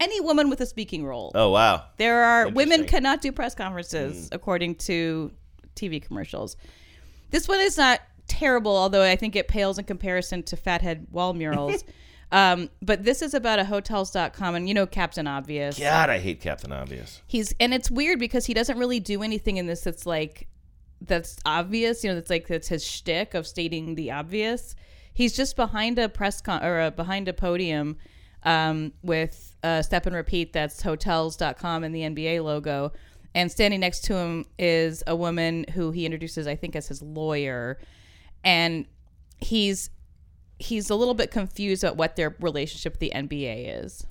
any 0.00 0.20
woman 0.20 0.50
with 0.50 0.60
a 0.60 0.66
speaking 0.66 1.04
role. 1.04 1.30
Oh 1.34 1.50
wow, 1.50 1.84
There 1.98 2.24
are 2.24 2.48
women 2.48 2.86
cannot 2.86 3.20
do 3.20 3.30
press 3.30 3.54
conferences 3.54 4.28
according 4.32 4.76
to 4.76 5.30
TV 5.76 6.02
commercials. 6.02 6.56
This 7.30 7.46
one 7.46 7.60
is 7.60 7.76
not 7.76 8.00
terrible, 8.26 8.76
although 8.76 9.02
I 9.02 9.16
think 9.16 9.36
it 9.36 9.48
pales 9.48 9.78
in 9.78 9.84
comparison 9.84 10.42
to 10.44 10.56
Fathead 10.56 11.06
wall 11.10 11.34
murals. 11.34 11.84
um, 12.32 12.70
but 12.80 13.04
this 13.04 13.22
is 13.22 13.34
about 13.34 13.58
a 13.58 13.64
hotels.com 13.64 14.54
and 14.54 14.68
you 14.68 14.74
know 14.74 14.86
Captain 14.86 15.26
Obvious. 15.26 15.78
God, 15.78 16.10
I 16.10 16.18
hate 16.18 16.40
Captain 16.40 16.72
Obvious. 16.72 17.20
He's 17.26 17.54
and 17.60 17.74
it's 17.74 17.90
weird 17.90 18.18
because 18.18 18.46
he 18.46 18.54
doesn't 18.54 18.78
really 18.78 19.00
do 19.00 19.22
anything 19.22 19.58
in 19.58 19.66
this 19.66 19.82
that's 19.82 20.06
like 20.06 20.48
that's 21.02 21.36
obvious. 21.44 22.02
You 22.02 22.10
know, 22.10 22.14
that's 22.14 22.30
like 22.30 22.46
that's 22.48 22.68
his 22.68 22.84
shtick 22.84 23.34
of 23.34 23.46
stating 23.46 23.94
the 23.94 24.10
obvious. 24.10 24.74
He's 25.12 25.36
just 25.36 25.56
behind 25.56 25.98
a 25.98 26.08
press 26.08 26.40
con 26.40 26.62
or 26.64 26.80
uh 26.80 26.90
behind 26.90 27.28
a 27.28 27.32
podium 27.32 27.98
um, 28.44 28.92
with 29.02 29.56
uh, 29.62 29.82
step 29.82 30.06
and 30.06 30.14
repeat. 30.14 30.52
That's 30.52 30.82
hotels.com 30.82 31.84
and 31.84 31.94
the 31.94 32.02
NBA 32.02 32.42
logo. 32.42 32.92
And 33.34 33.50
standing 33.50 33.80
next 33.80 34.04
to 34.04 34.16
him 34.16 34.46
is 34.58 35.02
a 35.06 35.14
woman 35.14 35.64
who 35.74 35.92
he 35.92 36.04
introduces, 36.04 36.46
I 36.46 36.56
think, 36.56 36.74
as 36.74 36.88
his 36.88 37.00
lawyer. 37.00 37.78
And 38.42 38.86
he's 39.38 39.90
he's 40.58 40.90
a 40.90 40.94
little 40.94 41.14
bit 41.14 41.30
confused 41.30 41.82
about 41.82 41.96
what 41.96 42.16
their 42.16 42.36
relationship 42.40 42.94
with 42.94 43.00
the 43.00 43.12
NBA 43.14 43.84
is. 43.84 44.06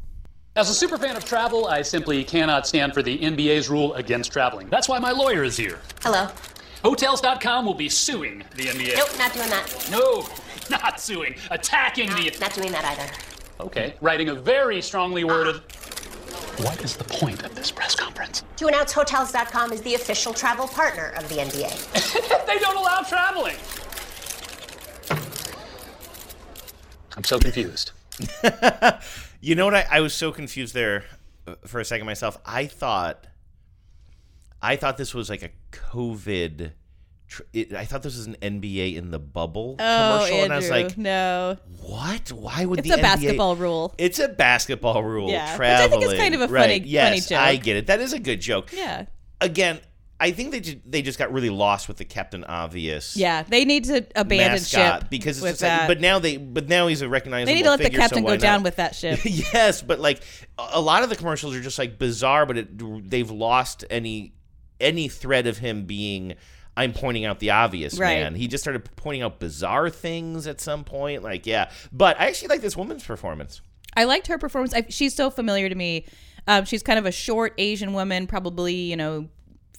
As 0.55 0.69
a 0.69 0.73
super 0.73 0.97
fan 0.97 1.15
of 1.15 1.23
travel, 1.23 1.67
I 1.67 1.83
simply 1.83 2.23
cannot 2.23 2.65
stand 2.67 2.93
for 2.93 3.03
the 3.03 3.17
NBA's 3.19 3.69
rule 3.69 3.93
against 3.93 4.31
traveling. 4.31 4.67
That's 4.69 4.89
why 4.89 4.99
my 4.99 5.11
lawyer 5.11 5.43
is 5.43 5.55
here. 5.55 5.79
Hello. 6.01 6.27
Hotels.com 6.83 7.65
will 7.65 7.73
be 7.73 7.89
suing 7.89 8.43
the 8.55 8.63
NBA. 8.63 8.95
Nope, 8.95 9.09
not 9.17 9.33
doing 9.33 9.49
that. 9.49 9.89
No, 9.91 10.27
not 10.69 10.99
suing, 10.99 11.35
attacking 11.51 12.09
the. 12.15 12.35
Not 12.39 12.53
doing 12.53 12.71
that 12.71 12.85
either. 12.85 13.38
Okay, 13.59 13.95
writing 14.01 14.29
a 14.29 14.35
very 14.35 14.81
strongly 14.81 15.23
worded. 15.23 15.55
What 16.63 16.81
is 16.83 16.97
the 16.97 17.03
point 17.03 17.43
of 17.43 17.55
this 17.55 17.71
press 17.71 17.95
conference? 17.95 18.43
To 18.57 18.67
announce 18.67 18.91
Hotels.com 18.91 19.71
is 19.71 19.81
the 19.81 19.95
official 19.95 20.33
travel 20.33 20.67
partner 20.67 21.13
of 21.17 21.27
the 21.29 21.35
NBA. 21.35 22.45
they 22.47 22.59
don't 22.59 22.75
allow 22.77 23.01
traveling. 23.01 23.55
I'm 27.15 27.23
so 27.23 27.39
confused. 27.39 27.91
You 29.41 29.55
know 29.55 29.65
what? 29.65 29.73
I, 29.73 29.87
I 29.89 29.99
was 30.01 30.13
so 30.13 30.31
confused 30.31 30.73
there 30.73 31.05
uh, 31.47 31.55
for 31.65 31.79
a 31.79 31.85
second 31.85 32.05
myself. 32.05 32.37
I 32.45 32.65
thought, 32.65 33.25
I 34.61 34.75
thought 34.75 34.97
this 34.97 35.13
was 35.13 35.29
like 35.29 35.43
a 35.43 35.51
COVID. 35.71 36.71
It, 37.53 37.73
I 37.73 37.85
thought 37.85 38.01
this 38.03 38.17
was 38.17 38.25
an 38.27 38.37
NBA 38.41 38.95
in 38.95 39.11
the 39.11 39.19
bubble 39.19 39.75
Oh, 39.79 40.17
commercial, 40.25 40.43
and 40.43 40.53
I 40.53 40.55
was 40.57 40.69
like, 40.69 40.97
no. 40.97 41.57
"What? 41.81 42.31
Why 42.31 42.65
would 42.65 42.79
It's 42.79 42.87
the 42.87 42.95
a 42.95 42.97
NBA 42.97 43.01
basketball 43.01 43.55
rule. 43.55 43.93
It's 43.97 44.19
a 44.19 44.27
basketball 44.29 45.03
rule. 45.03 45.29
Yeah, 45.29 45.53
which 45.53 45.61
I 45.61 45.87
think 45.87 46.03
is 46.03 46.13
kind 46.15 46.35
of 46.35 46.41
a 46.41 46.47
right. 46.47 46.61
funny- 46.81 46.89
yes, 46.89 47.09
funny 47.09 47.21
joke. 47.21 47.39
I 47.47 47.55
get 47.57 47.77
it. 47.77 47.87
That 47.87 47.99
is 47.99 48.13
a 48.13 48.19
good 48.19 48.41
joke. 48.41 48.71
Yeah. 48.73 49.05
Again, 49.41 49.79
I 50.21 50.31
think 50.31 50.51
they 50.51 50.59
ju- 50.59 50.81
they 50.85 51.01
just 51.01 51.17
got 51.17 51.31
really 51.31 51.49
lost 51.49 51.87
with 51.87 51.95
the 51.97 52.03
Captain 52.03 52.43
Obvious. 52.43 53.15
Yeah, 53.15 53.43
they 53.43 53.63
need 53.63 53.85
to 53.85 54.05
abandon 54.15 54.61
ship 54.61 55.09
because 55.09 55.37
it's 55.37 55.45
just 55.47 55.59
that. 55.61 55.87
but 55.87 56.01
now 56.01 56.19
they 56.19 56.35
but 56.35 56.67
now 56.67 56.87
he's 56.87 57.01
a 57.01 57.07
recognizable. 57.07 57.45
They 57.45 57.55
need 57.55 57.63
to 57.63 57.69
let 57.69 57.77
the 57.77 57.83
figure, 57.85 57.99
so 57.99 58.01
captain 58.01 58.23
why 58.23 58.31
go 58.35 58.41
down 58.41 58.59
not? 58.59 58.63
with 58.63 58.75
that 58.77 58.95
ship. 58.95 59.19
yes, 59.23 59.81
but 59.81 59.99
like 59.99 60.21
a 60.57 60.67
a 60.73 60.81
lot 60.81 61.03
of 61.03 61.09
the 61.09 61.15
commercials 61.15 61.55
are 61.55 61.61
just 61.61 61.79
like 61.79 61.97
bizarre, 61.97 62.45
but 62.45 62.57
it, 62.57 63.09
they've 63.09 63.31
lost 63.31 63.85
any 63.89 64.33
any 64.81 65.07
thread 65.07 65.47
of 65.47 65.57
him 65.59 65.85
being. 65.85 66.33
I'm 66.79 66.93
pointing 66.93 67.25
out 67.25 67.39
the 67.39 67.51
obvious, 67.51 67.97
Right. 67.99 68.19
man. 68.21 68.35
He 68.35 68.47
just 68.47 68.63
started 68.63 68.87
pointing 68.95 69.21
out 69.21 69.39
bizarre 69.39 69.89
things 69.89 70.47
at 70.47 70.61
some 70.61 70.83
point. 70.83 71.23
Like, 71.23 71.45
yeah, 71.45 71.69
but 71.91 72.19
I 72.19 72.27
actually 72.27 72.47
like 72.49 72.61
this 72.61 72.77
woman's 72.77 73.03
performance. 73.03 73.61
I 73.95 74.05
liked 74.05 74.27
her 74.27 74.37
performance. 74.37 74.73
I, 74.73 74.85
she's 74.89 75.13
so 75.15 75.29
familiar 75.29 75.67
to 75.69 75.75
me. 75.75 76.05
Um, 76.47 76.65
she's 76.65 76.81
kind 76.83 76.97
of 76.97 77.05
a 77.05 77.11
short 77.11 77.53
Asian 77.57 77.93
woman, 77.93 78.27
probably 78.27 78.73
you 78.75 78.95
know, 78.95 79.27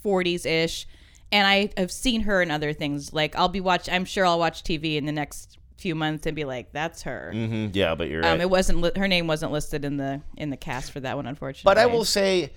40s 0.05 0.45
ish, 0.47 0.87
and 1.33 1.47
I 1.47 1.71
have 1.77 1.91
seen 1.91 2.23
her 2.23 2.43
in 2.43 2.51
other 2.51 2.73
things. 2.73 3.13
Like 3.13 3.37
I'll 3.37 3.49
be 3.49 3.61
watch. 3.61 3.89
I'm 3.89 4.05
sure 4.05 4.27
I'll 4.27 4.39
watch 4.39 4.63
TV 4.63 4.97
in 4.97 5.07
the 5.07 5.13
next 5.13 5.59
few 5.79 5.95
months 5.95 6.27
and 6.27 6.37
be 6.37 6.45
like, 6.45 6.73
"That's 6.73 7.03
her." 7.03 7.31
hmm 7.33 7.69
Yeah, 7.73 7.95
but 7.95 8.09
you're 8.11 8.23
Um, 8.25 8.33
right. 8.33 8.41
it 8.43 8.51
wasn't 8.51 8.81
li- 8.83 8.93
her 8.97 9.09
name 9.09 9.27
wasn't 9.27 9.53
listed 9.53 9.85
in 9.85 9.97
the 9.97 10.21
in 10.37 10.51
the 10.51 10.57
cast 10.57 10.93
for 10.93 11.01
that 11.01 11.17
one, 11.17 11.27
unfortunately. 11.27 11.69
But 11.71 11.79
I 11.79 11.87
will 11.87 12.05
say, 12.05 12.53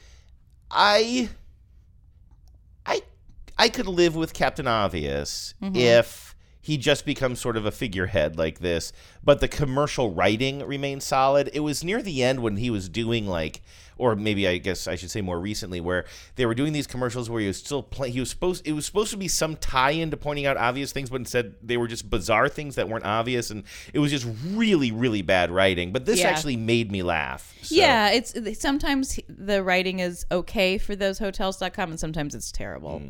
I, 0.70 1.30
I 3.58 3.70
could 3.70 3.88
live 3.88 4.16
with 4.16 4.34
Captain 4.34 4.68
Obvious 4.68 5.54
Mhm. 5.62 5.76
if 5.76 6.36
he 6.62 6.78
just 6.78 7.06
becomes 7.06 7.40
sort 7.42 7.58
of 7.58 7.66
a 7.66 7.72
figurehead 7.72 8.38
like 8.38 8.60
this. 8.60 8.94
But 9.24 9.42
the 9.42 9.48
commercial 9.50 10.12
writing 10.12 10.66
remains 10.66 11.04
solid. 11.04 11.50
It 11.54 11.60
was 11.60 11.84
near 11.84 12.02
the 12.02 12.24
end 12.24 12.42
when 12.42 12.56
he 12.58 12.70
was 12.70 12.88
doing 12.88 13.28
like, 13.28 13.62
or 13.98 14.16
maybe 14.16 14.48
I 14.48 14.58
guess 14.58 14.88
I 14.88 14.96
should 14.96 15.12
say 15.12 15.22
more 15.22 15.40
recently, 15.40 15.80
where 15.82 16.06
they 16.36 16.46
were 16.46 16.56
doing 16.56 16.72
these 16.74 16.88
commercials 16.88 17.30
where 17.30 17.42
he 17.42 17.48
was 17.48 17.58
still 17.58 17.84
playing. 17.84 18.14
He 18.14 18.20
was 18.22 18.30
supposed. 18.30 18.66
It 18.66 18.72
was 18.72 18.86
supposed 18.86 19.12
to 19.12 19.18
be 19.18 19.28
some 19.28 19.56
tie-in 19.58 20.10
to 20.12 20.18
pointing 20.18 20.46
out 20.46 20.56
obvious 20.58 20.92
things, 20.94 21.10
but 21.10 21.18
instead 21.18 21.56
they 21.62 21.76
were 21.78 21.88
just 21.88 22.10
bizarre 22.10 22.48
things 22.50 22.76
that 22.76 22.88
weren't 22.90 23.06
obvious, 23.06 23.52
and 23.52 23.64
it 23.94 24.00
was 24.00 24.10
just 24.10 24.26
really, 24.48 24.90
really 24.92 25.22
bad 25.22 25.52
writing. 25.52 25.92
But 25.92 26.06
this 26.06 26.20
Yeah. 26.22 26.30
actually 26.30 26.56
made 26.58 26.92
me 26.92 27.04
laugh. 27.04 27.54
So. 27.62 27.76
Yeah, 27.76 28.10
it's 28.12 28.34
sometimes 28.60 29.20
the 29.30 29.62
writing 29.64 30.00
is 30.00 30.26
okay 30.32 30.78
for 30.78 30.96
those 30.96 31.20
hotels.com 31.20 31.92
and 31.92 32.00
sometimes 32.00 32.34
it's 32.34 32.52
terrible. 32.54 33.00
Hmm. 33.00 33.08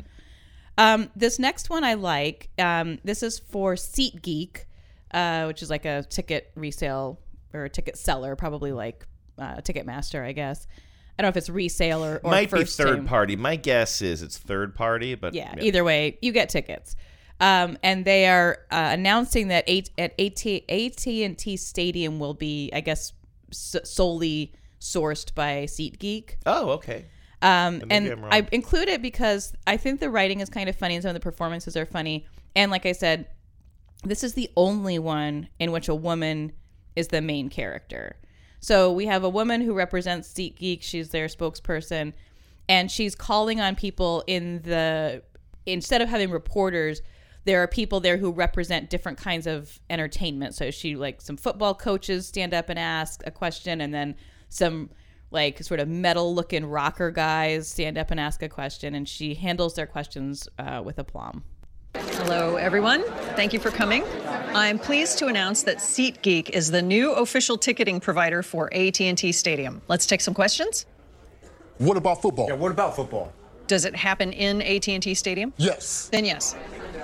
Um, 0.76 1.10
this 1.14 1.38
next 1.38 1.70
one 1.70 1.84
I 1.84 1.94
like. 1.94 2.48
Um, 2.58 2.98
this 3.04 3.22
is 3.22 3.38
for 3.38 3.74
SeatGeek, 3.74 4.64
uh, 5.12 5.44
which 5.44 5.62
is 5.62 5.70
like 5.70 5.84
a 5.84 6.02
ticket 6.02 6.50
resale 6.56 7.20
or 7.52 7.64
a 7.64 7.70
ticket 7.70 7.96
seller, 7.96 8.34
probably 8.36 8.72
like 8.72 9.06
uh, 9.38 9.56
Ticketmaster, 9.56 10.24
I 10.24 10.32
guess. 10.32 10.66
I 11.16 11.22
don't 11.22 11.26
know 11.26 11.30
if 11.30 11.36
it's 11.36 11.48
resale 11.50 12.04
or, 12.04 12.20
or 12.24 12.30
Might 12.30 12.50
be 12.50 12.64
third 12.64 12.96
team. 12.96 13.04
party. 13.06 13.36
My 13.36 13.54
guess 13.54 14.02
is 14.02 14.20
it's 14.22 14.36
third 14.36 14.74
party, 14.74 15.14
but 15.14 15.32
Yeah, 15.34 15.54
either 15.60 15.84
way, 15.84 16.18
you 16.20 16.32
get 16.32 16.48
tickets. 16.48 16.96
Um, 17.40 17.78
and 17.84 18.04
they 18.04 18.26
are 18.26 18.58
uh, 18.72 18.90
announcing 18.92 19.48
that 19.48 19.64
eight, 19.68 19.90
at 19.98 20.12
AT, 20.20 20.44
AT&T 20.68 21.56
Stadium 21.56 22.18
will 22.18 22.34
be, 22.34 22.70
I 22.72 22.80
guess, 22.80 23.12
s- 23.52 23.76
solely 23.84 24.52
sourced 24.80 25.32
by 25.34 25.64
SeatGeek. 25.66 26.36
Oh, 26.46 26.70
okay. 26.70 27.06
Um, 27.42 27.82
and. 27.90 28.24
I 28.30 28.46
include 28.52 28.88
it 28.88 29.02
because 29.02 29.52
I 29.66 29.76
think 29.76 30.00
the 30.00 30.10
writing 30.10 30.40
is 30.40 30.48
kind 30.48 30.68
of 30.68 30.76
funny 30.76 30.94
and 30.94 31.02
some 31.02 31.10
of 31.10 31.14
the 31.14 31.20
performances 31.20 31.76
are 31.76 31.86
funny. 31.86 32.26
And 32.56 32.70
like 32.70 32.86
I 32.86 32.92
said, 32.92 33.26
this 34.04 34.22
is 34.22 34.34
the 34.34 34.50
only 34.56 34.98
one 34.98 35.48
in 35.58 35.72
which 35.72 35.88
a 35.88 35.94
woman 35.94 36.52
is 36.96 37.08
the 37.08 37.20
main 37.20 37.48
character. 37.48 38.16
So 38.60 38.92
we 38.92 39.06
have 39.06 39.24
a 39.24 39.28
woman 39.28 39.60
who 39.60 39.74
represents 39.74 40.32
SeatGeek. 40.32 40.82
She's 40.82 41.10
their 41.10 41.26
spokesperson, 41.26 42.14
and 42.68 42.90
she's 42.90 43.14
calling 43.14 43.60
on 43.60 43.76
people 43.76 44.24
in 44.26 44.62
the 44.62 45.22
instead 45.66 46.00
of 46.00 46.08
having 46.08 46.30
reporters, 46.30 47.02
there 47.44 47.62
are 47.62 47.68
people 47.68 48.00
there 48.00 48.16
who 48.16 48.30
represent 48.30 48.88
different 48.88 49.18
kinds 49.18 49.46
of 49.46 49.78
entertainment. 49.90 50.54
So 50.54 50.70
she 50.70 50.96
like 50.96 51.20
some 51.20 51.36
football 51.36 51.74
coaches 51.74 52.26
stand 52.26 52.54
up 52.54 52.70
and 52.70 52.78
ask 52.78 53.22
a 53.26 53.30
question, 53.30 53.80
and 53.80 53.92
then 53.92 54.16
some 54.48 54.90
like 55.30 55.62
sort 55.62 55.80
of 55.80 55.88
metal 55.88 56.34
looking 56.34 56.64
rocker 56.66 57.10
guys 57.10 57.68
stand 57.68 57.98
up 57.98 58.10
and 58.10 58.20
ask 58.20 58.42
a 58.42 58.48
question, 58.48 58.94
and 58.94 59.08
she 59.08 59.34
handles 59.34 59.74
their 59.74 59.86
questions 59.86 60.48
uh, 60.58 60.82
with 60.84 60.98
aplomb. 60.98 61.44
Hello, 61.94 62.56
everyone. 62.56 63.04
Thank 63.36 63.52
you 63.52 63.60
for 63.60 63.70
coming. 63.70 64.04
I'm 64.54 64.78
pleased 64.78 65.18
to 65.18 65.26
announce 65.26 65.62
that 65.64 65.78
SeatGeek 65.78 66.50
is 66.50 66.70
the 66.70 66.82
new 66.82 67.12
official 67.12 67.56
ticketing 67.56 68.00
provider 68.00 68.42
for 68.42 68.72
AT&T 68.74 69.32
Stadium. 69.32 69.82
Let's 69.88 70.06
take 70.06 70.20
some 70.20 70.34
questions. 70.34 70.86
What 71.78 71.96
about 71.96 72.22
football? 72.22 72.48
Yeah, 72.48 72.54
what 72.54 72.70
about 72.70 72.96
football? 72.96 73.32
Does 73.66 73.84
it 73.84 73.96
happen 73.96 74.32
in 74.32 74.62
AT&T 74.62 75.14
Stadium? 75.14 75.52
Yes. 75.56 76.08
Then 76.10 76.24
yes. 76.24 76.54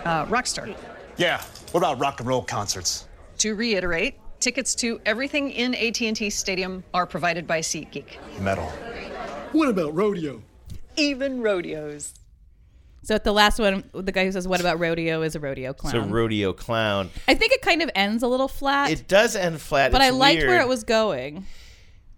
Uh, 0.04 0.26
Rockstar. 0.26 0.74
Yeah. 1.16 1.42
What 1.72 1.80
about 1.80 1.98
rock 1.98 2.20
and 2.20 2.28
roll 2.28 2.42
concerts? 2.42 3.06
To 3.38 3.54
reiterate, 3.54 4.18
tickets 4.40 4.74
to 4.76 5.00
everything 5.07 5.50
in 5.50 5.74
AT&T 5.74 6.31
Stadium 6.31 6.83
are 6.94 7.07
provided 7.07 7.46
by 7.46 7.61
SeatGeek. 7.61 8.40
Metal. 8.40 8.66
What 9.53 9.68
about 9.68 9.94
rodeo? 9.94 10.42
Even 10.96 11.40
rodeos. 11.42 12.14
So 13.03 13.14
at 13.14 13.24
the 13.24 13.33
last 13.33 13.59
one, 13.59 13.85
the 13.94 14.12
guy 14.12 14.24
who 14.26 14.33
says, 14.33 14.46
"What 14.46 14.61
about 14.61 14.79
rodeo?" 14.79 15.22
is 15.22 15.35
a 15.35 15.40
rodeo 15.40 15.70
It's 15.70 15.81
clown. 15.81 15.96
a 15.96 16.00
rodeo 16.03 16.53
clown. 16.53 17.11
I 17.26 17.35
think 17.35 17.53
it 17.53 17.62
kind 17.62 17.81
of 17.81 17.90
ends 17.94 18.22
a 18.22 18.29
little 18.29 18.48
flat. 18.48 18.90
It 18.90 19.09
does 19.09 19.35
end 19.35 19.61
flat. 19.61 19.90
but 19.90 20.03
It's 20.03 20.09
I 20.09 20.11
liked 20.11 20.42
where 20.46 20.61
it 20.61 20.68
was 20.68 20.85
going. 20.85 21.46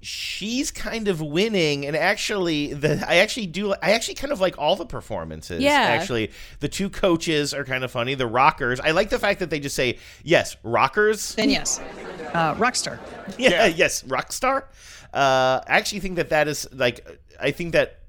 She's 0.05 0.73
kind 0.73 1.07
of 1.07 1.21
winning, 1.21 1.87
and 1.87 1.97
actually, 1.97 2.75
the 2.75 3.05
I 3.09 3.17
actually 3.17 3.47
do. 3.47 3.73
I 3.75 3.93
actually 3.93 4.15
kind 4.17 4.33
of 4.33 4.41
like 4.41 4.59
all 4.59 4.75
the 4.75 4.85
performances. 4.85 5.63
Yeah. 5.63 5.71
Actually, 5.71 6.33
the 6.61 6.69
two 6.69 6.91
coaches 6.91 7.55
are 7.55 7.65
kind 7.65 7.85
of 7.85 7.91
funny. 7.93 8.15
The 8.15 8.27
rockers. 8.27 8.81
I 8.81 8.91
like 8.91 9.11
the 9.11 9.19
fact 9.21 9.39
that 9.41 9.49
they 9.51 9.61
just 9.61 9.77
say 9.77 9.99
yes, 10.25 10.57
rockers. 10.65 11.37
Then 11.37 11.51
yes. 11.51 11.79
Uh, 12.35 12.55
Rockstar. 12.57 12.99
yeah, 13.39 13.67
yes, 13.77 14.03
rockstar. 14.03 14.65
Uh, 15.15 15.61
I 15.67 15.79
actually 15.79 16.01
think 16.01 16.17
that 16.17 16.31
that 16.31 16.49
is 16.49 16.69
like. 16.73 17.07
I 17.41 17.53
think 17.53 17.73
that 17.73 18.01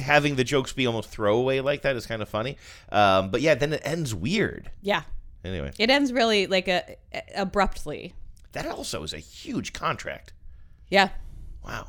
having 0.00 0.36
the 0.36 0.44
jokes 0.44 0.72
be 0.72 0.86
almost 0.86 1.10
throwaway 1.10 1.60
like 1.60 1.82
that 1.82 1.96
is 1.96 2.06
kind 2.06 2.22
of 2.22 2.28
funny. 2.28 2.56
Um, 2.90 3.30
but 3.30 3.40
yeah, 3.40 3.54
then 3.54 3.72
it 3.72 3.82
ends 3.84 4.14
weird. 4.14 4.70
Yeah, 4.82 5.02
Anyway, 5.44 5.72
it 5.78 5.90
ends 5.90 6.12
really 6.12 6.46
like 6.46 6.68
a, 6.68 6.96
abruptly. 7.34 8.14
that 8.52 8.66
also 8.66 9.02
is 9.02 9.12
a 9.12 9.18
huge 9.18 9.72
contract. 9.72 10.32
Yeah. 10.90 11.10
Wow. 11.64 11.86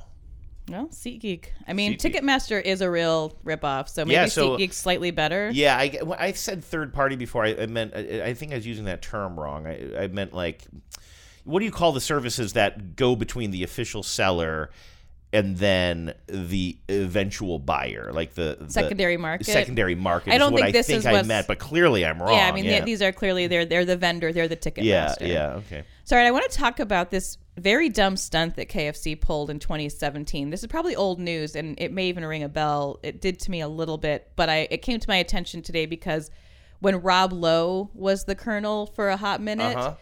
Well, 0.69 0.87
SeatGeek. 0.87 1.45
I 1.67 1.73
mean, 1.73 1.93
SeatGeek. 1.93 2.21
Ticketmaster 2.21 2.61
is 2.61 2.81
a 2.81 2.89
real 2.91 3.35
ripoff, 3.43 3.89
so 3.89 4.05
maybe 4.05 4.13
Yeah, 4.13 4.25
so- 4.27 4.57
SeatGeek's 4.57 4.77
slightly 4.77 5.11
better. 5.11 5.49
Yeah, 5.51 5.75
I, 5.77 5.99
well, 6.03 6.17
I 6.19 6.33
said 6.33 6.63
third 6.63 6.93
party 6.93 7.15
before. 7.15 7.45
I, 7.45 7.55
I 7.61 7.65
meant 7.65 7.93
I, 7.95 8.23
I 8.25 8.33
think 8.33 8.51
I 8.51 8.55
was 8.55 8.67
using 8.67 8.85
that 8.85 9.01
term 9.01 9.39
wrong. 9.39 9.65
I, 9.65 10.03
I 10.03 10.07
meant 10.07 10.33
like, 10.33 10.65
what 11.43 11.59
do 11.59 11.65
you 11.65 11.71
call 11.71 11.91
the 11.91 12.01
services 12.01 12.53
that 12.53 12.95
go 12.95 13.15
between 13.15 13.51
the 13.51 13.63
official 13.63 14.03
seller 14.03 14.69
and 15.31 15.57
then 15.57 16.13
the 16.27 16.77
eventual 16.89 17.59
buyer, 17.59 18.11
like 18.13 18.33
the, 18.33 18.57
the 18.59 18.71
Secondary 18.71 19.17
market? 19.17 19.45
Secondary 19.47 19.95
market. 19.95 20.33
I 20.33 20.37
don't 20.37 20.49
is 20.49 20.51
what 20.53 20.61
think 20.61 20.69
I 20.69 20.71
this 20.79 20.87
think 20.87 20.99
is 20.99 21.05
I 21.05 21.21
meant, 21.23 21.47
but 21.47 21.57
clearly 21.57 22.05
I'm 22.05 22.21
wrong. 22.21 22.33
Yeah, 22.33 22.47
I 22.47 22.51
mean, 22.51 22.65
yeah. 22.65 22.83
these 22.83 23.01
are 23.01 23.11
clearly 23.11 23.47
they're 23.47 23.65
they're 23.65 23.85
the 23.85 23.97
vendor, 23.97 24.31
they're 24.33 24.47
the 24.47 24.55
ticket 24.55 24.83
yeah, 24.83 25.05
master. 25.05 25.25
yeah, 25.25 25.53
okay. 25.53 25.83
Sorry, 26.03 26.25
I 26.25 26.31
want 26.31 26.49
to 26.49 26.57
talk 26.57 26.79
about 26.79 27.09
this 27.11 27.37
very 27.59 27.89
dumb 27.89 28.17
stunt 28.17 28.55
that 28.55 28.69
KFC 28.69 29.19
pulled 29.19 29.49
in 29.49 29.59
2017. 29.59 30.49
This 30.49 30.61
is 30.63 30.67
probably 30.67 30.95
old 30.95 31.19
news, 31.19 31.55
and 31.55 31.79
it 31.79 31.91
may 31.91 32.07
even 32.07 32.25
ring 32.25 32.43
a 32.43 32.49
bell. 32.49 32.99
It 33.03 33.21
did 33.21 33.39
to 33.41 33.51
me 33.51 33.61
a 33.61 33.67
little 33.67 33.97
bit, 33.97 34.31
but 34.35 34.49
I 34.49 34.67
it 34.71 34.81
came 34.81 34.99
to 34.99 35.07
my 35.09 35.17
attention 35.17 35.61
today 35.61 35.85
because 35.85 36.31
when 36.79 37.01
Rob 37.01 37.33
Lowe 37.33 37.89
was 37.93 38.25
the 38.25 38.35
colonel 38.35 38.85
for 38.87 39.09
a 39.09 39.17
hot 39.17 39.41
minute, 39.41 39.75
Uh-huh. 39.77 39.95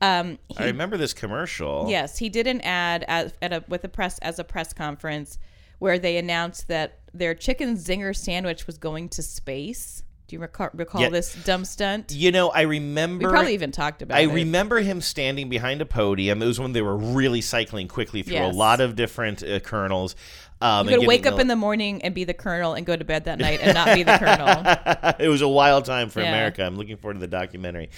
um, 0.00 0.38
I 0.58 0.66
remember 0.66 0.96
this 0.96 1.12
commercial. 1.14 1.86
Yes, 1.88 2.18
he 2.18 2.28
did 2.28 2.46
an 2.46 2.60
ad 2.62 3.04
at, 3.08 3.34
at 3.40 3.52
a 3.52 3.64
with 3.68 3.84
a 3.84 3.88
press 3.88 4.18
as 4.18 4.38
a 4.38 4.44
press 4.44 4.72
conference 4.72 5.38
where 5.78 5.98
they 5.98 6.16
announced 6.16 6.68
that 6.68 6.98
their 7.12 7.34
chicken 7.34 7.76
zinger 7.76 8.14
sandwich 8.16 8.66
was 8.66 8.78
going 8.78 9.08
to 9.10 9.22
space. 9.22 10.02
Do 10.26 10.36
you 10.36 10.40
recall, 10.40 10.70
recall 10.72 11.02
Yeah. 11.02 11.10
this 11.10 11.34
dumb 11.44 11.66
stunt? 11.66 12.10
You 12.12 12.32
know, 12.32 12.48
I 12.48 12.62
remember. 12.62 13.26
We 13.26 13.30
probably 13.30 13.52
even 13.54 13.72
talked 13.72 14.00
about 14.00 14.16
I 14.16 14.22
it. 14.22 14.28
remember 14.32 14.78
him 14.80 15.02
standing 15.02 15.50
behind 15.50 15.82
a 15.82 15.86
podium. 15.86 16.40
It 16.40 16.46
was 16.46 16.58
when 16.58 16.72
they 16.72 16.80
were 16.80 16.96
really 16.96 17.42
cycling 17.42 17.88
quickly 17.88 18.22
through 18.22 18.34
Yes. 18.36 18.54
a 18.54 18.56
lot 18.56 18.80
of 18.80 18.96
different 18.96 19.42
uh, 19.42 19.60
colonels. 19.60 20.16
Um, 20.62 20.88
You 20.88 20.98
could 20.98 21.06
wake 21.06 21.26
up 21.26 21.38
in 21.38 21.46
the 21.48 21.56
morning 21.56 22.00
and 22.00 22.14
be 22.14 22.24
the 22.24 22.32
colonel 22.32 22.72
and 22.72 22.86
go 22.86 22.96
to 22.96 23.04
bed 23.04 23.24
that 23.26 23.38
night 23.38 23.60
and 23.60 23.74
not 23.74 23.94
be 23.94 24.02
the 24.02 24.16
colonel. 24.16 25.14
it 25.18 25.28
was 25.28 25.42
a 25.42 25.48
wild 25.48 25.84
time 25.84 26.08
for 26.08 26.22
Yeah. 26.22 26.28
America. 26.28 26.64
I'm 26.64 26.76
looking 26.76 26.96
forward 26.96 27.14
to 27.14 27.20
the 27.20 27.26
documentary. 27.26 27.90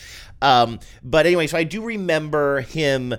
Um, 0.43 0.81
but 1.05 1.27
anyway, 1.27 1.47
so 1.47 1.57
I 1.59 1.63
do 1.65 1.83
remember 1.83 2.63
him. 2.63 3.15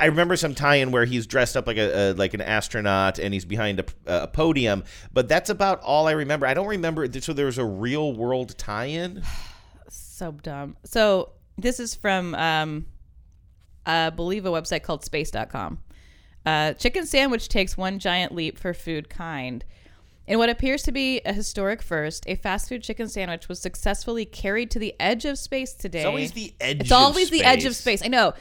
I 0.00 0.06
remember 0.06 0.36
some 0.36 0.54
tie-in 0.54 0.90
where 0.90 1.04
he's 1.04 1.26
dressed 1.26 1.56
up 1.56 1.66
like 1.66 1.76
a, 1.76 2.10
a 2.10 2.12
like 2.14 2.34
an 2.34 2.40
astronaut 2.40 3.18
and 3.18 3.32
he's 3.34 3.44
behind 3.44 3.80
a, 3.80 3.84
a 4.06 4.26
podium. 4.26 4.84
But 5.12 5.28
that's 5.28 5.50
about 5.50 5.80
all 5.82 6.06
I 6.08 6.12
remember. 6.12 6.46
I 6.46 6.54
don't 6.54 6.66
remember. 6.66 7.06
So 7.20 7.32
there 7.32 7.46
was 7.46 7.58
a 7.58 7.64
real 7.64 8.12
world 8.12 8.56
tie-in. 8.58 9.22
so 9.88 10.32
dumb. 10.32 10.76
So 10.84 11.32
this 11.58 11.78
is 11.80 11.94
from, 11.94 12.34
um, 12.34 12.86
I 13.84 14.10
believe, 14.10 14.46
a 14.46 14.50
website 14.50 14.82
called 14.82 15.04
space.com. 15.04 15.78
Uh, 16.44 16.72
chicken 16.74 17.06
sandwich 17.06 17.48
takes 17.48 17.76
one 17.76 17.98
giant 17.98 18.34
leap 18.34 18.58
for 18.58 18.72
food 18.72 19.08
kind. 19.10 19.64
In 20.28 20.38
what 20.38 20.48
appears 20.48 20.82
to 20.84 20.92
be 20.92 21.20
a 21.24 21.32
historic 21.32 21.80
first, 21.82 22.24
a 22.26 22.34
fast 22.34 22.68
food 22.68 22.82
chicken 22.82 23.08
sandwich 23.08 23.48
was 23.48 23.60
successfully 23.60 24.24
carried 24.24 24.72
to 24.72 24.78
the 24.80 24.94
edge 24.98 25.24
of 25.24 25.38
space 25.38 25.72
today. 25.72 26.00
It's 26.00 26.06
always 26.06 26.32
the 26.32 26.54
edge 26.60 26.80
It's 26.80 26.90
of 26.90 26.96
always 26.96 27.30
the 27.30 27.44
edge 27.44 27.64
of 27.64 27.76
space. 27.76 28.00
space. 28.00 28.06
I 28.06 28.08
know. 28.08 28.34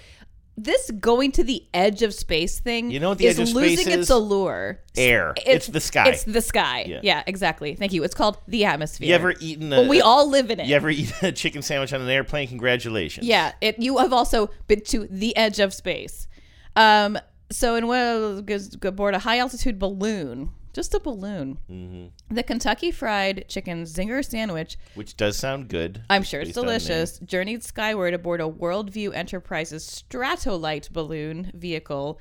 This 0.58 0.89
going 0.91 1.34
to 1.34 1.43
the 1.43 1.66
edge 1.74 2.01
of 2.01 2.14
space 2.14 2.60
thing 2.60 2.89
You 2.89 3.01
know 3.01 3.10
what 3.10 3.18
the 3.18 3.28
is 3.28 3.39
edge 3.39 3.49
of 3.49 3.56
losing 3.56 3.78
space 3.78 3.95
its 3.95 4.10
allure. 4.10 4.80
Air. 4.95 5.34
It's 5.45 5.68
the 5.68 5.82
sky. 5.82 6.10
It's 6.10 6.24
the 6.24 6.41
sky. 6.41 6.86
Yeah. 6.88 6.99
Yeah. 7.03 7.24
exactly. 7.28 7.76
Thank 7.76 7.91
you. 7.91 8.03
It's 8.03 8.16
called 8.16 8.38
the 8.47 8.64
atmosphere. 8.64 9.10
You 9.10 9.16
ever 9.16 9.34
eaten 9.41 9.74
a? 9.74 9.82
Well, 9.82 9.89
we 9.89 9.99
all 9.99 10.30
live 10.30 10.49
in 10.49 10.62
it. 10.62 10.68
You 10.68 10.76
ever 10.76 10.89
eat 10.89 11.14
a 11.22 11.32
chicken 11.34 11.62
sandwich 11.62 11.91
on 11.91 12.01
an 12.01 12.10
airplane? 12.10 12.47
Congratulations. 12.47 13.28
Yeah, 13.28 13.51
it. 13.60 13.80
You 13.80 13.97
have 13.97 14.14
also 14.14 14.49
been 14.68 14.82
to 14.86 15.08
the 15.10 15.36
edge 15.36 15.60
of 15.60 15.74
space. 15.74 16.28
Um. 16.76 17.18
So 17.51 17.76
in 17.76 17.86
what 17.88 18.45
goes 18.45 18.76
aboard 18.82 19.14
a 19.14 19.20
high 19.20 19.38
altitude 19.38 19.78
balloon, 19.78 20.51
just 20.76 20.93
a 20.93 20.99
balloon. 20.99 21.57
hmm 21.67 22.07
The 22.30 22.43
Kentucky 22.43 22.91
Fried 22.91 23.45
Chicken 23.47 23.84
Zinger 23.86 24.23
sandwich. 24.23 24.78
Which 24.93 25.15
does 25.15 25.38
sound 25.38 25.69
good. 25.69 26.03
I'm 26.09 26.21
sure 26.21 26.41
it's 26.41 26.49
based 26.49 26.57
on 26.57 26.65
the 26.65 26.71
name. 26.73 26.80
delicious. 26.80 27.19
Journeyed 27.19 27.63
skyward 27.63 28.13
aboard 28.13 28.41
a 28.41 28.47
World 28.47 28.89
View 28.91 29.13
Enterprises 29.13 29.86
Stratollite 29.88 30.91
balloon 30.91 31.49
vehicle 31.55 32.19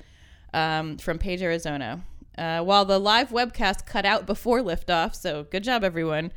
um, 0.53 0.97
from 0.97 1.19
Page, 1.19 1.41
Arizona. 1.41 2.05
Uh, 2.37 2.61
while 2.61 2.85
the 2.85 2.97
live 2.99 3.29
webcast 3.29 3.85
cut 3.85 4.05
out 4.05 4.25
before 4.25 4.61
liftoff, 4.61 5.13
so 5.15 5.43
good 5.43 5.63
job, 5.63 5.83
everyone. 5.83 6.31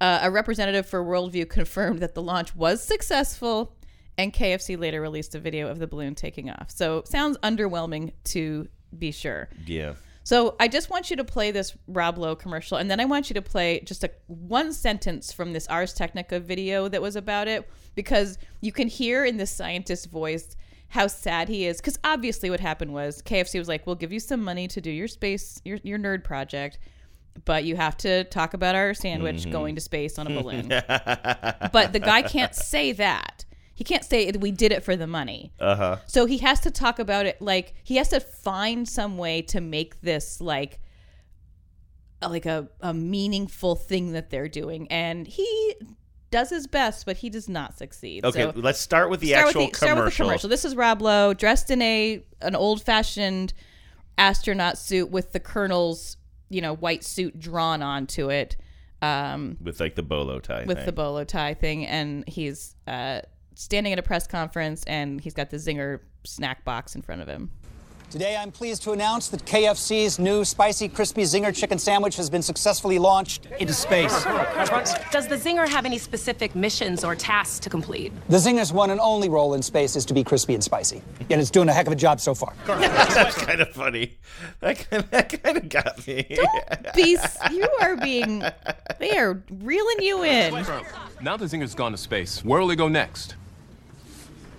Uh, 0.00 0.20
a 0.22 0.30
representative 0.30 0.86
for 0.86 1.02
World 1.04 1.32
View 1.32 1.44
confirmed 1.44 2.00
that 2.00 2.14
the 2.14 2.22
launch 2.22 2.56
was 2.56 2.82
successful, 2.82 3.74
and 4.16 4.32
KFC 4.32 4.78
later 4.78 5.00
released 5.02 5.34
a 5.34 5.38
video 5.38 5.68
of 5.68 5.78
the 5.78 5.86
balloon 5.86 6.14
taking 6.14 6.48
off. 6.50 6.70
So 6.70 7.02
sounds 7.04 7.36
underwhelming 7.38 8.12
to 8.24 8.68
be 8.96 9.10
sure. 9.12 9.48
Yeah. 9.66 9.94
So 10.28 10.56
I 10.60 10.68
just 10.68 10.90
want 10.90 11.08
you 11.08 11.16
to 11.16 11.24
play 11.24 11.52
this 11.52 11.74
Rob 11.86 12.18
Lowe 12.18 12.36
commercial, 12.36 12.76
and 12.76 12.90
then 12.90 13.00
I 13.00 13.06
want 13.06 13.30
you 13.30 13.34
to 13.34 13.40
play 13.40 13.80
just 13.86 14.04
a 14.04 14.10
one 14.26 14.74
sentence 14.74 15.32
from 15.32 15.54
this 15.54 15.66
Ars 15.68 15.94
Technica 15.94 16.38
video 16.38 16.86
that 16.88 17.00
was 17.00 17.16
about 17.16 17.48
it, 17.48 17.66
because 17.94 18.36
you 18.60 18.70
can 18.70 18.88
hear 18.88 19.24
in 19.24 19.38
this 19.38 19.50
scientist's 19.50 20.04
voice 20.04 20.54
how 20.88 21.06
sad 21.06 21.48
he 21.48 21.64
is. 21.64 21.78
Because 21.78 21.98
obviously, 22.04 22.50
what 22.50 22.60
happened 22.60 22.92
was 22.92 23.22
KFC 23.22 23.58
was 23.58 23.68
like, 23.68 23.86
"We'll 23.86 23.96
give 23.96 24.12
you 24.12 24.20
some 24.20 24.44
money 24.44 24.68
to 24.68 24.82
do 24.82 24.90
your 24.90 25.08
space, 25.08 25.62
your 25.64 25.78
your 25.82 25.98
nerd 25.98 26.24
project." 26.24 26.78
But 27.46 27.64
you 27.64 27.76
have 27.76 27.96
to 27.98 28.24
talk 28.24 28.52
about 28.52 28.74
our 28.74 28.92
sandwich 28.92 29.46
Mhm. 29.46 29.52
going 29.52 29.74
to 29.76 29.80
space 29.80 30.18
on 30.18 30.26
a 30.26 30.42
balloon. 30.42 30.68
but 31.72 31.94
the 31.94 32.00
guy 32.00 32.20
can't 32.20 32.54
say 32.54 32.92
that. 32.92 33.46
He 33.78 33.84
can't 33.84 34.04
say 34.04 34.28
we 34.32 34.50
did 34.50 34.72
it 34.72 34.82
for 34.82 34.96
the 34.96 35.06
money. 35.06 35.52
Uh 35.60 35.76
huh. 35.76 35.96
So 36.06 36.26
he 36.26 36.38
has 36.38 36.58
to 36.62 36.70
talk 36.72 36.98
about 36.98 37.26
it 37.26 37.40
like 37.40 37.74
he 37.84 37.94
has 37.94 38.08
to 38.08 38.18
find 38.18 38.88
some 38.88 39.16
way 39.16 39.40
to 39.42 39.60
make 39.60 40.00
this 40.00 40.40
like 40.40 40.80
a- 42.20 42.28
like 42.28 42.44
a, 42.44 42.68
a 42.80 42.92
meaningful 42.92 43.76
thing 43.76 44.10
that 44.14 44.30
they're 44.30 44.48
doing 44.48 44.88
and 44.90 45.28
he 45.28 45.76
does 46.32 46.50
his 46.50 46.66
best 46.66 47.06
but 47.06 47.18
he 47.18 47.30
does 47.30 47.48
not 47.48 47.78
succeed. 47.78 48.24
Okay, 48.24 48.42
So 48.42 48.52
let's 48.56 48.80
start 48.80 49.10
with 49.10 49.20
the 49.20 49.28
start 49.28 49.46
actual 49.46 49.62
with 49.66 49.70
the, 49.70 49.76
Start 49.76 49.90
with 49.90 49.96
the 49.96 50.00
commercial. 50.10 50.26
commercial. 50.26 50.48
This 50.48 50.64
is 50.64 50.74
Rob 50.74 51.00
Lowe 51.00 51.32
dressed 51.32 51.70
in 51.70 51.80
a 51.80 52.24
an 52.40 52.56
old-fashioned 52.56 53.52
astronaut 54.18 54.76
suit 54.76 55.08
with 55.10 55.30
the 55.30 55.38
colonel's, 55.38 56.16
you 56.48 56.60
know, 56.60 56.74
white 56.74 57.04
suit 57.04 57.38
drawn 57.38 57.80
onto 57.82 58.28
it. 58.28 58.56
Um 59.02 59.56
With 59.62 59.78
like 59.78 59.94
the 59.94 60.02
bolo 60.02 60.40
tie. 60.40 60.64
with 60.66 60.78
thing. 60.78 60.86
the 60.86 60.92
bolo 60.92 61.22
tie 61.22 61.54
thing, 61.54 61.86
and 61.86 62.28
he's 62.28 62.74
uh, 62.88 63.20
standing 63.58 63.92
at 63.92 63.98
a 63.98 64.02
press 64.02 64.26
conference, 64.26 64.84
and 64.86 65.20
he's 65.20 65.34
got 65.34 65.50
the 65.50 65.56
zinger 65.56 65.98
snack 66.24 66.64
box 66.64 66.94
in 66.94 67.02
front 67.02 67.20
of 67.20 67.26
him. 67.28 67.50
Today, 68.08 68.36
I'm 68.36 68.50
pleased 68.50 68.84
to 68.84 68.92
announce 68.92 69.28
that 69.28 69.44
KFC's 69.44 70.18
new 70.18 70.42
spicy 70.42 70.88
crispy 70.88 71.24
zinger 71.24 71.54
chicken 71.54 71.78
sandwich 71.78 72.16
has 72.16 72.30
been 72.30 72.40
successfully 72.40 72.98
launched 72.98 73.46
into 73.58 73.74
space. 73.74 74.24
Does 75.10 75.28
the 75.28 75.36
Zinger 75.36 75.68
have 75.68 75.84
any 75.84 75.98
specific 75.98 76.54
missions 76.54 77.04
or 77.04 77.14
tasks 77.14 77.58
to 77.58 77.68
complete? 77.68 78.10
The 78.30 78.38
zinger's 78.38 78.72
one 78.72 78.88
and 78.88 78.98
only 78.98 79.28
role 79.28 79.52
in 79.52 79.60
space 79.60 79.94
is 79.94 80.06
to 80.06 80.14
be 80.14 80.24
crispy 80.24 80.54
and 80.54 80.64
spicy, 80.64 81.02
and 81.28 81.38
it's 81.38 81.50
doing 81.50 81.68
a 81.68 81.72
heck 81.74 81.86
of 81.86 81.92
a 81.92 81.96
job 81.96 82.18
so 82.18 82.34
far. 82.34 82.54
That's 82.66 83.36
kind 83.36 83.60
of 83.60 83.68
funny. 83.72 84.16
That 84.60 84.88
kind, 84.88 85.04
that 85.10 85.42
kind 85.42 85.58
of 85.58 85.68
got 85.68 86.06
me. 86.06 86.34
Beast, 86.94 87.36
you 87.50 87.68
are 87.82 87.96
being, 87.96 88.42
they 88.98 89.18
are 89.18 89.42
reeling 89.50 90.00
you 90.00 90.22
in. 90.22 90.54
Now 91.20 91.36
the 91.36 91.44
Zinger's 91.44 91.74
gone 91.74 91.92
to 91.92 91.98
space. 91.98 92.42
Where 92.42 92.58
will 92.58 92.70
he 92.70 92.76
go 92.76 92.88
next? 92.88 93.34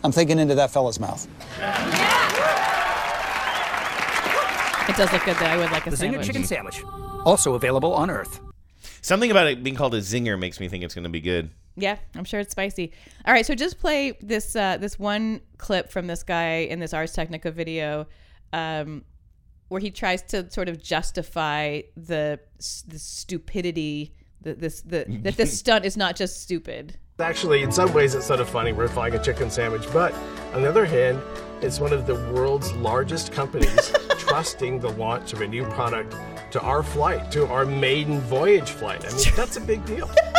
I'm 0.03 0.11
thinking 0.11 0.39
into 0.39 0.55
that 0.55 0.71
fella's 0.71 0.99
mouth. 0.99 1.27
It 4.89 4.95
does 4.95 5.11
look 5.13 5.23
good, 5.23 5.35
though. 5.37 5.45
I 5.45 5.57
would 5.57 5.71
like 5.71 5.85
a 5.85 5.91
The 5.91 5.95
Zinger 5.95 5.99
sandwich. 5.99 6.25
chicken 6.27 6.43
sandwich, 6.45 6.83
also 7.25 7.53
available 7.53 7.93
on 7.93 8.09
Earth. 8.09 8.39
Something 9.01 9.29
about 9.29 9.47
it 9.47 9.61
being 9.63 9.75
called 9.75 9.93
a 9.93 9.99
zinger 9.99 10.37
makes 10.39 10.59
me 10.59 10.67
think 10.67 10.83
it's 10.83 10.95
going 10.95 11.03
to 11.03 11.09
be 11.09 11.21
good. 11.21 11.51
Yeah, 11.75 11.97
I'm 12.15 12.23
sure 12.25 12.39
it's 12.39 12.51
spicy. 12.51 12.91
All 13.25 13.33
right, 13.33 13.45
so 13.45 13.53
just 13.55 13.79
play 13.79 14.17
this 14.21 14.55
uh, 14.55 14.77
this 14.77 14.97
one 14.97 15.41
clip 15.57 15.89
from 15.91 16.07
this 16.07 16.23
guy 16.23 16.59
in 16.69 16.79
this 16.79 16.93
Ars 16.93 17.13
Technica 17.13 17.51
video, 17.51 18.07
um, 18.51 19.03
where 19.67 19.79
he 19.79 19.91
tries 19.91 20.21
to 20.23 20.49
sort 20.51 20.67
of 20.69 20.81
justify 20.81 21.81
the 21.95 22.39
the 22.87 22.99
stupidity 22.99 24.15
that 24.41 24.59
this 24.59 24.81
the, 24.81 25.05
that 25.23 25.37
this 25.37 25.57
stunt 25.59 25.85
is 25.85 25.95
not 25.95 26.15
just 26.15 26.41
stupid. 26.41 26.97
Actually, 27.19 27.63
in 27.63 27.71
some 27.71 27.91
ways, 27.93 28.15
it's 28.15 28.25
sort 28.25 28.39
of 28.39 28.47
funny. 28.47 28.71
We're 28.71 28.87
flying 28.87 29.13
a 29.13 29.21
chicken 29.21 29.49
sandwich, 29.49 29.85
but 29.91 30.13
on 30.53 30.61
the 30.61 30.69
other 30.69 30.85
hand, 30.85 31.21
it's 31.61 31.77
one 31.77 31.91
of 31.91 32.07
the 32.07 32.15
world's 32.31 32.71
largest 32.73 33.33
companies 33.33 33.91
trusting 34.17 34.79
the 34.79 34.91
launch 34.91 35.33
of 35.33 35.41
a 35.41 35.47
new 35.47 35.65
product 35.65 36.15
to 36.51 36.61
our 36.61 36.81
flight, 36.81 37.29
to 37.33 37.45
our 37.47 37.65
maiden 37.65 38.21
voyage 38.21 38.69
flight. 38.69 39.05
I 39.05 39.13
mean, 39.13 39.35
that's 39.35 39.57
a 39.57 39.61
big 39.61 39.85
deal. 39.85 40.09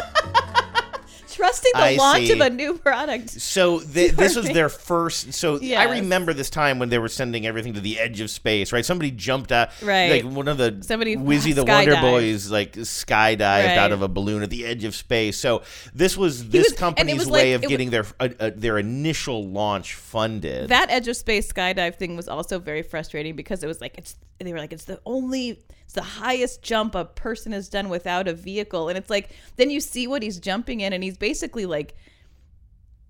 Trusting 1.32 1.72
the 1.74 1.80
I 1.80 1.94
launch 1.96 2.26
see. 2.26 2.32
of 2.32 2.40
a 2.40 2.50
new 2.50 2.76
product. 2.78 3.30
So 3.30 3.80
th- 3.94 4.12
this 4.12 4.36
was 4.36 4.46
their 4.46 4.68
first. 4.68 5.32
So 5.34 5.58
I 5.62 5.98
remember 5.98 6.32
this 6.32 6.50
time 6.50 6.78
when 6.78 6.88
they 6.88 6.98
were 6.98 7.08
sending 7.08 7.46
everything 7.46 7.74
to 7.74 7.80
the 7.80 7.98
edge 7.98 8.20
of 8.20 8.30
space. 8.30 8.72
Right, 8.72 8.84
somebody 8.84 9.10
jumped 9.10 9.52
out. 9.52 9.70
Right. 9.82 10.24
like 10.24 10.32
one 10.34 10.48
of 10.48 10.58
the 10.58 10.78
Somebody 10.82 11.16
Wizzy 11.16 11.54
the 11.54 11.64
Wonder. 11.64 11.96
Boys 12.00 12.50
like 12.50 12.72
skydived 12.72 13.40
Right. 13.40 13.78
out 13.78 13.92
of 13.92 14.02
a 14.02 14.08
balloon 14.08 14.42
at 14.42 14.50
the 14.50 14.66
edge 14.66 14.84
of 14.84 14.94
space. 14.94 15.36
So 15.36 15.62
this 15.94 16.16
was 16.16 16.48
this 16.48 16.70
was- 16.70 16.78
company's 16.78 17.18
was 17.18 17.28
way 17.28 17.54
like- 17.54 17.64
of 17.64 17.68
getting 17.68 17.90
their 17.90 18.04
uh, 18.18 18.28
uh, 18.38 18.50
their 18.54 18.78
initial 18.78 19.46
launch 19.48 19.94
funded. 19.94 20.68
That 20.68 20.90
edge 20.90 21.08
of 21.08 21.16
space 21.16 21.50
skydive 21.52 21.96
thing 21.96 22.16
was 22.16 22.28
also 22.28 22.58
very 22.58 22.82
frustrating 22.82 23.36
because 23.36 23.62
it 23.62 23.66
was 23.66 23.80
like 23.80 23.96
it's 23.98 24.16
they 24.38 24.52
were 24.52 24.58
like 24.58 24.72
it's 24.72 24.84
the 24.84 25.00
only 25.04 25.62
it's 25.90 25.96
the 25.96 26.20
highest 26.20 26.62
jump 26.62 26.94
a 26.94 27.04
person 27.04 27.50
has 27.50 27.68
done 27.68 27.88
without 27.88 28.28
a 28.28 28.32
vehicle 28.32 28.88
and 28.88 28.96
it's 28.96 29.10
like 29.10 29.30
then 29.56 29.70
you 29.70 29.80
see 29.80 30.06
what 30.06 30.22
he's 30.22 30.38
jumping 30.38 30.80
in 30.80 30.92
and 30.92 31.02
he's 31.02 31.18
basically 31.18 31.66
like 31.66 31.96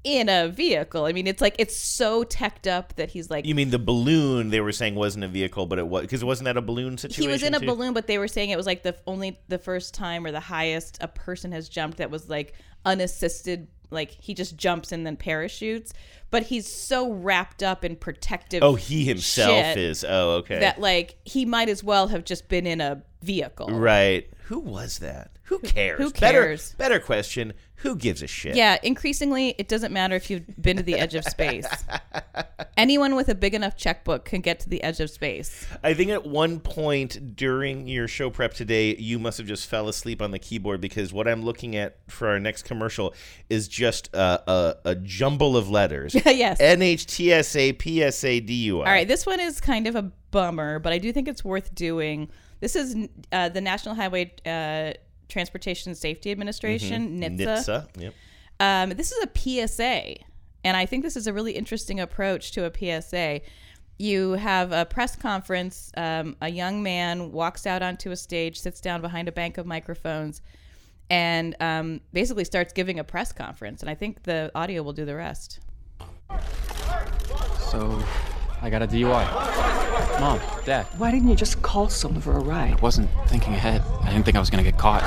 in 0.02 0.30
a 0.30 0.48
vehicle. 0.48 1.04
I 1.04 1.12
mean 1.12 1.26
it's 1.26 1.42
like 1.42 1.56
it's 1.58 1.76
so 1.76 2.24
teched 2.24 2.66
up 2.66 2.96
that 2.96 3.10
he's 3.10 3.28
like 3.28 3.44
you 3.44 3.54
mean 3.54 3.68
the 3.68 3.78
balloon? 3.78 4.48
They 4.48 4.62
were 4.62 4.72
saying 4.72 4.94
wasn't 4.94 5.24
a 5.24 5.28
vehicle, 5.28 5.66
but 5.66 5.78
it 5.78 5.86
was 5.86 6.02
because 6.02 6.22
it 6.22 6.24
wasn't 6.24 6.46
that 6.46 6.56
a 6.56 6.62
balloon 6.62 6.96
situation. 6.96 7.22
he 7.22 7.28
was 7.28 7.42
in 7.42 7.54
a 7.54 7.60
balloon 7.60 7.92
but 7.92 8.06
they 8.06 8.16
were 8.16 8.28
saying 8.28 8.48
it 8.48 8.56
was 8.56 8.66
like 8.66 8.82
the 8.82 8.96
only 9.06 9.38
the 9.48 9.58
first 9.58 9.92
time 9.92 10.24
or 10.24 10.32
the 10.32 10.40
highest 10.40 10.96
a 11.02 11.08
person 11.08 11.52
has 11.52 11.68
jumped 11.68 11.98
that 11.98 12.10
was 12.10 12.30
like 12.30 12.54
unassisted 12.86 13.68
like 13.90 14.10
he 14.10 14.34
just 14.34 14.56
jumps 14.56 14.92
and 14.92 15.06
then 15.06 15.16
parachutes 15.16 15.92
but 16.30 16.44
he's 16.44 16.72
so 16.72 17.10
wrapped 17.12 17.62
up 17.62 17.84
in 17.84 17.96
protective 17.96 18.62
Oh, 18.62 18.76
he 18.76 19.04
himself 19.04 19.76
is. 19.76 20.04
Oh, 20.08 20.36
okay. 20.36 20.60
that 20.60 20.80
like 20.80 21.16
he 21.24 21.44
might 21.44 21.68
as 21.68 21.82
well 21.82 22.08
have 22.08 22.24
just 22.24 22.48
been 22.48 22.66
in 22.66 22.80
a 22.80 23.02
vehicle 23.22 23.68
Right. 23.68 24.30
Who 24.44 24.58
was 24.60 24.98
that? 24.98 25.30
Who 25.44 25.58
cares? 25.60 25.98
who 25.98 26.10
Better- 26.10 26.42
cares? 26.42 26.74
Better, 26.78 26.98
question. 27.00 27.52
Who 27.82 27.96
gives 27.96 28.22
a 28.22 28.26
shit? 28.26 28.56
yeah 28.56 28.78
increasingly 28.82 29.54
it 29.58 29.68
doesn't 29.68 29.92
matter 29.92 30.14
if 30.14 30.30
you've 30.30 30.44
been 30.60 30.76
to 30.76 30.82
the 30.82 30.96
edge 30.96 31.14
of 31.14 31.24
space 31.24 31.66
anyone 32.76 33.16
with 33.16 33.28
a 33.28 33.34
big 33.34 33.54
enough 33.54 33.76
checkbook 33.76 34.24
can 34.24 34.40
get 34.40 34.60
to 34.60 34.68
the 34.68 34.82
edge 34.82 35.00
of 35.00 35.10
space 35.10 35.66
I 35.82 35.94
think 35.94 36.10
at 36.10 36.26
one 36.26 36.60
point 36.60 37.36
during 37.36 37.86
your 37.86 38.08
show 38.08 38.30
prep 38.30 38.54
today, 38.54 38.96
you 38.96 39.18
must 39.18 39.38
have 39.38 39.46
just 39.46 39.66
fell 39.66 39.88
asleep 39.88 40.20
on 40.20 40.30
the 40.30 40.38
keyboard 40.38 40.80
because 40.80 41.12
what 41.12 41.26
I'm 41.26 41.42
looking 41.42 41.76
at 41.76 41.96
for 42.08 42.28
our 42.28 42.38
next 42.38 42.64
commercial 42.64 43.14
is 43.48 43.68
just 43.68 44.12
a, 44.14 44.50
a, 44.50 44.76
a 44.84 44.94
jumble 44.94 45.56
of 45.56 45.70
letters. 45.70 46.16
Yes. 46.30 46.60
NHTSA. 46.60 47.78
All 48.76 48.82
right, 48.84 49.06
this 49.06 49.26
one 49.26 49.40
is 49.40 49.60
kind 49.60 49.86
of 49.86 49.96
a 49.96 50.02
bummer, 50.30 50.78
but 50.78 50.92
I 50.92 50.98
do 50.98 51.12
think 51.12 51.28
it's 51.28 51.44
worth 51.44 51.74
doing. 51.74 52.28
This 52.60 52.76
is 52.76 53.08
uh, 53.32 53.48
the 53.48 53.60
National 53.60 53.94
Highway 53.94 54.32
uh, 54.46 54.92
Transportation 55.30 55.94
Safety 55.94 56.30
Administration, 56.30 57.20
Mhm. 57.20 57.38
NHTSA. 57.38 57.86
NHTSA, 57.96 58.02
yep. 58.02 58.14
Um, 58.60 58.90
this 58.90 59.10
is 59.12 59.24
a 59.24 59.28
PSA, 59.38 60.16
and 60.64 60.76
I 60.76 60.84
think 60.84 61.02
this 61.02 61.16
is 61.16 61.26
a 61.26 61.32
really 61.32 61.52
interesting 61.52 61.98
approach 62.00 62.52
to 62.52 62.64
a 62.66 62.70
PSA. 62.70 63.40
You 63.98 64.32
have 64.32 64.72
a 64.72 64.84
press 64.84 65.16
conference. 65.16 65.90
Um, 65.96 66.36
a 66.40 66.50
young 66.50 66.82
man 66.82 67.32
walks 67.32 67.66
out 67.66 67.82
onto 67.82 68.10
a 68.10 68.16
stage, 68.16 68.58
sits 68.58 68.80
down 68.80 69.00
behind 69.00 69.28
a 69.28 69.32
bank 69.32 69.56
of 69.58 69.66
microphones, 69.66 70.42
and 71.10 71.54
um, 71.60 72.00
basically 72.12 72.44
starts 72.44 72.72
giving 72.72 72.98
a 72.98 73.04
press 73.04 73.32
conference. 73.32 73.80
And 73.80 73.90
I 73.90 73.94
think 73.94 74.22
the 74.24 74.50
audio 74.54 74.82
will 74.82 74.92
do 74.92 75.04
the 75.04 75.16
rest. 75.16 75.60
So, 77.70 78.02
I 78.62 78.68
got 78.70 78.82
a 78.82 78.86
DUI. 78.86 79.79
Mom, 80.20 80.38
Dad. 80.66 80.84
Why 80.98 81.10
didn't 81.10 81.28
you 81.28 81.34
just 81.34 81.62
call 81.62 81.88
someone 81.88 82.20
for 82.20 82.32
a 82.32 82.40
ride? 82.40 82.74
I 82.74 82.76
wasn't 82.76 83.08
thinking 83.26 83.54
ahead. 83.54 83.82
I 84.02 84.10
didn't 84.10 84.26
think 84.26 84.36
I 84.36 84.40
was 84.40 84.50
gonna 84.50 84.62
get 84.62 84.76
caught. 84.76 85.00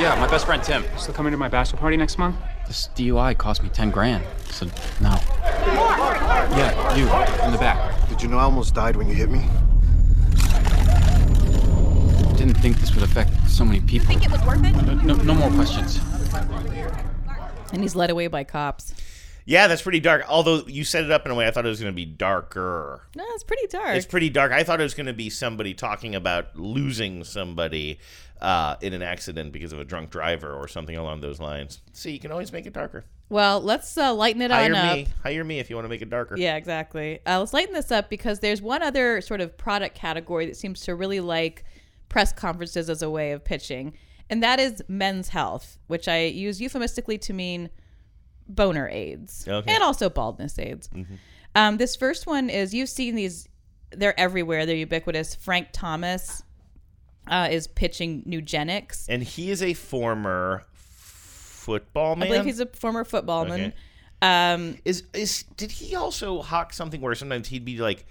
Yeah, 0.00 0.16
my 0.18 0.26
best 0.26 0.46
friend 0.46 0.62
Tim. 0.62 0.82
Still 0.96 1.12
coming 1.12 1.30
to 1.32 1.36
my 1.36 1.48
bachelor 1.48 1.78
party 1.78 1.98
next 1.98 2.16
month? 2.16 2.36
This 2.66 2.88
DUI 2.96 3.36
cost 3.36 3.62
me 3.62 3.68
10 3.68 3.90
grand. 3.90 4.24
So, 4.50 4.66
no. 5.02 5.14
Yeah, 6.56 6.96
you, 6.96 7.02
in 7.44 7.52
the 7.52 7.58
back. 7.58 8.08
Did 8.08 8.22
you 8.22 8.28
know 8.28 8.38
I 8.38 8.44
almost 8.44 8.74
died 8.74 8.96
when 8.96 9.08
you 9.08 9.14
hit 9.14 9.30
me? 9.30 9.40
Didn't 12.38 12.56
think 12.56 12.78
this 12.78 12.94
would 12.94 13.04
affect 13.04 13.30
so 13.50 13.62
many 13.62 13.80
people. 13.80 14.06
Think 14.06 14.24
it 14.24 14.30
was 14.30 14.42
worth 14.46 14.64
it? 14.64 15.04
No, 15.04 15.16
no 15.16 15.34
more 15.34 15.50
questions. 15.50 16.00
And 17.72 17.82
he's 17.82 17.94
led 17.94 18.08
away 18.08 18.28
by 18.28 18.44
cops. 18.44 18.94
Yeah, 19.48 19.66
that's 19.66 19.80
pretty 19.80 20.00
dark. 20.00 20.26
Although 20.28 20.64
you 20.66 20.84
set 20.84 21.04
it 21.04 21.10
up 21.10 21.24
in 21.24 21.32
a 21.32 21.34
way 21.34 21.48
I 21.48 21.50
thought 21.50 21.64
it 21.64 21.70
was 21.70 21.80
going 21.80 21.90
to 21.90 21.96
be 21.96 22.04
darker. 22.04 23.08
No, 23.16 23.24
it's 23.30 23.44
pretty 23.44 23.66
dark. 23.66 23.96
It's 23.96 24.04
pretty 24.04 24.28
dark. 24.28 24.52
I 24.52 24.62
thought 24.62 24.78
it 24.78 24.82
was 24.82 24.92
going 24.92 25.06
to 25.06 25.14
be 25.14 25.30
somebody 25.30 25.72
talking 25.72 26.14
about 26.14 26.54
losing 26.58 27.24
somebody 27.24 27.98
uh, 28.42 28.76
in 28.82 28.92
an 28.92 29.00
accident 29.00 29.52
because 29.52 29.72
of 29.72 29.78
a 29.78 29.86
drunk 29.86 30.10
driver 30.10 30.52
or 30.52 30.68
something 30.68 30.98
along 30.98 31.22
those 31.22 31.40
lines. 31.40 31.80
See, 31.94 32.10
you 32.10 32.18
can 32.18 32.30
always 32.30 32.52
make 32.52 32.66
it 32.66 32.74
darker. 32.74 33.06
Well, 33.30 33.62
let's 33.62 33.96
uh, 33.96 34.12
lighten 34.12 34.42
it 34.42 34.50
Hire 34.50 34.66
on 34.66 34.74
up. 34.74 34.96
me. 34.96 35.06
Hire 35.22 35.44
me 35.44 35.60
if 35.60 35.70
you 35.70 35.76
want 35.76 35.86
to 35.86 35.90
make 35.90 36.02
it 36.02 36.10
darker. 36.10 36.36
Yeah, 36.36 36.56
exactly. 36.56 37.20
Uh, 37.26 37.38
let's 37.38 37.54
lighten 37.54 37.72
this 37.72 37.90
up 37.90 38.10
because 38.10 38.40
there's 38.40 38.60
one 38.60 38.82
other 38.82 39.22
sort 39.22 39.40
of 39.40 39.56
product 39.56 39.94
category 39.94 40.44
that 40.44 40.58
seems 40.58 40.82
to 40.82 40.94
really 40.94 41.20
like 41.20 41.64
press 42.10 42.34
conferences 42.34 42.90
as 42.90 43.00
a 43.00 43.08
way 43.08 43.32
of 43.32 43.44
pitching, 43.44 43.94
and 44.28 44.42
that 44.42 44.60
is 44.60 44.82
men's 44.88 45.30
health, 45.30 45.78
which 45.86 46.06
I 46.06 46.24
use 46.24 46.60
euphemistically 46.60 47.16
to 47.16 47.32
mean 47.32 47.70
boner 48.48 48.88
aids 48.88 49.46
Okay. 49.46 49.72
and 49.72 49.82
also 49.82 50.08
baldness 50.08 50.58
aids. 50.58 50.88
Um, 51.54 51.76
this 51.76 51.96
first 51.96 52.26
one 52.26 52.50
is 52.50 52.72
you've 52.74 52.88
seen 52.88 53.14
these; 53.14 53.48
they're 53.90 54.18
everywhere. 54.18 54.66
They're 54.66 54.76
ubiquitous. 54.76 55.34
Frank 55.34 55.68
Thomas 55.72 56.42
uh, 57.26 57.48
is 57.50 57.66
pitching 57.66 58.22
Nugenics. 58.26 59.06
And 59.08 59.22
he 59.22 59.50
is 59.50 59.62
a 59.62 59.74
former 59.74 60.64
football 60.72 62.16
man. 62.16 62.28
I 62.28 62.30
believe 62.30 62.44
he's 62.46 62.60
a 62.60 62.66
former 62.66 63.04
footballman. 63.04 63.60
Okay. 63.60 63.74
Um, 64.20 64.78
is 64.84 65.04
is 65.14 65.44
did 65.56 65.70
he 65.70 65.94
also 65.94 66.42
hawk 66.42 66.72
something 66.72 67.00
where 67.00 67.14
sometimes 67.14 67.48
he'd 67.48 67.64
be 67.64 67.78
like 67.78 68.04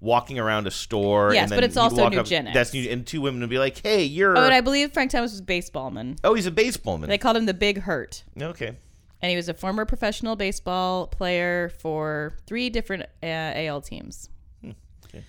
walking 0.00 0.38
around 0.38 0.66
a 0.66 0.70
store? 0.70 1.34
Yes, 1.34 1.42
and 1.44 1.52
then 1.52 1.56
but 1.58 1.64
it's 1.64 1.76
also 1.76 1.96
walk 2.02 2.14
up- 2.14 2.26
Nugenics. 2.26 2.54
That's 2.54 2.72
new, 2.72 2.88
and 2.90 3.06
two 3.06 3.20
women 3.20 3.40
would 3.40 3.50
be 3.50 3.58
like, 3.58 3.78
"Hey, 3.82 4.04
you're." 4.04 4.36
Oh, 4.38 4.44
and 4.44 4.54
I 4.54 4.62
believe 4.62 4.92
Frank 4.94 5.10
Thomas 5.10 5.32
was 5.32 5.40
a 5.40 5.44
baseballman. 5.44 6.18
oh, 6.24 6.32
he's 6.34 6.46
a 6.46 6.50
baseballman. 6.50 7.08
They 7.08 7.18
called 7.18 7.36
him 7.36 7.44
the 7.46 7.52
Big 7.54 7.80
Hurt. 7.82 8.24
okay. 8.40 8.76
And 9.22 9.28
he 9.30 9.36
was 9.36 9.48
a 9.48 9.54
former 9.54 9.84
professional 9.84 10.34
baseball 10.36 11.06
player 11.06 11.68
for 11.80 12.32
three 12.46 12.70
different 12.70 13.02
uh, 13.22 13.26
AL 13.26 13.82
teams. 13.82 14.30
Hmm, 14.62 14.70
okay. 15.06 15.24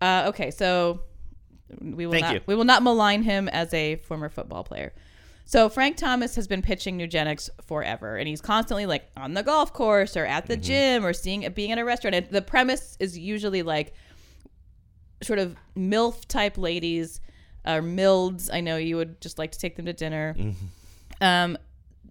Uh, 0.00 0.24
okay, 0.28 0.50
so 0.50 1.02
we 1.80 2.06
will 2.06 2.12
Thank 2.12 2.24
not 2.24 2.34
you. 2.34 2.40
we 2.46 2.54
will 2.56 2.64
not 2.64 2.82
malign 2.82 3.22
him 3.22 3.48
as 3.48 3.72
a 3.72 3.96
former 3.96 4.28
football 4.28 4.64
player. 4.64 4.92
So 5.44 5.68
Frank 5.68 5.96
Thomas 5.96 6.34
has 6.36 6.46
been 6.48 6.62
pitching 6.62 6.96
Nugenics 6.98 7.50
forever, 7.66 8.16
and 8.16 8.28
he's 8.28 8.40
constantly 8.40 8.86
like 8.86 9.08
on 9.16 9.34
the 9.34 9.42
golf 9.42 9.72
course 9.72 10.16
or 10.16 10.24
at 10.26 10.46
the 10.46 10.54
Mm-hmm. 10.54 10.62
gym 10.62 11.06
or 11.06 11.12
seeing 11.12 11.48
being 11.52 11.70
at 11.72 11.78
a 11.78 11.84
restaurant. 11.84 12.14
And 12.16 12.28
the 12.30 12.42
premise 12.42 12.96
is 13.00 13.16
usually 13.18 13.62
like 13.62 13.94
sort 15.22 15.38
of 15.38 15.54
milf 15.76 16.24
type 16.26 16.56
ladies 16.58 17.20
or 17.66 17.82
milds. 17.82 18.48
I 18.50 18.60
know 18.60 18.76
you 18.76 18.96
would 18.96 19.20
just 19.20 19.38
like 19.38 19.52
to 19.52 19.58
take 19.58 19.76
them 19.76 19.86
to 19.86 19.92
dinner. 19.92 20.34
Mm-hmm. 20.38 20.66
Um, 21.20 21.58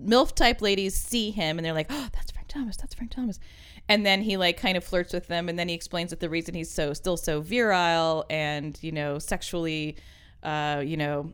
milf 0.03 0.33
type 0.33 0.61
ladies 0.61 0.95
see 0.95 1.31
him 1.31 1.57
and 1.57 1.65
they're 1.65 1.73
like, 1.73 1.87
"Oh, 1.89 2.07
that's 2.13 2.31
Frank 2.31 2.47
Thomas. 2.47 2.77
That's 2.77 2.93
Frank 2.93 3.11
Thomas." 3.11 3.39
And 3.87 4.05
then 4.05 4.21
he 4.21 4.37
like 4.37 4.57
kind 4.57 4.77
of 4.77 4.83
flirts 4.83 5.13
with 5.13 5.27
them, 5.27 5.49
and 5.49 5.57
then 5.57 5.67
he 5.67 5.75
explains 5.75 6.11
that 6.11 6.19
the 6.19 6.29
reason 6.29 6.55
he's 6.55 6.71
so 6.71 6.93
still 6.93 7.17
so 7.17 7.41
virile 7.41 8.25
and 8.29 8.77
you 8.81 8.91
know 8.91 9.19
sexually, 9.19 9.97
uh, 10.43 10.81
you 10.85 10.97
know, 10.97 11.33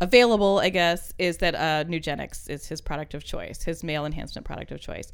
available, 0.00 0.58
I 0.58 0.68
guess, 0.68 1.12
is 1.18 1.38
that 1.38 1.54
uh, 1.54 1.84
Nugenics 1.88 2.48
is 2.48 2.66
his 2.66 2.80
product 2.80 3.14
of 3.14 3.24
choice, 3.24 3.62
his 3.62 3.82
male 3.82 4.04
enhancement 4.06 4.46
product 4.46 4.72
of 4.72 4.80
choice. 4.80 5.12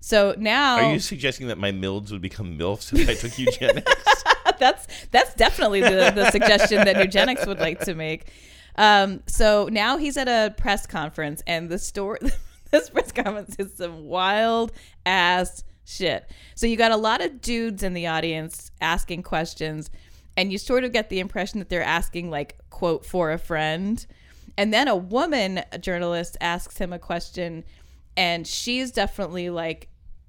So 0.00 0.34
now, 0.38 0.76
Are 0.76 0.92
you 0.94 0.98
suggesting 0.98 1.48
that 1.48 1.58
my 1.58 1.72
milds 1.72 2.10
would 2.10 2.22
become 2.22 2.58
milfs 2.58 2.98
if 2.98 3.08
I 3.08 3.14
took 3.14 3.38
eugenics? 3.38 4.24
that's 4.58 4.86
that's 5.10 5.34
definitely 5.34 5.82
the, 5.82 6.12
the 6.14 6.30
suggestion 6.30 6.84
that 6.84 6.96
Nugenics 6.96 7.46
would 7.46 7.60
like 7.60 7.80
to 7.80 7.94
make. 7.94 8.32
Um, 8.76 9.22
so 9.26 9.68
now 9.70 9.96
he's 9.96 10.16
at 10.16 10.28
a 10.28 10.54
press 10.54 10.86
conference, 10.86 11.42
and 11.46 11.68
the 11.68 11.78
story, 11.78 12.18
this 12.70 12.90
press 12.90 13.12
conference 13.12 13.56
is 13.58 13.74
some 13.74 14.04
wild 14.06 14.72
ass 15.04 15.64
shit. 15.84 16.30
So 16.54 16.66
you 16.66 16.76
got 16.76 16.92
a 16.92 16.96
lot 16.96 17.22
of 17.22 17.40
dudes 17.40 17.82
in 17.82 17.94
the 17.94 18.06
audience 18.06 18.70
asking 18.80 19.22
questions, 19.22 19.90
and 20.36 20.52
you 20.52 20.58
sort 20.58 20.84
of 20.84 20.92
get 20.92 21.10
the 21.10 21.20
impression 21.20 21.58
that 21.58 21.68
they're 21.68 21.82
asking 21.82 22.30
like 22.30 22.58
quote 22.70 23.04
for 23.04 23.32
a 23.32 23.38
friend, 23.38 24.06
and 24.56 24.72
then 24.72 24.88
a 24.88 24.96
woman 24.96 25.62
journalist 25.80 26.36
asks 26.40 26.78
him 26.78 26.92
a 26.92 26.98
question, 26.98 27.64
and 28.16 28.46
she's 28.46 28.92
definitely 28.92 29.50
like 29.50 29.88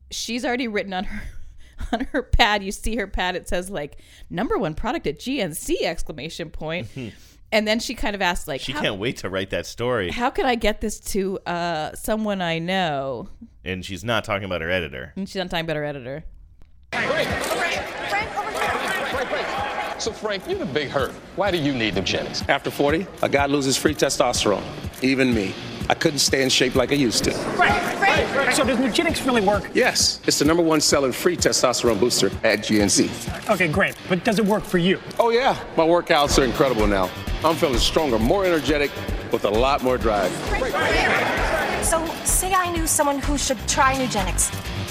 she's 0.09 0.43
already 0.43 0.67
written 0.67 0.93
on 0.93 1.05
her 1.05 1.23
on 1.93 2.01
her 2.11 2.23
pad. 2.23 2.63
You 2.63 2.71
see 2.71 2.95
her 2.97 3.07
pad 3.07 3.35
it 3.35 3.47
says 3.47 3.69
like 3.69 3.97
number 4.29 4.57
one 4.57 4.73
product 4.75 5.07
at 5.07 5.19
gnc 5.19 5.81
exclamation 5.81 6.49
point 6.49 6.87
and 7.51 7.67
then 7.67 7.79
she 7.79 7.93
kind 7.95 8.15
of 8.15 8.21
asks 8.21 8.47
like 8.47 8.61
she 8.61 8.73
can't 8.73 8.97
wait 8.97 9.17
to 9.17 9.29
write 9.29 9.49
that 9.51 9.65
story. 9.65 10.11
how 10.11 10.29
can 10.29 10.45
i 10.45 10.55
get 10.55 10.81
this 10.81 10.99
to 10.99 11.37
uh 11.45 11.93
someone 11.95 12.41
i 12.41 12.57
know 12.59 13.27
And 13.63 13.85
she's 13.85 14.03
not 14.03 14.23
talking 14.23 14.45
about 14.45 14.61
her 14.61 14.69
editor. 14.71 15.13
and 15.15 15.27
she's 15.27 15.35
not 15.39 15.49
talking 15.49 15.65
about 15.65 15.75
her 15.75 15.85
editor 15.85 16.23
So, 19.99 20.11
Frank, 20.11 20.47
you're 20.47 20.57
the 20.57 20.65
big 20.65 20.89
hurt. 20.89 21.11
Why 21.35 21.51
do 21.51 21.57
you 21.59 21.73
need 21.75 21.93
the 21.93 22.01
Nugenics? 22.01 22.41
After 22.49 22.71
40, 22.71 23.05
a 23.21 23.29
guy 23.29 23.45
loses 23.45 23.77
free 23.77 23.93
testosterone. 23.93 24.63
Even 25.03 25.31
me. 25.31 25.53
I 25.89 25.93
couldn't 25.93 26.19
stay 26.19 26.43
in 26.43 26.49
shape 26.49 26.75
like 26.75 26.91
I 26.91 26.95
used 26.95 27.23
to. 27.25 27.31
Right. 27.57 27.99
right. 27.99 28.53
So 28.53 28.63
does 28.63 28.77
Nugenics 28.77 29.25
really 29.25 29.41
work? 29.41 29.69
Yes, 29.73 30.19
it's 30.27 30.39
the 30.39 30.45
number 30.45 30.63
one 30.63 30.81
selling 30.81 31.11
free 31.11 31.37
testosterone 31.37 31.99
booster 31.99 32.27
at 32.43 32.59
GNC. 32.59 33.49
Okay, 33.49 33.67
great. 33.67 33.95
But 34.09 34.23
does 34.23 34.39
it 34.39 34.45
work 34.45 34.63
for 34.63 34.77
you? 34.77 34.99
Oh, 35.19 35.29
yeah. 35.29 35.57
My 35.77 35.83
workouts 35.83 36.37
are 36.39 36.43
incredible 36.43 36.87
now. 36.87 37.09
I'm 37.43 37.55
feeling 37.55 37.79
stronger, 37.79 38.19
more 38.19 38.45
energetic, 38.45 38.91
with 39.31 39.45
a 39.45 39.49
lot 39.49 39.83
more 39.83 39.97
drive. 39.97 40.31
So, 41.83 42.05
say 42.25 42.53
I 42.53 42.71
knew 42.71 42.85
someone 42.85 43.19
who 43.19 43.37
should 43.37 43.57
try 43.67 43.95
Nugenics. 43.95 44.49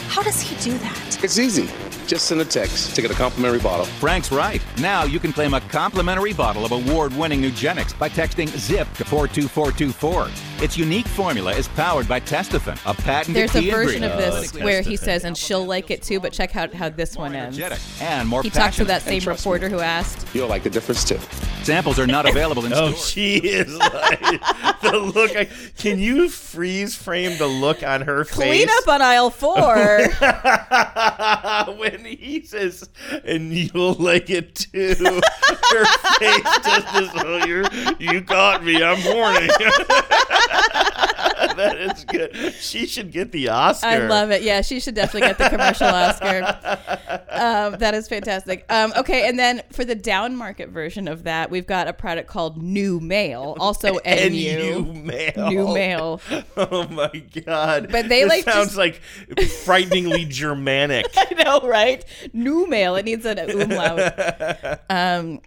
How 0.09 0.23
does 0.23 0.41
he 0.41 0.57
do 0.57 0.77
that? 0.79 1.19
It's 1.23 1.39
easy. 1.39 1.69
Just 2.11 2.27
send 2.27 2.41
a 2.41 2.45
text 2.45 2.97
to 2.97 3.03
get 3.03 3.13
a 3.13 3.15
complimentary 3.15 3.61
bottle. 3.61 3.87
Frank's 3.87 4.33
right. 4.33 4.61
Now 4.81 5.05
you 5.05 5.21
can 5.21 5.33
claim 5.33 5.55
a 5.55 5.61
complimentary 5.61 6.33
bottle 6.33 6.65
of 6.65 6.73
award 6.73 7.15
winning 7.15 7.41
Nugenics 7.41 7.97
by 7.97 8.09
texting 8.09 8.49
ZIP 8.49 8.93
to 8.95 9.05
42424. 9.05 10.29
Its 10.61 10.77
unique 10.77 11.07
formula 11.07 11.53
is 11.55 11.69
powered 11.69 12.09
by 12.09 12.19
Testofen, 12.19 12.77
a 12.85 12.95
patented 12.95 13.37
there's 13.37 13.55
a 13.55 13.61
key 13.61 13.71
version 13.71 14.03
of 14.03 14.11
ingredient. 14.11 14.53
this 14.53 14.63
where 14.63 14.83
he 14.83 14.97
says 14.97 15.25
and 15.25 15.39
she'll 15.39 15.65
like 15.65 15.91
it 15.93 16.03
too 16.03 16.19
but 16.21 16.33
check 16.33 16.55
out 16.57 16.75
how 16.75 16.89
this 16.89 17.17
one 17.17 17.35
ends 17.35 17.59
and 18.03 18.29
more 18.29 18.43
he 18.43 18.51
talks 18.51 18.77
to 18.77 18.85
that 18.85 19.01
same 19.03 19.15
And 19.15 19.23
trust 19.23 19.47
me, 19.47 19.53
reporter 19.53 19.69
who 19.71 19.79
asked 19.81 20.27
You'll 20.35 20.49
like 20.49 20.63
the 20.65 20.69
difference 20.71 21.05
too. 21.05 21.19
Samples 21.63 21.99
are 22.01 22.07
not 22.09 22.29
available 22.29 22.65
in 22.67 22.73
Oh, 22.75 22.89
stores. 22.91 23.09
she 23.09 23.37
is 23.37 23.75
like 23.79 24.43
the 24.83 24.99
look. 24.99 25.37
I, 25.37 25.47
can 25.77 25.99
you 25.99 26.29
freeze 26.29 26.95
frame 26.95 27.39
the 27.39 27.47
look 27.47 27.83
on 27.83 28.03
her 28.03 28.25
clean 28.25 28.69
face? 28.69 28.83
up 28.83 28.89
on 28.89 29.03
aisle 29.03 29.31
four 29.31 29.57
when 31.77 32.05
he 32.05 32.43
says, 32.45 32.89
"And 33.25 33.53
you'll 33.53 33.95
like 33.95 34.31
it 34.31 34.55
too." 34.55 34.95
her 35.71 35.85
face 36.19 36.59
does 36.63 36.85
this. 36.95 37.11
Oh, 37.17 37.45
you're, 37.47 37.65
you 37.99 38.23
caught 38.23 38.65
me. 38.65 38.83
I'm 38.83 38.99
horny. 39.01 39.49
that 41.57 41.77
is 41.79 42.05
good. 42.05 42.55
She 42.55 42.87
should 42.87 43.13
get 43.13 43.33
the 43.33 43.51
Oscar. 43.51 43.87
I 43.87 43.99
love 43.99 44.31
it. 44.31 44.43
Yeah, 44.43 44.63
she 44.63 44.81
should 44.81 44.95
definitely 44.95 45.29
get 45.29 45.39
the 45.39 45.49
commercial 45.49 45.89
Oscar. 45.89 46.59
Um, 47.31 47.79
that 47.79 47.95
is 47.95 48.09
fantastic. 48.09 48.65
Um, 48.71 48.93
okay, 48.97 49.29
and 49.29 49.39
then 49.39 49.63
for 49.73 49.85
the 49.85 49.95
down 49.95 50.37
market 50.37 50.71
version 50.71 51.09
of 51.09 51.25
that, 51.25 51.51
we've 51.51 51.67
got 51.67 51.89
a 51.89 51.93
product 51.93 52.29
called 52.29 52.63
Numale, 52.63 53.57
also 53.59 53.99
NU. 54.05 54.70
NU 54.79 54.93
mail. 54.95 55.33
Numale. 55.37 56.45
Oh 56.57 56.87
my 56.89 57.11
god! 57.45 57.89
But 57.91 58.09
they 58.09 58.23
This 58.23 58.29
like 58.29 58.45
sounds 58.45 58.69
just- 58.69 58.77
like 58.77 59.01
frighteningly 59.65 60.25
Germanic. 60.27 61.07
I 61.17 61.43
know, 61.43 61.61
right? 61.69 62.05
Numale. 62.35 62.99
It 62.99 63.05
needs 63.05 63.25
an 63.25 63.39
umlaut. 63.39 64.81
Um, 64.91 65.41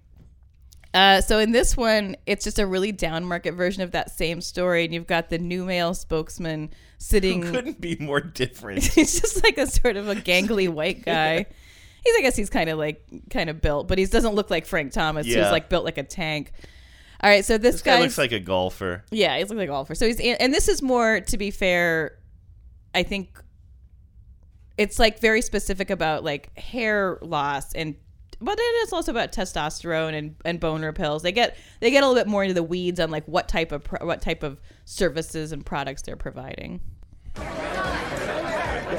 uh, 0.93 1.21
so 1.21 1.39
in 1.39 1.51
this 1.51 1.75
one, 1.75 2.15
it's 2.27 2.43
just 2.43 2.59
a 2.59 2.67
really 2.67 2.91
down 2.91 3.25
market 3.25 3.53
version 3.53 3.81
of 3.81 3.91
that 3.91 4.11
same 4.11 4.41
story, 4.41 4.85
and 4.85 4.93
you've 4.93 5.07
got 5.07 5.29
the 5.29 5.39
Numale 5.39 5.95
spokesman 5.95 6.69
sitting. 6.99 7.41
Who 7.41 7.51
couldn't 7.51 7.81
be 7.81 7.95
more 7.99 8.21
different? 8.21 8.83
he's 8.83 9.19
just 9.19 9.43
like 9.43 9.57
a 9.57 9.65
sort 9.67 9.97
of 9.97 10.07
a 10.07 10.15
gangly 10.15 10.69
white 10.69 11.03
guy. 11.03 11.47
He's, 12.05 12.15
I 12.17 12.21
guess, 12.21 12.35
he's 12.35 12.49
kind 12.51 12.69
of 12.69 12.77
like 12.77 13.03
kind 13.31 13.49
of 13.49 13.59
built, 13.61 13.87
but 13.87 13.97
he 13.97 14.05
doesn't 14.05 14.35
look 14.35 14.49
like 14.51 14.65
Frank 14.67 14.91
Thomas, 14.91 15.25
Yeah. 15.25 15.43
who's 15.43 15.51
like 15.51 15.67
built 15.69 15.83
like 15.85 15.97
a 15.97 16.03
tank. 16.03 16.51
All 17.23 17.29
right, 17.29 17.45
so 17.45 17.57
this, 17.57 17.75
This 17.75 17.81
guy 17.83 18.01
looks 18.01 18.17
like 18.17 18.33
a 18.33 18.39
golfer. 18.39 19.05
yeah, 19.09 19.37
he's 19.37 19.49
like 19.49 19.59
a 19.59 19.67
golfer. 19.67 19.95
So 19.95 20.05
he's 20.05 20.19
and 20.19 20.53
this 20.53 20.67
is 20.67 20.81
more 20.81 21.21
to 21.21 21.37
be 21.37 21.51
fair. 21.51 22.17
I 22.93 23.03
think 23.03 23.41
it's 24.77 24.99
like 24.99 25.19
very 25.19 25.41
specific 25.41 25.89
about 25.89 26.23
like 26.25 26.55
hair 26.57 27.17
loss 27.21 27.73
and 27.73 27.95
but 28.41 28.59
it 28.59 28.61
is 28.61 28.91
also 28.91 29.11
about 29.11 29.31
testosterone 29.31 30.13
and, 30.13 30.35
and 30.43 30.59
boner 30.59 30.91
pills. 30.91 31.23
They 31.23 31.31
get 31.31 31.55
they 31.79 31.91
get 31.91 32.03
a 32.03 32.07
little 32.07 32.21
bit 32.21 32.29
more 32.29 32.43
into 32.43 32.53
the 32.55 32.63
weeds 32.63 32.99
on 32.99 33.09
like 33.09 33.25
what 33.25 33.47
type 33.47 33.71
of 33.71 33.85
pro- 33.85 34.05
what 34.05 34.21
type 34.21 34.43
of 34.43 34.59
services 34.83 35.53
and 35.53 35.65
products 35.65 36.01
they're 36.01 36.17
providing. 36.17 36.81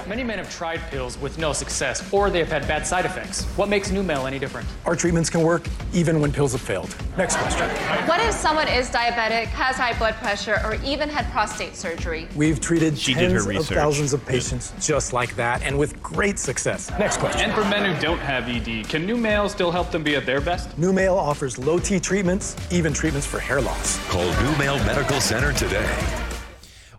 Many 0.07 0.25
men 0.25 0.39
have 0.39 0.51
tried 0.55 0.81
pills 0.91 1.19
with 1.19 1.39
no 1.39 1.53
success, 1.53 2.13
or 2.13 2.31
they 2.31 2.39
have 2.39 2.49
had 2.49 2.67
bad 2.69 2.87
side 2.87 3.05
effects. 3.05 3.45
What 3.57 3.69
makes 3.69 3.91
Numale 3.91 4.27
any 4.27 4.39
different? 4.39 4.67
Our 4.85 4.97
treatments 4.97 5.31
can 5.31 5.43
work 5.43 5.67
even 5.93 6.21
when 6.21 6.33
pills 6.33 6.53
have 6.53 6.61
failed. 6.61 6.95
Next 7.17 7.37
question. 7.37 7.69
What 8.09 8.21
if 8.21 8.35
someone 8.35 8.69
is 8.69 8.91
diabetic, 8.91 9.47
has 9.47 9.77
high 9.77 9.97
blood 9.99 10.15
pressure, 10.15 10.61
or 10.65 10.75
even 10.85 11.09
had 11.09 11.31
prostate 11.31 11.77
surgery? 11.77 12.29
We've 12.35 12.61
treated 12.61 12.99
She 12.99 13.15
did 13.15 13.33
her 13.33 13.43
tens 13.43 13.71
of 13.71 13.77
thousands 13.77 14.13
of 14.13 14.25
patients 14.27 14.73
just 14.81 15.13
like 15.13 15.35
that 15.37 15.63
and 15.63 15.79
with 15.79 16.03
great 16.03 16.39
success. 16.39 16.91
Next 16.99 17.19
question. 17.19 17.41
And 17.43 17.53
for 17.53 17.65
men 17.65 17.85
who 17.93 18.01
don't 18.01 18.19
have 18.19 18.49
ED, 18.49 18.89
can 18.89 19.07
Numale 19.07 19.49
still 19.49 19.71
help 19.71 19.91
them 19.91 20.03
be 20.03 20.17
at 20.17 20.27
their 20.27 20.41
best? 20.41 20.71
Numale 20.79 21.17
offers 21.17 21.59
low 21.59 21.79
T 21.79 22.01
treatments, 22.01 22.57
even 22.71 22.93
treatments 22.93 23.27
for 23.27 23.39
hair 23.39 23.61
loss. 23.61 23.99
Call 24.09 24.25
Numale 24.35 24.85
Medical 24.87 25.21
Center 25.21 25.53
today. 25.53 26.24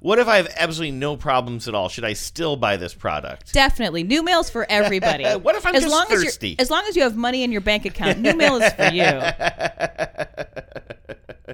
What 0.06 0.20
if 0.20 0.28
I 0.28 0.38
have 0.38 0.54
absolutely 0.56 0.96
no 0.96 1.18
problems 1.18 1.68
at 1.68 1.74
all? 1.74 1.90
Should 1.90 2.06
I 2.06 2.14
still 2.14 2.56
buy 2.58 2.78
this 2.78 2.94
product? 2.94 3.52
Definitely, 3.54 4.04
Numale's 4.04 4.52
for 4.52 4.68
everybody. 4.70 5.24
What 5.46 5.56
if 5.56 5.66
I'm 5.66 5.74
as 5.74 5.82
just 5.82 5.92
long 5.92 6.06
thirsty? 6.06 6.52
As, 6.52 6.58
you're, 6.60 6.62
as 6.62 6.70
long 6.70 6.86
as 6.88 6.96
you 6.96 7.02
have 7.02 7.16
money 7.16 7.42
in 7.42 7.52
your 7.52 7.62
bank 7.62 7.86
account, 7.86 8.20
Numale 8.22 8.62
is 8.62 8.72
for 8.74 8.94
you. 8.94 9.04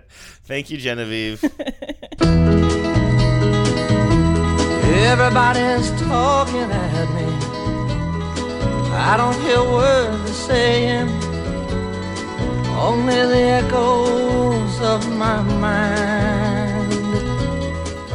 Thank 0.44 0.70
you, 0.70 0.78
Genevieve. 0.78 1.42
Everybody's 4.92 5.90
talking 6.02 6.70
at 6.70 7.10
me. 7.14 7.24
I 8.92 9.16
don't 9.16 9.40
hear 9.44 9.64
words 9.64 10.26
they're 10.26 10.34
saying, 10.34 11.08
only 12.78 13.16
the 13.16 13.44
echoes 13.64 14.82
of 14.82 15.10
my 15.18 15.42
mind. 15.42 16.61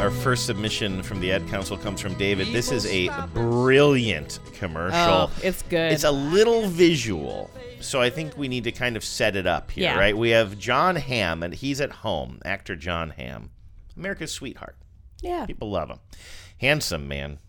Our 0.07 0.13
first 0.13 0.45
submission 0.45 1.03
from 1.03 1.19
the 1.19 1.33
Ad 1.33 1.45
Council 1.49 1.75
comes 1.75 1.99
from 1.99 2.13
David. 2.13 2.47
This 2.53 2.71
is 2.71 2.85
a 2.85 3.09
brilliant 3.33 4.39
commercial. 4.53 4.97
Oh, 4.97 5.31
it's 5.43 5.63
good. 5.63 5.91
It's 5.91 6.05
a 6.05 6.11
little 6.11 6.65
visual. 6.69 7.51
So 7.81 8.01
I 8.01 8.09
think 8.09 8.37
we 8.37 8.47
need 8.47 8.63
to 8.63 8.71
kind 8.71 8.95
of 8.95 9.03
set 9.03 9.35
it 9.35 9.45
up 9.45 9.69
here, 9.69 9.83
Yeah. 9.83 9.97
right? 9.99 10.17
We 10.17 10.29
have 10.29 10.57
John 10.57 10.95
Hamm, 10.95 11.43
and 11.43 11.53
he's 11.53 11.81
at 11.81 11.91
home. 11.91 12.39
Actor 12.45 12.77
John 12.77 13.09
Hamm, 13.09 13.49
America's 13.97 14.31
sweetheart. 14.31 14.77
Yeah. 15.21 15.45
People 15.45 15.71
love 15.71 15.89
him. 15.89 15.99
Handsome 16.61 17.09
man, 17.09 17.39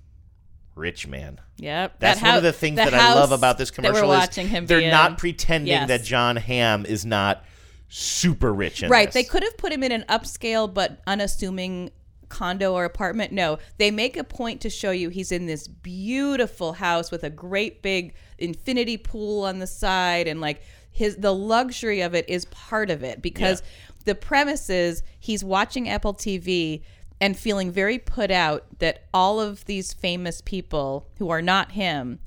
rich 0.75 1.07
man. 1.07 1.39
Yep. 1.59 2.01
That's 2.01 2.21
That 2.21 2.27
one 2.27 2.37
of 2.39 2.43
the 2.43 2.53
things 2.53 2.79
the 2.79 2.87
that 2.87 2.95
I 2.95 3.15
love 3.15 3.31
about 3.31 3.59
this 3.59 3.71
commercial. 3.71 4.11
is 4.11 4.19
watching 4.19 4.49
him 4.49 4.67
they're 4.67 4.81
in. 4.81 4.91
not 4.91 5.17
pretending 5.17 5.69
Yes. 5.69 5.87
that 5.87 6.03
John 6.03 6.35
Hamm 6.35 6.87
is 6.87 7.07
not 7.07 7.45
super 7.89 8.53
rich 8.53 8.83
in 8.83 8.91
right. 8.91 9.07
this. 9.07 9.15
They 9.15 9.23
could 9.23 9.45
have 9.45 9.57
put 9.57 9.71
him 9.73 9.85
in 9.85 9.93
an 9.93 10.05
upscale 10.09 10.75
but 10.75 11.01
unassuming 11.07 11.93
condo 12.29 12.73
or 12.73 12.85
apartment. 12.85 13.33
No, 13.33 13.59
they 13.79 13.91
make 13.91 14.17
a 14.17 14.25
point 14.25 14.61
to 14.63 14.71
show 14.71 14.91
you 14.91 15.09
he's 15.09 15.33
in 15.33 15.47
this 15.47 15.69
beautiful 15.69 16.75
house 16.75 17.11
with 17.11 17.25
a 17.25 17.31
great 17.31 17.83
big 17.83 18.15
infinity 18.39 18.97
pool 18.97 19.45
on 19.45 19.59
the 19.59 19.67
side 19.67 20.29
and 20.29 20.41
like 20.41 20.63
his 20.91 21.17
the 21.17 21.35
luxury 21.35 22.01
of 22.01 22.15
it 22.15 22.29
is 22.29 22.45
part 22.47 22.91
of 22.91 23.03
it 23.03 23.23
because 23.23 23.63
the 24.05 24.15
premise 24.15 24.71
is 24.71 25.03
he's 25.19 25.45
watching 25.45 25.89
Apple 25.89 26.15
TV 26.15 26.83
and 27.21 27.37
feeling 27.37 27.71
very 27.71 27.99
put 27.99 28.31
out 28.31 28.65
that 28.79 29.05
all 29.13 29.41
of 29.41 29.65
these 29.65 29.93
famous 29.93 30.41
people 30.41 31.09
who 31.19 31.31
are 31.31 31.43
not 31.43 31.73
him 31.73 32.19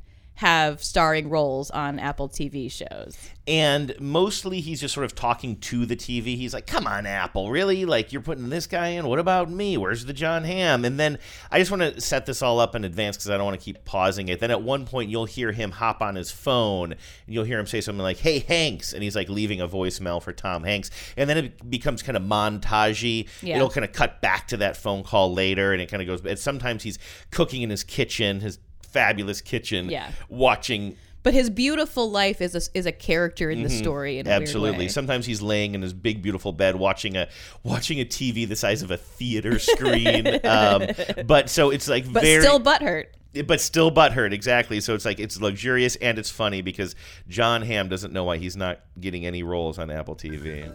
have 0.42 0.84
starring 0.84 1.30
roles 1.30 1.70
on 1.70 2.00
Apple 2.00 2.28
TV 2.28 2.72
shows. 2.72 3.16
and 3.48 3.96
mostly 4.00 4.60
he's 4.62 4.80
just 4.82 4.94
sort 4.94 5.04
of 5.04 5.16
talking 5.16 5.56
to 5.58 5.86
the 5.86 5.96
TV. 5.96 6.36
He's 6.36 6.54
like, 6.54 6.68
"Come 6.68 6.86
on, 6.88 7.06
Apple, 7.06 7.50
really? 7.52 7.86
Like 7.86 8.12
you're 8.14 8.22
putting 8.22 8.50
this 8.50 8.66
guy 8.68 8.90
in? 8.90 9.08
What 9.08 9.20
about 9.20 9.50
me? 9.50 9.78
Where's 9.78 10.06
the 10.06 10.14
John 10.14 10.44
Hamm?" 10.44 10.84
And 10.86 11.00
then 11.00 11.18
I 11.52 11.60
just 11.60 11.70
want 11.70 11.82
to 11.82 12.02
set 12.02 12.26
this 12.26 12.42
all 12.42 12.60
up 12.60 12.76
in 12.76 12.84
advance 12.84 13.18
because 13.18 13.30
I 13.30 13.38
don't 13.38 13.46
want 13.46 13.60
to 13.60 13.64
keep 13.64 13.84
pausing 13.86 14.30
it. 14.30 14.40
Then 14.40 14.52
at 14.52 14.62
one 14.62 14.86
point 14.86 15.10
you'll 15.12 15.26
hear 15.26 15.52
him 15.52 15.72
hop 15.72 16.02
on 16.02 16.16
his 16.16 16.32
phone 16.32 16.94
and 16.94 17.00
you'll 17.28 17.44
hear 17.44 17.60
him 17.60 17.68
say 17.68 17.82
something 17.82 18.02
like, 18.02 18.18
"Hey 18.18 18.40
Hanks," 18.40 18.94
and 18.94 19.04
he's 19.04 19.16
like 19.16 19.30
leaving 19.30 19.62
a 19.62 19.68
voicemail 19.68 20.22
for 20.22 20.34
Tom 20.34 20.64
Hanks, 20.64 20.90
and 21.18 21.30
then 21.30 21.38
it 21.38 21.70
becomes 21.70 22.02
kind 22.02 22.18
of 22.18 22.24
montagey. 22.24 23.28
Yeah. 23.42 23.58
It'll 23.58 23.70
kind 23.70 23.86
of 23.86 23.92
cut 23.92 24.22
back 24.22 24.48
to 24.50 24.58
that 24.58 24.78
phone 24.78 25.04
call 25.04 25.34
later, 25.34 25.72
and 25.74 25.82
it 25.82 25.90
kind 25.90 26.02
of 26.02 26.08
goes. 26.08 26.26
And 26.26 26.40
sometimes 26.40 26.84
he's 26.84 26.98
cooking 27.32 27.62
in 27.64 27.70
his 27.70 27.84
kitchen, 27.84 28.40
his 28.40 28.60
fabulous 28.92 29.42
kitchen, 29.42 29.90
Yeah. 29.90 30.12
watching 30.30 30.96
But 31.24 31.36
his 31.36 31.52
beautiful 31.52 32.10
life 32.10 32.42
is 32.42 32.56
a, 32.56 32.78
is 32.78 32.88
a 32.88 32.92
character 32.92 33.52
in 33.52 33.62
the 33.62 33.70
Mhm. 33.70 33.78
story. 33.78 34.18
In 34.18 34.26
a 34.28 34.32
Absolutely. 34.32 34.72
Weird 34.72 34.80
way. 34.80 34.88
Sometimes 34.88 35.28
he's 35.28 35.40
laying 35.40 35.76
in 35.76 35.84
his 35.84 35.94
big, 35.94 36.24
beautiful 36.24 36.52
bed 36.52 36.76
watching 36.78 37.16
a 37.16 37.28
watching 37.64 38.00
a 38.00 38.06
TV 38.06 38.46
the 38.48 38.56
size 38.56 38.82
of 38.82 38.90
a 38.90 38.98
theater 38.98 39.60
screen. 39.60 40.28
um, 40.44 40.88
but 41.26 41.48
so 41.50 41.70
it's 41.70 41.88
like 41.88 42.12
But 42.12 42.24
very 42.24 42.42
still 42.42 42.60
butthurt. 42.60 43.06
But 43.46 43.62
still 43.62 43.92
butthurt, 43.92 44.34
exactly. 44.34 44.82
So 44.82 44.96
it's 44.96 45.06
like 45.06 45.20
it's 45.20 45.40
luxurious 45.40 45.96
and 45.98 46.18
it's 46.18 46.32
funny 46.32 46.62
because 46.64 46.96
John 47.30 47.62
Hamm 47.62 47.88
doesn't 47.88 48.12
know 48.12 48.24
why 48.24 48.38
he's 48.38 48.58
not 48.58 48.80
getting 49.00 49.24
any 49.26 49.44
roles 49.44 49.78
on 49.78 49.92
Apple 49.92 50.16
TV. 50.16 50.70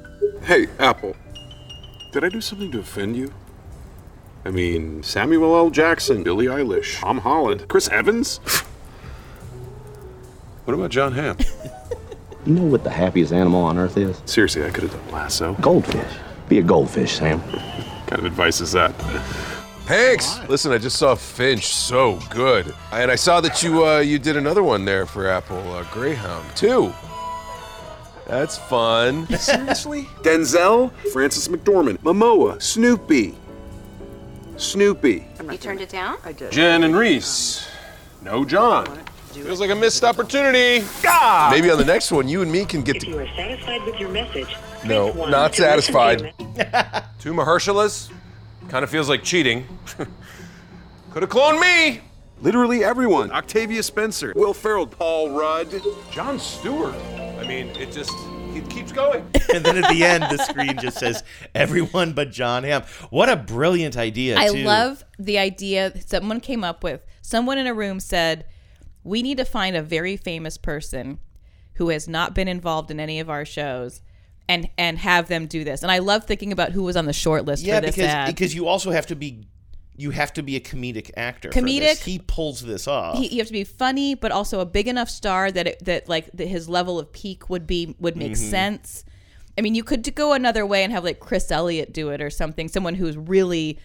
Hey, 0.44 0.68
Apple. 0.78 1.16
Did 2.12 2.22
I 2.24 2.28
do 2.28 2.40
something 2.40 2.70
to 2.70 2.78
offend 2.78 3.16
you? 3.16 3.32
I 4.46 4.50
mean, 4.50 5.02
Samuel 5.02 5.56
L. 5.56 5.70
Jackson, 5.70 6.22
Billie 6.22 6.46
Eilish, 6.46 7.00
Tom 7.00 7.18
Holland, 7.18 7.66
Chris 7.66 7.88
Evans? 7.88 8.38
what 10.64 10.74
about 10.74 10.90
John 10.90 11.12
Hamm? 11.12 11.36
You 12.46 12.52
know 12.54 12.62
what 12.66 12.84
the 12.84 12.90
happiest 12.90 13.32
animal 13.32 13.64
on 13.64 13.76
earth 13.76 13.96
is? 13.96 14.22
Seriously, 14.24 14.64
I 14.64 14.70
could 14.70 14.84
have 14.84 14.92
done 14.92 15.10
lasso. 15.10 15.54
Goldfish. 15.54 16.16
Be 16.48 16.60
a 16.60 16.62
goldfish, 16.62 17.16
Sam. 17.16 17.40
What 17.40 18.06
kind 18.06 18.20
of 18.20 18.24
advice 18.24 18.60
is 18.60 18.70
that? 18.70 18.92
Hanks, 19.88 20.38
listen, 20.48 20.70
I 20.70 20.78
just 20.78 20.96
saw 20.96 21.16
Finch, 21.16 21.66
so 21.66 22.20
good, 22.30 22.72
and 22.92 23.10
I 23.10 23.16
saw 23.16 23.40
that 23.40 23.64
you 23.64 23.84
uh, 23.84 23.98
you 23.98 24.20
did 24.20 24.36
another 24.36 24.62
one 24.62 24.84
there 24.84 25.06
for 25.06 25.26
Apple 25.26 25.58
uh, 25.72 25.82
Greyhound 25.92 26.48
too. 26.54 26.94
That's 28.28 28.56
fun. 28.56 29.26
Seriously? 29.38 30.04
Denzel, 30.22 30.92
Frances 31.12 31.48
McDormand, 31.48 31.98
Momoa, 31.98 32.62
Snoopy. 32.62 33.34
Snoopy. 34.56 35.26
You 35.50 35.56
turned 35.58 35.80
it 35.80 35.88
down? 35.88 36.18
I 36.24 36.32
did. 36.32 36.50
Jen 36.52 36.84
and 36.84 36.96
Reese. 36.96 37.68
No 38.22 38.44
John. 38.44 38.86
Feels 39.32 39.60
like 39.60 39.70
a 39.70 39.74
missed 39.74 40.02
opportunity. 40.02 40.84
Ah! 41.06 41.48
Maybe 41.52 41.70
on 41.70 41.76
the 41.76 41.84
next 41.84 42.10
one, 42.10 42.26
you 42.26 42.40
and 42.40 42.50
me 42.50 42.64
can 42.64 42.82
get 42.82 42.96
If 42.96 43.02
to. 43.02 43.08
you 43.10 43.18
are 43.18 43.26
satisfied 43.36 43.84
with 43.84 44.00
your 44.00 44.08
message, 44.08 44.56
No, 44.84 45.06
press 45.06 45.16
one 45.16 45.30
not 45.30 45.52
to 45.54 45.62
listen 45.76 45.94
to 45.94 46.00
your 46.00 46.18
satisfied. 46.18 47.04
Two 47.20 47.34
Mahershalas? 47.34 48.10
Kind 48.70 48.82
of 48.82 48.88
feels 48.90 49.10
like 49.10 49.22
cheating. 49.22 49.66
Could 51.12 51.22
have 51.22 51.30
cloned 51.30 51.60
me. 51.60 52.00
Literally 52.40 52.82
everyone. 52.82 53.30
Octavia 53.30 53.82
Spencer, 53.82 54.32
Will 54.36 54.54
Ferrell, 54.54 54.86
Paul 54.86 55.30
Rudd. 55.30 55.68
Jon 56.10 56.38
Stewart. 56.38 56.94
I 57.38 57.46
mean, 57.46 57.68
it 57.76 57.92
just 57.92 58.12
it 58.56 58.70
keeps 58.70 58.92
going. 58.92 59.22
and 59.54 59.64
then 59.64 59.82
at 59.82 59.92
the 59.92 60.04
end, 60.04 60.24
the 60.24 60.38
screen 60.38 60.78
just 60.78 60.98
says 60.98 61.22
everyone 61.54 62.12
but 62.12 62.30
John 62.30 62.64
Hamm. 62.64 62.82
What 63.10 63.28
a 63.28 63.36
brilliant 63.36 63.96
idea! 63.96 64.36
I 64.36 64.48
too. 64.48 64.64
love 64.64 65.04
the 65.18 65.38
idea 65.38 65.92
someone 66.06 66.40
came 66.40 66.64
up 66.64 66.82
with. 66.82 67.04
Someone 67.22 67.58
in 67.58 67.66
a 67.66 67.74
room 67.74 68.00
said, 68.00 68.46
"We 69.04 69.22
need 69.22 69.38
to 69.38 69.44
find 69.44 69.76
a 69.76 69.82
very 69.82 70.16
famous 70.16 70.56
person 70.58 71.18
who 71.74 71.90
has 71.90 72.08
not 72.08 72.34
been 72.34 72.48
involved 72.48 72.90
in 72.90 73.00
any 73.00 73.20
of 73.20 73.30
our 73.30 73.44
shows." 73.44 74.02
And, 74.48 74.70
and 74.78 74.96
have 74.98 75.26
them 75.26 75.48
do 75.48 75.64
this, 75.64 75.82
and 75.82 75.90
I 75.90 75.98
love 75.98 76.22
thinking 76.22 76.52
about 76.52 76.70
who 76.70 76.84
was 76.84 76.96
on 76.96 77.06
the 77.06 77.12
short 77.12 77.44
list 77.44 77.64
yeah, 77.64 77.80
for 77.80 77.86
this 77.86 77.96
because 77.96 78.10
ad. 78.10 78.26
because 78.28 78.54
you 78.54 78.68
also 78.68 78.92
have 78.92 79.06
to 79.06 79.16
be 79.16 79.48
you 79.98 80.10
have 80.10 80.32
to 80.34 80.42
be 80.42 80.56
a 80.56 80.60
comedic 80.60 81.10
actor. 81.16 81.50
for 81.50 81.60
Comedic. 81.60 81.80
this. 81.80 82.02
He 82.04 82.18
pulls 82.18 82.60
this 82.60 82.86
off. 82.86 83.18
he, 83.18 83.28
you 83.28 83.38
have 83.38 83.46
to 83.46 83.52
be 83.52 83.64
funny, 83.64 84.14
but 84.14 84.30
also 84.32 84.60
a 84.60 84.66
big 84.66 84.88
enough 84.88 85.08
star 85.08 85.50
that 85.50 85.66
it, 85.66 85.84
that 85.84 86.08
like 86.08 86.30
that 86.34 86.48
his 86.48 86.68
level 86.68 86.98
of 86.98 87.12
peak 87.12 87.48
would 87.48 87.66
be 87.66 87.94
would 87.98 88.16
make 88.16 88.32
Mhm. 88.32 88.36
sense. 88.50 89.04
I 89.58 89.62
mean, 89.62 89.74
you 89.74 89.82
could 89.84 90.14
go 90.14 90.34
another 90.34 90.66
way 90.66 90.84
and 90.84 90.92
have 90.92 91.02
like 91.02 91.18
Chris 91.18 91.50
Elliott 91.50 91.92
do 91.92 92.10
it 92.10 92.20
or 92.20 92.28
something, 92.30 92.68
someone 92.68 92.94
who's 92.94 93.16
really 93.16 93.78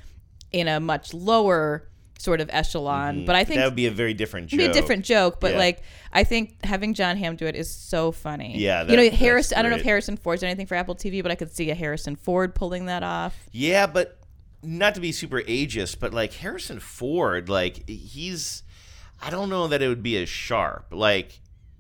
in 0.52 0.68
a 0.68 0.80
much 0.82 1.14
lower 1.14 1.88
sort 2.20 2.40
of 2.42 2.50
echelon. 2.52 3.26
But 3.26 3.36
I 3.36 3.44
think 3.46 3.56
Mm-hmm. 3.56 3.60
that 3.62 3.66
would 3.68 3.76
be 3.76 3.86
a 3.88 3.92
very 3.92 4.14
different 4.14 4.48
joke. 4.48 4.58
Be 4.60 4.66
a 4.66 4.74
different 4.74 5.06
joke, 5.06 5.40
but 5.40 5.54
Yeah. 5.54 5.58
like 5.60 5.82
I 6.12 6.24
think 6.26 6.64
having 6.66 6.94
John 6.94 7.16
Hamm 7.18 7.36
do 7.38 7.48
it 7.48 7.56
is 7.56 7.74
so 7.74 8.12
funny. 8.12 8.58
Yeah, 8.60 8.84
you 8.84 8.98
know 8.98 9.10
Harris. 9.10 9.54
I 9.56 9.62
don't 9.62 9.72
know 9.72 9.78
if. 9.78 9.84
Harrison 9.84 10.18
Ford's 10.18 10.44
anything 10.44 10.68
for 10.68 10.76
Apple 10.76 10.94
TV, 10.96 11.24
but 11.24 11.32
I 11.32 11.36
could 11.36 11.56
see 11.56 11.70
a 11.72 11.74
Harrison 11.76 12.16
Ford 12.18 12.54
pulling 12.54 12.86
that 12.88 13.02
off. 13.02 13.48
Yeah, 13.54 13.88
but 13.88 14.20
not 14.64 14.96
to 14.96 15.02
be 15.02 15.12
super 15.12 15.42
ageist, 15.42 16.00
but 16.00 16.14
like 16.14 16.34
Harrison 16.34 16.80
Ford, 16.80 17.50
like 17.50 17.88
he's 17.90 18.64
I 19.22 19.30
don't 19.30 19.50
know 19.50 19.68
that 19.68 19.82
it 19.82 19.88
would 19.88 20.04
be 20.04 20.18
as 20.22 20.30
sharp. 20.30 20.88
Like 20.92 21.40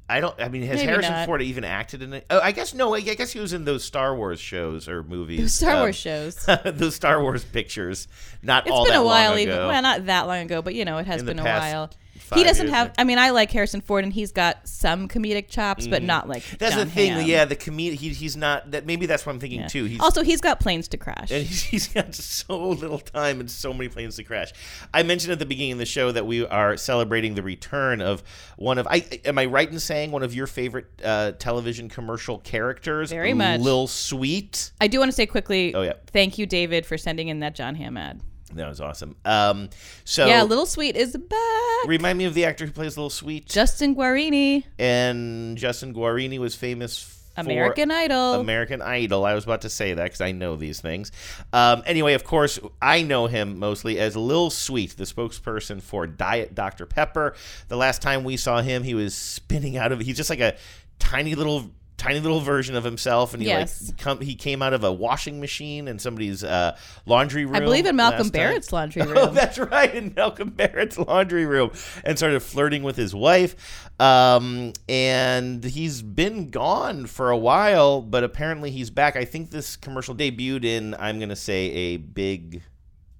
I 0.09 0.19
don't 0.19 0.35
I 0.41 0.49
mean 0.49 0.63
has 0.63 0.77
Maybe 0.77 0.87
Harrison 0.89 1.13
not. 1.13 1.25
Ford 1.25 1.41
even 1.41 1.63
acted 1.63 2.01
in 2.01 2.13
it? 2.13 2.25
Oh, 2.29 2.39
I 2.39 2.51
guess 2.51 2.73
no, 2.73 2.93
I 2.93 2.99
guess 3.01 3.31
he 3.31 3.39
was 3.39 3.53
in 3.53 3.63
those 3.65 3.83
Star 3.83 4.15
Wars 4.15 4.39
shows 4.39 4.87
or 4.89 5.03
movies. 5.03 5.39
Those 5.39 5.53
Star 5.53 5.73
Um, 5.75 5.79
Wars 5.81 5.95
shows. 5.95 6.35
those 6.65 6.95
Star 6.95 7.21
Wars 7.21 7.43
pictures. 7.45 8.07
Not 8.41 8.65
It's 8.67 8.71
all 8.75 8.85
been 8.85 8.95
a 8.95 9.03
while, 9.03 9.37
even 9.37 9.55
well, 9.55 9.81
not 9.81 10.05
that 10.07 10.27
long 10.27 10.39
ago, 10.39 10.61
but 10.61 10.75
you 10.75 10.83
know, 10.85 10.97
it 10.97 11.05
has 11.07 11.21
in 11.21 11.27
been 11.27 11.39
a 11.39 11.43
past 11.43 11.73
while. 11.73 11.89
He 12.33 12.43
doesn't 12.43 12.67
have. 12.69 12.93
I 12.97 13.03
mean, 13.03 13.17
I 13.17 13.31
like 13.31 13.51
Harrison 13.51 13.81
Ford, 13.81 14.03
and 14.03 14.13
he's 14.13 14.31
got 14.31 14.67
some 14.67 15.07
comedic 15.07 15.47
chops, 15.49 15.87
but 15.87 16.01
Mhm. 16.01 16.05
not 16.05 16.29
like. 16.29 16.43
That's 16.57 16.75
John 16.75 16.85
the 16.87 16.91
thing. 16.91 17.11
Hamm. 17.13 17.25
Yeah, 17.27 17.45
the 17.45 17.55
comedian. 17.55 17.97
He, 17.97 18.09
he's 18.09 18.37
not. 18.37 18.71
That 18.71 18.85
maybe 18.85 19.05
that's 19.05 19.25
what 19.25 19.33
I'm 19.33 19.39
thinking 19.39 19.67
too. 19.67 19.85
He's 19.85 19.99
also, 19.99 20.23
he's 20.23 20.41
got 20.41 20.59
planes 20.59 20.87
to 20.89 20.97
crash. 20.97 21.31
and 21.31 21.43
he's, 21.47 21.63
he's 21.63 21.87
got 21.87 22.13
so 22.15 22.69
little 22.69 22.99
time 22.99 23.39
and 23.39 23.49
so 23.49 23.73
many 23.73 23.89
planes 23.89 24.15
to 24.17 24.23
crash. 24.23 24.51
I 24.93 25.03
mentioned 25.03 25.31
at 25.33 25.39
the 25.39 25.45
beginning 25.45 25.73
of 25.73 25.77
the 25.79 25.85
show 25.85 26.11
that 26.11 26.25
we 26.25 26.45
are 26.45 26.77
celebrating 26.77 27.35
the 27.35 27.43
return 27.43 28.01
of 28.01 28.23
one 28.57 28.77
of. 28.77 28.87
I 28.87 29.05
am 29.25 29.37
I 29.37 29.45
right 29.45 29.69
in 29.69 29.79
saying 29.79 30.11
one 30.11 30.23
of 30.23 30.33
your 30.33 30.47
favorite 30.47 30.87
uh, 31.03 31.33
television 31.33 31.89
commercial 31.89 32.37
characters? 32.39 33.09
Very 33.11 33.33
much. 33.33 33.61
Lil 33.61 33.87
Sweet. 33.87 34.71
I 34.79 34.87
do 34.87 34.99
want 34.99 35.09
to 35.09 35.15
say 35.15 35.25
quickly. 35.25 35.73
Oh, 35.75 35.81
yeah. 35.81 35.93
Thank 36.07 36.37
you, 36.37 36.45
David, 36.45 36.85
for 36.85 36.97
sending 36.97 37.27
in 37.27 37.39
that 37.41 37.55
John 37.55 37.75
Hamm 37.75 37.97
ad. 37.97 38.21
That 38.55 38.67
was 38.67 38.81
awesome. 38.81 39.15
Um, 39.25 39.69
so 40.03 40.27
yeah, 40.27 40.43
Little 40.43 40.65
Sweet 40.65 40.95
is 40.95 41.15
back. 41.15 41.87
Remind 41.87 42.17
me 42.17 42.25
of 42.25 42.33
the 42.33 42.45
actor 42.45 42.65
who 42.65 42.71
plays 42.71 42.97
Little 42.97 43.09
Sweet. 43.09 43.45
Justin 43.47 43.95
Guarini. 43.95 44.63
and 44.77 45.57
Justin 45.57 45.93
Guarini 45.93 46.39
was 46.39 46.55
famous 46.55 47.17
for 47.35 47.41
American 47.41 47.91
Idol. 47.91 48.33
American 48.35 48.81
Idol. 48.81 49.25
I 49.25 49.33
was 49.33 49.45
about 49.45 49.61
to 49.61 49.69
say 49.69 49.93
that 49.93 50.03
because 50.03 50.19
I 50.21 50.33
know 50.33 50.57
these 50.57 50.81
things. 50.81 51.11
Um, 51.53 51.81
anyway, 51.85 52.13
of 52.13 52.25
course, 52.25 52.59
I 52.81 53.03
know 53.03 53.27
him 53.27 53.57
mostly 53.57 53.99
as 53.99 54.17
Lil 54.17 54.49
Sweet, 54.49 54.97
the 54.97 55.05
spokesperson 55.05 55.81
for 55.81 56.05
Diet 56.07 56.53
Dr 56.53 56.85
Pepper. 56.85 57.33
The 57.69 57.77
last 57.77 58.01
time 58.01 58.23
we 58.25 58.35
saw 58.35 58.61
him, 58.61 58.83
he 58.83 58.93
was 58.93 59.15
spinning 59.15 59.77
out 59.77 59.91
of. 59.93 60.01
He's 60.01 60.17
just 60.17 60.29
like 60.29 60.41
a 60.41 60.57
tiny 60.99 61.35
little. 61.35 61.71
Tiny 62.01 62.19
little 62.19 62.39
version 62.39 62.75
of 62.75 62.83
himself, 62.83 63.35
and 63.35 63.43
he 63.43 63.47
Yes. 63.47 63.89
like 63.89 63.97
come. 63.99 64.21
He 64.21 64.33
came 64.33 64.63
out 64.63 64.73
of 64.73 64.83
a 64.83 64.91
washing 64.91 65.39
machine 65.39 65.87
in 65.87 65.99
somebody's 65.99 66.43
uh, 66.43 66.75
laundry 67.05 67.45
room. 67.45 67.57
I 67.57 67.59
believe 67.59 67.85
in 67.85 67.95
Malcolm 67.95 68.17
last 68.21 68.33
time. 68.33 68.41
Barrett's 68.41 68.73
laundry 68.73 69.01
room. 69.05 69.17
Oh, 69.17 69.27
that's 69.27 69.59
right, 69.59 69.93
in 69.93 70.11
Malcolm 70.15 70.49
Barrett's 70.49 70.97
laundry 70.97 71.45
room, 71.45 71.69
and 72.03 72.17
started 72.17 72.39
flirting 72.39 72.81
with 72.81 72.95
his 72.95 73.13
wife. 73.13 73.91
Um, 73.99 74.73
and 74.89 75.63
he's 75.63 76.01
been 76.01 76.49
gone 76.49 77.05
for 77.05 77.29
a 77.29 77.37
while, 77.37 78.01
but 78.01 78.23
apparently 78.23 78.71
he's 78.71 78.89
back. 78.89 79.15
I 79.15 79.23
think 79.23 79.51
this 79.51 79.75
commercial 79.75 80.15
debuted 80.15 80.65
in, 80.65 80.95
I'm 80.97 81.19
going 81.19 81.29
to 81.29 81.35
say, 81.35 81.67
a 81.71 81.97
big 81.97 82.63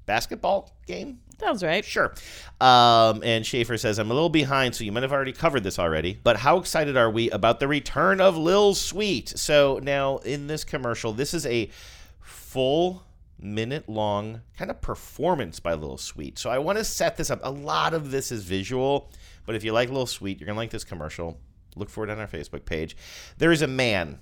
basketball 0.07 0.71
game. 0.88 1.19
Sounds 1.42 1.64
right. 1.64 1.84
Sure. 1.84 2.14
Um, 2.60 3.24
and 3.24 3.44
Schaefer 3.44 3.76
says, 3.76 3.98
I'm 3.98 4.12
a 4.12 4.14
little 4.14 4.30
behind, 4.30 4.76
so 4.76 4.84
you 4.84 4.92
might 4.92 5.02
have 5.02 5.12
already 5.12 5.34
covered 5.34 5.64
this 5.64 5.80
already. 5.80 6.20
But 6.24 6.38
how 6.38 6.58
excited 6.58 6.96
are 6.96 7.10
we 7.10 7.32
about 7.32 7.60
the 7.60 7.68
return 7.68 8.22
of 8.22 8.38
Lil 8.38 8.76
Sweet? 8.76 9.30
So 9.30 9.80
now 9.82 10.18
in 10.18 10.46
this 10.46 10.64
commercial, 10.64 11.14
this 11.14 11.34
is 11.34 11.48
a 11.48 11.72
full 12.20 13.04
minute 13.39 13.89
long 13.89 14.42
kind 14.56 14.70
of 14.70 14.82
performance 14.82 15.60
by 15.60 15.74
Lil 15.74 15.98
Sweet. 15.98 16.38
So 16.38 16.52
I 16.52 16.60
want 16.60 16.78
to 16.78 16.84
set 16.84 17.18
this 17.18 17.32
up. 17.32 17.39
A 17.42 17.50
lot 17.50 17.96
of 17.96 18.12
this 18.12 18.32
is 18.32 18.44
visual, 18.44 19.10
but 19.48 19.56
if 19.56 19.64
you 19.64 19.74
like 19.74 19.89
Lil 19.89 20.06
Sweet, 20.06 20.39
you're 20.39 20.46
going 20.46 20.56
to 20.56 20.60
like 20.60 20.70
this 20.70 20.84
commercial. 20.84 21.39
Look 21.76 21.89
for 21.89 22.04
it 22.04 22.12
on 22.12 22.20
our 22.20 22.28
Facebook 22.28 22.66
page. 22.66 22.96
There 23.39 23.52
is 23.52 23.64
a 23.64 23.68
man 23.68 24.20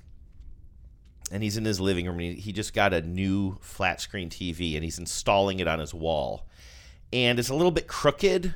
and 1.33 1.43
he's 1.43 1.57
in 1.57 1.65
his 1.65 1.81
living 1.81 2.05
room 2.05 2.19
and 2.19 2.35
he, 2.35 2.39
he 2.39 2.53
just 2.53 2.73
got 2.73 2.93
a 2.93 3.01
new 3.01 3.57
flat 3.59 3.99
screen 3.99 4.29
TV 4.29 4.75
and 4.75 4.85
he's 4.85 4.99
installing 4.99 5.59
it 5.59 5.67
on 5.67 5.79
his 5.79 5.93
wall. 5.93 6.45
And 7.11 7.39
it's 7.39 7.49
a 7.49 7.55
little 7.55 7.71
bit 7.71 7.87
crooked, 7.87 8.55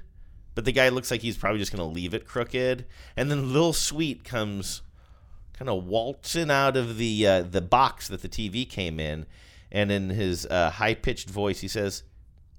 but 0.55 0.65
the 0.65 0.71
guy 0.71 0.89
looks 0.89 1.09
like 1.09 1.21
he's 1.21 1.37
probably 1.37 1.59
just 1.59 1.71
going 1.71 1.87
to 1.87 1.93
leave 1.93 2.13
it 2.13 2.27
crooked. 2.27 2.85
And 3.17 3.31
then 3.31 3.53
Lil 3.53 3.73
Sweet 3.73 4.23
comes 4.23 4.81
kind 5.53 5.69
of 5.69 5.85
waltzing 5.85 6.51
out 6.51 6.75
of 6.75 6.97
the 6.97 7.27
uh, 7.27 7.41
the 7.43 7.61
box 7.61 8.07
that 8.07 8.21
the 8.21 8.29
TV 8.29 8.67
came 8.69 8.99
in 8.99 9.25
and 9.71 9.91
in 9.91 10.09
his 10.09 10.45
uh, 10.47 10.71
high 10.71 10.93
pitched 10.93 11.29
voice 11.29 11.59
he 11.59 11.67
says, 11.67 12.03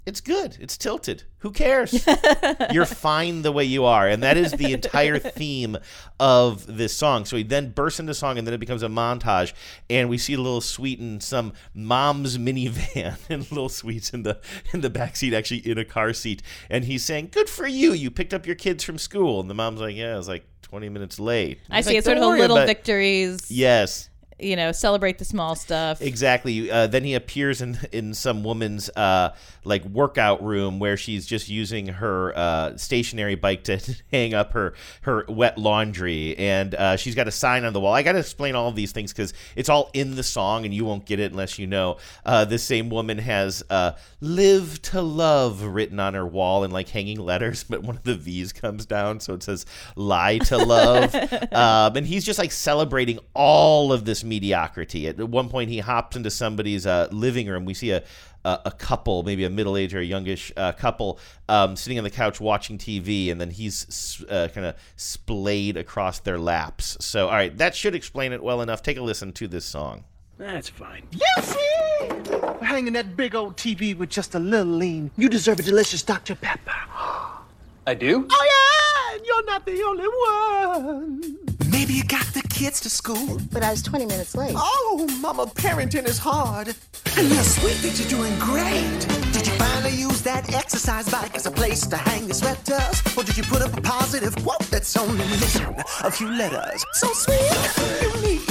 "It's 0.06 0.20
good. 0.20 0.56
It's 0.60 0.76
tilted. 0.76 1.24
Who 1.38 1.50
cares? 1.50 2.06
You're 2.72 2.86
fine 2.86 3.42
the 3.42 3.52
way 3.52 3.64
you 3.64 3.84
are." 3.84 4.08
And 4.08 4.22
that 4.22 4.36
is 4.36 4.52
the 4.52 4.72
entire 4.72 5.18
theme 5.18 5.76
of 6.18 6.66
this 6.66 6.96
song. 6.96 7.24
So 7.24 7.36
he 7.36 7.42
then 7.42 7.70
bursts 7.70 8.00
into 8.00 8.14
song, 8.14 8.38
and 8.38 8.46
then 8.46 8.54
it 8.54 8.58
becomes 8.58 8.82
a 8.82 8.88
montage, 8.88 9.52
and 9.88 10.08
we 10.08 10.18
see 10.18 10.36
Little 10.36 10.60
Sweet 10.60 10.98
in 11.00 11.20
some 11.20 11.52
mom's 11.74 12.38
minivan, 12.38 13.16
and 13.28 13.50
Little 13.50 13.68
Sweet's 13.68 14.10
in 14.10 14.22
the 14.22 14.40
in 14.72 14.80
the 14.80 14.90
back 14.90 15.16
seat, 15.16 15.34
actually 15.34 15.68
in 15.68 15.78
a 15.78 15.84
car 15.84 16.12
seat, 16.12 16.42
and 16.70 16.84
he's 16.84 17.04
saying, 17.04 17.28
"Good 17.32 17.48
for 17.48 17.66
you. 17.66 17.92
You 17.92 18.10
picked 18.10 18.34
up 18.34 18.46
your 18.46 18.56
kids 18.56 18.84
from 18.84 18.98
school." 18.98 19.40
And 19.40 19.50
the 19.50 19.54
mom's 19.54 19.80
like, 19.80 19.96
"Yeah, 19.96 20.14
I 20.14 20.16
was 20.16 20.28
like 20.28 20.44
20 20.62 20.88
minutes 20.88 21.18
late." 21.18 21.60
I 21.70 21.80
see 21.80 21.90
like, 21.90 21.96
it's 21.98 22.04
sort 22.06 22.18
of 22.18 22.24
a 22.24 22.26
little 22.28 22.56
about 22.56 22.64
it." 22.64 22.66
victories. 22.66 23.50
Yes. 23.50 24.08
You 24.44 24.56
know, 24.56 24.72
celebrate 24.72 25.18
the 25.18 25.24
small 25.24 25.54
stuff. 25.54 26.02
Exactly. 26.02 26.70
Uh, 26.70 26.86
then 26.86 27.04
he 27.04 27.14
appears 27.14 27.62
in 27.62 27.78
in 27.92 28.12
some 28.14 28.44
woman's 28.44 28.90
uh, 28.90 29.34
like 29.64 29.84
workout 29.86 30.44
room 30.44 30.78
where 30.78 30.96
she's 30.96 31.26
just 31.26 31.48
using 31.48 31.86
her 31.86 32.36
uh, 32.36 32.76
stationary 32.76 33.34
bike 33.34 33.64
to 33.64 33.80
hang 34.12 34.34
up 34.34 34.52
her 34.52 34.74
her 35.02 35.24
wet 35.28 35.58
laundry, 35.58 36.36
and 36.36 36.74
uh, 36.74 36.96
she's 36.96 37.14
got 37.14 37.28
a 37.28 37.30
sign 37.30 37.64
on 37.64 37.72
the 37.72 37.80
wall. 37.80 37.94
I 37.94 38.02
got 38.02 38.12
to 38.12 38.18
explain 38.18 38.54
all 38.54 38.68
of 38.68 38.76
these 38.76 38.92
things 38.92 39.12
because 39.12 39.32
it's 39.56 39.68
all 39.68 39.90
in 39.94 40.14
the 40.14 40.22
song, 40.22 40.64
and 40.64 40.74
you 40.74 40.84
won't 40.84 41.06
get 41.06 41.20
it 41.20 41.32
unless 41.32 41.58
you 41.58 41.66
know. 41.66 41.96
Uh, 42.24 42.44
this 42.44 42.62
same 42.62 42.90
woman 42.90 43.18
has 43.18 43.62
uh, 43.70 43.92
"Live 44.20 44.82
to 44.82 45.00
Love" 45.00 45.62
written 45.62 45.98
on 45.98 46.14
her 46.14 46.26
wall 46.26 46.64
in 46.64 46.70
like 46.70 46.88
hanging 46.88 47.18
letters, 47.18 47.64
but 47.68 47.82
one 47.82 47.96
of 47.96 48.04
the 48.04 48.14
V's 48.14 48.52
comes 48.52 48.86
down, 48.86 49.20
so 49.20 49.34
it 49.34 49.42
says 49.42 49.64
"Lie 49.96 50.38
to 50.38 50.58
Love," 50.58 51.14
um, 51.52 51.96
and 51.96 52.06
he's 52.06 52.24
just 52.24 52.38
like 52.38 52.52
celebrating 52.52 53.18
all 53.34 53.92
of 53.92 54.04
this 54.04 54.22
mediocrity. 54.34 55.06
At 55.08 55.18
one 55.18 55.48
point, 55.48 55.70
he 55.70 55.78
hops 55.78 56.16
into 56.16 56.30
somebody's 56.30 56.86
uh, 56.86 57.08
living 57.10 57.46
room. 57.46 57.64
We 57.64 57.74
see 57.74 57.90
a 57.90 58.02
a, 58.44 58.60
a 58.66 58.70
couple, 58.70 59.22
maybe 59.22 59.44
a 59.44 59.50
middle 59.50 59.76
aged 59.76 59.94
or 59.94 60.00
a 60.00 60.04
youngish 60.04 60.52
uh, 60.56 60.72
couple, 60.72 61.18
um, 61.48 61.76
sitting 61.76 61.98
on 61.98 62.04
the 62.04 62.10
couch 62.10 62.40
watching 62.40 62.78
TV, 62.78 63.30
and 63.32 63.40
then 63.40 63.50
he's 63.50 64.22
uh, 64.28 64.48
kind 64.54 64.66
of 64.66 64.76
splayed 64.96 65.76
across 65.76 66.20
their 66.20 66.38
laps. 66.38 66.96
So, 67.00 67.26
all 67.28 67.34
right, 67.34 67.56
that 67.58 67.74
should 67.74 67.94
explain 67.94 68.32
it 68.32 68.42
well 68.42 68.60
enough. 68.60 68.82
Take 68.82 68.98
a 68.98 69.02
listen 69.02 69.32
to 69.32 69.48
this 69.48 69.64
song. 69.64 70.04
That's 70.36 70.68
fine. 70.68 71.06
You 71.12 71.42
see? 71.42 72.64
Hanging 72.64 72.92
that 72.94 73.16
big 73.16 73.34
old 73.34 73.56
TV 73.56 73.96
with 73.96 74.10
just 74.10 74.34
a 74.34 74.38
little 74.38 74.72
lean. 74.72 75.10
You 75.16 75.28
deserve 75.28 75.60
a 75.60 75.62
delicious 75.62 76.02
Dr. 76.02 76.34
Pepper. 76.34 76.72
I 77.86 77.94
do? 77.94 78.26
Oh, 78.28 78.46
yeah! 78.50 79.16
And 79.16 79.26
you're 79.26 79.44
not 79.44 79.64
the 79.64 79.82
only 79.84 80.08
one. 80.08 81.53
Maybe 81.74 81.94
you 81.94 82.04
got 82.04 82.24
the 82.26 82.42
kids 82.42 82.78
to 82.82 82.88
school. 82.88 83.40
But 83.50 83.64
I 83.64 83.72
was 83.72 83.82
20 83.82 84.06
minutes 84.06 84.36
late. 84.36 84.54
Oh, 84.56 85.08
mama, 85.20 85.46
parenting 85.46 86.06
is 86.06 86.18
hard. 86.18 86.68
And 87.18 87.28
you're 87.28 87.42
sweet 87.42 87.78
that 87.82 87.98
you're 87.98 88.08
doing 88.08 88.32
great. 88.38 89.00
Did 89.32 89.44
you 89.44 89.52
finally 89.54 89.90
use 89.90 90.22
that 90.22 90.54
exercise 90.54 91.10
bike 91.10 91.34
as 91.34 91.46
a 91.46 91.50
place 91.50 91.84
to 91.88 91.96
hang 91.96 92.26
your 92.26 92.34
sweaters? 92.34 93.02
Or 93.16 93.24
did 93.24 93.36
you 93.36 93.42
put 93.42 93.60
up 93.60 93.76
a 93.76 93.80
positive 93.80 94.36
quote 94.36 94.62
that's 94.70 94.96
only 94.96 95.24
missing 95.26 95.74
a 96.04 96.12
few 96.12 96.30
letters? 96.30 96.86
So 96.92 97.08
sweet, 97.12 97.42
unique. 98.14 98.46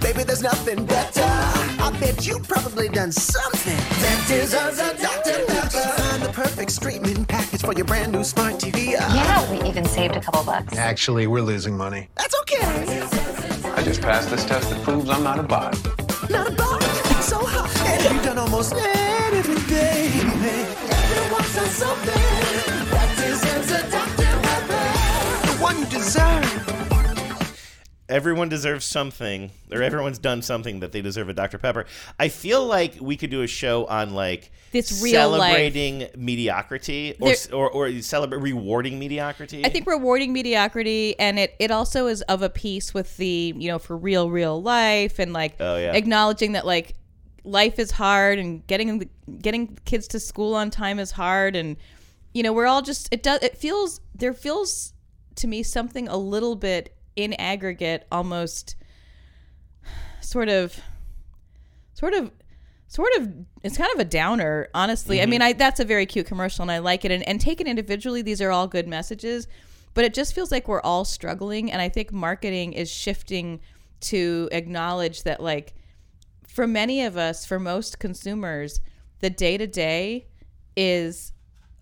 Baby, 0.00 0.24
there's 0.24 0.42
nothing 0.42 0.84
better. 0.86 1.22
I 1.22 1.96
bet 2.00 2.26
you 2.26 2.40
probably 2.40 2.88
done 2.88 3.12
something 3.12 3.76
that 3.76 4.24
deserves 4.26 4.80
a 4.80 4.92
Dr. 5.00 5.44
Pepper. 5.46 6.02
Find 6.02 6.22
the 6.24 6.32
perfect 6.32 6.72
streaming 6.72 7.26
package 7.60 7.74
for 7.74 7.78
your 7.78 7.86
brand 7.86 8.12
new 8.12 8.24
smart 8.24 8.54
TV. 8.54 8.94
Uh. 8.94 9.14
Yeah, 9.14 9.50
we 9.50 9.68
even 9.68 9.84
saved 9.84 10.16
a 10.16 10.20
couple 10.20 10.44
bucks. 10.44 10.76
Actually, 10.76 11.26
we're 11.26 11.42
losing 11.42 11.76
money. 11.76 12.08
That's 12.16 12.34
okay. 12.42 12.58
I 13.76 13.82
just 13.82 14.02
passed 14.02 14.30
this 14.30 14.44
test 14.44 14.70
that 14.70 14.82
proves 14.82 15.08
I'm 15.08 15.22
not 15.22 15.38
a 15.38 15.42
bot. 15.42 15.74
Not 16.30 16.48
a 16.48 16.52
bot, 16.52 16.82
so 17.22 17.38
hot. 17.38 17.70
And 17.86 18.14
you've 18.14 18.24
done 18.24 18.38
almost 18.38 18.74
everything. 18.74 19.68
baby. 19.68 20.66
Everyone's 20.90 21.54
done 21.54 21.70
something 21.70 22.90
that 22.90 23.16
deserves 23.16 23.70
a 23.70 23.90
Dr. 23.90 24.32
Pepper. 24.42 25.56
The 25.56 25.62
one 25.62 25.78
you 25.78 25.86
deserve. 25.86 26.89
Everyone 28.10 28.48
deserves 28.48 28.84
something, 28.84 29.50
or 29.72 29.82
everyone's 29.82 30.18
done 30.18 30.42
something 30.42 30.80
that 30.80 30.90
they 30.92 31.00
deserve 31.00 31.28
a 31.28 31.32
Dr. 31.32 31.58
Pepper. 31.58 31.86
I 32.18 32.28
feel 32.28 32.66
like 32.66 32.96
we 33.00 33.16
could 33.16 33.30
do 33.30 33.42
a 33.42 33.46
show 33.46 33.86
on 33.86 34.14
like 34.14 34.50
This 34.72 35.00
real 35.02 35.30
life- 35.30 35.40
celebrating 35.52 36.08
mediocrity 36.16 37.14
or, 37.20 37.28
There- 37.32 37.54
or 37.54 37.70
or 37.70 38.02
celebrate 38.02 38.40
rewarding 38.42 38.98
mediocrity. 38.98 39.64
I 39.64 39.68
think 39.68 39.86
rewarding 39.86 40.32
mediocrity 40.32 41.18
and 41.18 41.38
it 41.38 41.54
it 41.58 41.70
also 41.70 42.06
is 42.08 42.22
of 42.22 42.42
a 42.42 42.50
piece 42.50 42.92
with 42.92 43.16
the, 43.16 43.54
you 43.56 43.68
know, 43.68 43.78
for 43.78 43.96
real 43.96 44.28
real 44.30 44.60
life 44.60 45.18
and 45.18 45.32
like 45.32 45.54
Oh, 45.60 45.76
yeah. 45.76 45.92
acknowledging 45.92 46.52
that 46.52 46.66
like 46.66 46.94
life 47.44 47.78
is 47.78 47.92
hard 47.92 48.38
and 48.38 48.66
getting 48.66 48.98
the, 48.98 49.08
getting 49.40 49.78
kids 49.84 50.08
to 50.08 50.20
school 50.20 50.54
on 50.54 50.70
time 50.70 50.98
is 50.98 51.12
hard 51.12 51.56
and 51.56 51.76
you 52.34 52.42
know, 52.42 52.52
we're 52.52 52.66
all 52.66 52.82
just 52.82 53.08
it 53.12 53.22
does 53.22 53.42
it 53.42 53.56
feels 53.56 54.00
there 54.14 54.32
feels 54.34 54.92
to 55.36 55.46
me 55.46 55.62
something 55.62 56.06
a 56.08 56.16
little 56.16 56.54
bit 56.56 56.94
in 57.24 57.34
aggregate 57.34 58.06
almost 58.10 58.76
sort 60.20 60.48
of 60.48 60.78
sort 61.94 62.14
of 62.14 62.30
sort 62.88 63.08
of 63.18 63.28
it's 63.62 63.76
kind 63.76 63.90
of 63.94 64.00
a 64.00 64.04
downer 64.04 64.68
honestly. 64.74 65.20
I 65.20 65.24
Mhm. 65.26 65.28
mean 65.30 65.42
i 65.42 65.52
that's 65.52 65.80
a 65.80 65.84
very 65.84 66.06
cute 66.06 66.26
commercial 66.26 66.62
and 66.62 66.70
i 66.70 66.78
like 66.78 67.04
it. 67.04 67.10
And, 67.10 67.26
and 67.28 67.40
taken 67.40 67.66
individually 67.66 68.22
these 68.22 68.40
are 68.40 68.50
all 68.50 68.66
good 68.66 68.88
messages 68.88 69.46
but 69.94 70.04
it 70.04 70.14
just 70.14 70.34
feels 70.34 70.52
like 70.52 70.68
we're 70.68 70.80
all 70.82 71.04
struggling. 71.04 71.70
And 71.72 71.80
i 71.82 71.88
think 71.88 72.12
marketing 72.12 72.72
is 72.74 72.90
shifting 72.90 73.60
to 74.02 74.48
acknowledge 74.52 75.22
that 75.24 75.42
like 75.42 75.74
for 76.46 76.66
many 76.66 77.02
of 77.04 77.16
us 77.16 77.44
for 77.46 77.58
most 77.58 77.98
consumers 77.98 78.80
the 79.20 79.30
day 79.30 79.56
to 79.58 79.66
day 79.66 80.26
is 80.76 81.32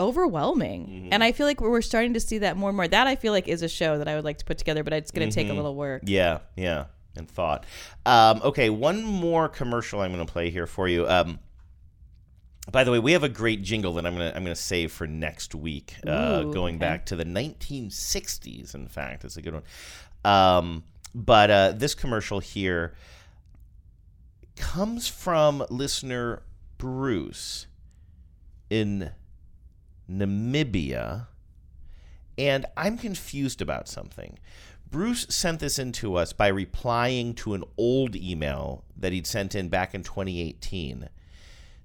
overwhelming. 0.00 0.86
Mm-hmm. 0.86 1.08
And 1.12 1.24
I 1.24 1.32
feel 1.32 1.46
like 1.46 1.60
we're 1.60 1.80
starting 1.82 2.14
to 2.14 2.20
see 2.20 2.38
that 2.38 2.56
more 2.56 2.70
and 2.70 2.76
more. 2.76 2.88
That 2.88 3.06
I 3.06 3.16
feel 3.16 3.32
like 3.32 3.48
is 3.48 3.62
a 3.62 3.68
show 3.68 3.98
that 3.98 4.08
I 4.08 4.14
would 4.16 4.24
like 4.24 4.38
to 4.38 4.44
put 4.44 4.58
together, 4.58 4.82
but 4.84 4.92
it's 4.92 5.10
going 5.10 5.28
to 5.28 5.34
take 5.34 5.48
a 5.48 5.52
Mhm. 5.52 5.56
little 5.56 5.74
work. 5.74 6.02
Yeah, 6.06 6.38
yeah, 6.56 6.84
and 7.16 7.28
thought. 7.28 7.64
Um, 8.06 8.40
okay, 8.44 8.70
one 8.70 9.02
more 9.02 9.48
commercial 9.48 10.00
I'm 10.00 10.12
going 10.12 10.24
to 10.26 10.32
play 10.32 10.50
here 10.50 10.66
for 10.66 10.88
you. 10.88 11.08
Um, 11.08 11.38
by 12.70 12.84
the 12.84 12.90
way, 12.92 12.98
we 12.98 13.12
have 13.12 13.24
a 13.24 13.30
great 13.30 13.62
jingle 13.62 13.94
that 13.94 14.04
I'm 14.04 14.12
gonna 14.12 14.30
I'm 14.36 14.42
gonna 14.44 14.54
save 14.54 14.92
for 14.92 15.06
next 15.06 15.54
week, 15.54 15.94
uh, 16.06 16.42
Ooh, 16.44 16.52
going 16.52 16.74
okay. 16.74 16.80
back 16.80 17.06
to 17.06 17.16
the 17.16 17.24
1960s. 17.24 18.74
In 18.74 18.88
fact, 18.88 19.24
it's 19.24 19.38
a 19.38 19.42
good 19.42 19.54
one. 19.54 19.62
Um, 20.22 20.84
but 21.14 21.50
uh, 21.50 21.72
this 21.72 21.94
commercial 21.94 22.40
here 22.40 22.94
comes 24.56 25.08
from 25.08 25.64
listener 25.70 26.42
Bruce 26.76 27.66
in 28.68 29.12
Namibia, 30.10 31.26
and 32.36 32.66
I'm 32.76 32.98
confused 32.98 33.60
about 33.60 33.88
something. 33.88 34.38
Bruce 34.90 35.26
sent 35.28 35.60
this 35.60 35.78
in 35.78 35.92
to 35.92 36.14
us 36.14 36.32
by 36.32 36.48
replying 36.48 37.34
to 37.34 37.54
an 37.54 37.64
old 37.76 38.16
email 38.16 38.84
that 38.96 39.12
he'd 39.12 39.26
sent 39.26 39.54
in 39.54 39.68
back 39.68 39.94
in 39.94 40.02
2018 40.02 41.08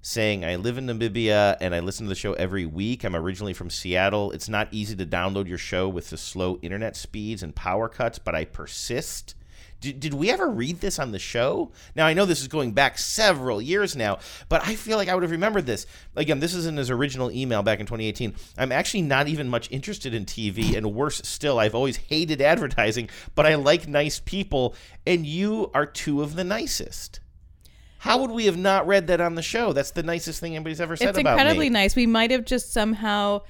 saying, 0.00 0.44
I 0.44 0.56
live 0.56 0.76
in 0.76 0.86
Namibia 0.86 1.56
and 1.62 1.74
I 1.74 1.80
listen 1.80 2.04
to 2.04 2.10
the 2.10 2.14
show 2.14 2.34
every 2.34 2.66
week. 2.66 3.04
I'm 3.04 3.16
originally 3.16 3.54
from 3.54 3.70
Seattle. 3.70 4.32
It's 4.32 4.50
not 4.50 4.68
easy 4.70 4.94
to 4.96 5.06
download 5.06 5.48
your 5.48 5.56
show 5.56 5.88
with 5.88 6.10
the 6.10 6.18
slow 6.18 6.58
internet 6.60 6.94
speeds 6.94 7.42
and 7.42 7.54
power 7.54 7.88
cuts, 7.88 8.18
but 8.18 8.34
I 8.34 8.44
persist. 8.44 9.34
Did, 9.84 10.00
did 10.00 10.14
we 10.14 10.30
ever 10.30 10.48
read 10.48 10.80
this 10.80 10.98
on 10.98 11.12
the 11.12 11.18
show? 11.18 11.70
Now, 11.94 12.06
I 12.06 12.14
know 12.14 12.24
this 12.24 12.40
is 12.40 12.48
going 12.48 12.72
back 12.72 12.96
several 12.96 13.60
years 13.60 13.94
now, 13.94 14.18
but 14.48 14.66
I 14.66 14.76
feel 14.76 14.96
like 14.96 15.10
I 15.10 15.14
would 15.14 15.22
have 15.22 15.30
remembered 15.30 15.66
this. 15.66 15.84
Again, 16.16 16.40
this 16.40 16.54
is 16.54 16.64
in 16.64 16.78
his 16.78 16.88
original 16.90 17.30
email 17.30 17.62
back 17.62 17.80
in 17.80 17.86
2018. 17.86 18.34
I'm 18.56 18.72
actually 18.72 19.02
not 19.02 19.28
even 19.28 19.46
much 19.46 19.70
interested 19.70 20.14
in 20.14 20.24
TV, 20.24 20.74
and 20.74 20.94
worse 20.94 21.20
still, 21.24 21.58
I've 21.58 21.74
always 21.74 21.98
hated 21.98 22.40
advertising, 22.40 23.10
but 23.34 23.44
I 23.44 23.56
like 23.56 23.86
nice 23.86 24.20
people, 24.20 24.74
and 25.06 25.26
you 25.26 25.70
are 25.74 25.84
two 25.84 26.22
of 26.22 26.34
the 26.34 26.44
nicest. 26.44 27.20
How 27.98 28.16
would 28.22 28.30
we 28.30 28.46
have 28.46 28.56
not 28.56 28.86
read 28.86 29.08
that 29.08 29.20
on 29.20 29.34
the 29.34 29.42
show? 29.42 29.74
That's 29.74 29.90
the 29.90 30.02
nicest 30.02 30.40
thing 30.40 30.54
anybody's 30.54 30.80
ever 30.80 30.96
said 30.96 31.10
it's 31.10 31.18
about 31.18 31.38
incredibly 31.38 31.68
nice. 31.68 31.94
We 31.94 32.06
might 32.06 32.30
have 32.30 32.46
just 32.46 32.72
somehow. 32.72 33.42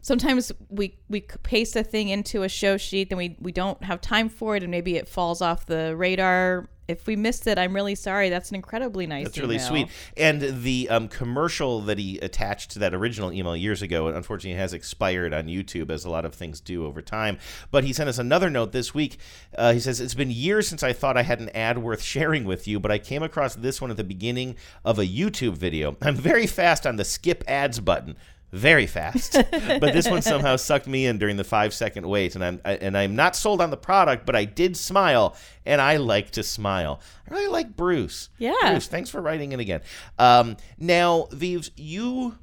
Sometimes 0.00 0.52
we 0.68 0.96
we 1.08 1.20
paste 1.20 1.76
a 1.76 1.82
thing 1.82 2.08
into 2.08 2.42
a 2.42 2.48
show 2.48 2.76
sheet, 2.76 3.10
then 3.10 3.18
we 3.18 3.36
we 3.40 3.52
don't 3.52 3.82
have 3.82 4.00
time 4.00 4.28
for 4.28 4.56
it, 4.56 4.62
and 4.62 4.70
maybe 4.70 4.96
it 4.96 5.08
falls 5.08 5.42
off 5.42 5.66
the 5.66 5.96
radar. 5.96 6.68
If 6.86 7.06
we 7.06 7.16
missed 7.16 7.46
it, 7.46 7.58
I'm 7.58 7.74
really 7.74 7.94
sorry. 7.94 8.30
That's 8.30 8.48
an 8.48 8.54
incredibly 8.54 9.06
nice. 9.06 9.26
That's 9.26 9.38
really 9.38 9.58
sweet. 9.58 9.88
And 10.16 10.62
the 10.62 10.88
um, 10.88 11.08
commercial 11.08 11.82
that 11.82 11.98
he 11.98 12.18
attached 12.20 12.70
to 12.70 12.78
that 12.78 12.94
original 12.94 13.30
email 13.30 13.54
years 13.54 13.82
ago, 13.82 14.08
unfortunately, 14.08 14.58
has 14.58 14.72
expired 14.72 15.34
on 15.34 15.48
YouTube, 15.48 15.90
as 15.90 16.06
a 16.06 16.10
lot 16.10 16.24
of 16.24 16.34
things 16.34 16.60
do 16.60 16.86
over 16.86 17.02
time. 17.02 17.36
But 17.70 17.84
he 17.84 17.92
sent 17.92 18.08
us 18.08 18.16
another 18.16 18.48
note 18.48 18.72
this 18.72 18.94
week. 18.94 19.18
Uh, 19.54 19.74
he 19.74 19.80
says, 19.80 20.00
It's 20.00 20.14
been 20.14 20.30
years 20.30 20.66
since 20.66 20.82
I 20.82 20.94
thought 20.94 21.18
I 21.18 21.24
had 21.24 21.40
an 21.40 21.50
ad 21.50 21.76
worth 21.76 22.00
sharing 22.00 22.44
with 22.44 22.66
you, 22.66 22.80
but 22.80 22.90
I 22.90 22.96
came 22.96 23.22
across 23.22 23.54
this 23.54 23.82
one 23.82 23.90
at 23.90 23.98
the 23.98 24.04
beginning 24.04 24.56
of 24.82 24.98
a 24.98 25.04
YouTube 25.04 25.58
video. 25.58 25.94
I'm 26.00 26.16
very 26.16 26.46
fast 26.46 26.86
on 26.86 26.96
the 26.96 27.04
skip 27.04 27.44
ads 27.46 27.80
button. 27.80 28.16
Very 28.50 28.86
fast, 28.86 29.32
but 29.50 29.92
this 29.92 30.08
one 30.08 30.22
somehow 30.22 30.56
sucked 30.56 30.86
me 30.86 31.04
in 31.04 31.18
during 31.18 31.36
the 31.36 31.44
five 31.44 31.74
second 31.74 32.08
wait, 32.08 32.34
and 32.34 32.42
I'm 32.42 32.60
I, 32.64 32.76
and 32.76 32.96
I'm 32.96 33.14
not 33.14 33.36
sold 33.36 33.60
on 33.60 33.68
the 33.68 33.76
product, 33.76 34.24
but 34.24 34.34
I 34.34 34.46
did 34.46 34.74
smile, 34.74 35.36
and 35.66 35.82
I 35.82 35.98
like 35.98 36.30
to 36.32 36.42
smile. 36.42 37.02
I 37.28 37.34
really 37.34 37.48
like 37.48 37.76
Bruce. 37.76 38.30
Yeah. 38.38 38.54
Bruce, 38.62 38.86
thanks 38.86 39.10
for 39.10 39.20
writing 39.20 39.52
in 39.52 39.60
again. 39.60 39.82
Um, 40.18 40.56
now, 40.78 41.28
Vives, 41.30 41.70
you 41.76 42.38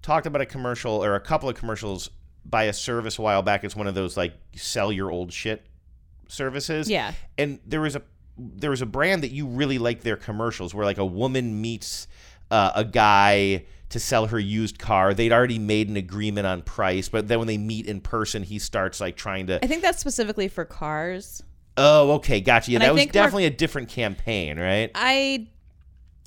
talked 0.00 0.26
about 0.26 0.40
a 0.40 0.46
commercial 0.46 1.04
or 1.04 1.14
a 1.14 1.20
couple 1.20 1.48
of 1.48 1.56
commercials 1.56 2.08
by 2.44 2.64
a 2.64 2.72
service 2.72 3.18
a 3.18 3.22
while 3.22 3.42
back. 3.42 3.64
It's 3.64 3.76
one 3.76 3.86
of 3.86 3.94
those 3.94 4.16
like 4.16 4.32
sell 4.54 4.90
your 4.90 5.10
old 5.10 5.30
shit 5.30 5.66
services. 6.28 6.88
Yeah. 6.88 7.12
And 7.36 7.58
there 7.66 7.82
was 7.82 7.96
a 7.96 8.02
there 8.38 8.70
was 8.70 8.82
a 8.82 8.86
brand 8.86 9.22
that 9.22 9.30
you 9.30 9.46
really 9.46 9.78
liked 9.78 10.02
their 10.02 10.16
commercials 10.16 10.74
where 10.74 10.84
like 10.84 10.98
a 10.98 11.04
woman 11.04 11.60
meets 11.60 12.08
uh, 12.50 12.72
a 12.74 12.84
guy 12.84 13.64
to 13.94 14.00
sell 14.00 14.26
her 14.26 14.40
used 14.40 14.76
car. 14.76 15.14
They'd 15.14 15.32
already 15.32 15.60
made 15.60 15.88
an 15.88 15.96
agreement 15.96 16.48
on 16.48 16.62
price, 16.62 17.08
but 17.08 17.28
then 17.28 17.38
when 17.38 17.46
they 17.46 17.56
meet 17.58 17.86
in 17.86 18.00
person, 18.00 18.42
he 18.42 18.58
starts 18.58 19.00
like 19.00 19.16
trying 19.16 19.46
to 19.46 19.64
I 19.64 19.68
think 19.68 19.82
that's 19.82 20.00
specifically 20.00 20.48
for 20.48 20.64
cars. 20.64 21.44
Oh, 21.76 22.14
okay, 22.14 22.40
gotcha. 22.40 22.72
Yeah, 22.72 22.78
And 22.78 22.84
that 22.84 22.94
was 22.94 23.06
definitely 23.06 23.46
a 23.46 23.50
different 23.50 23.88
campaign, 23.88 24.58
right? 24.58 24.90
I 24.96 25.46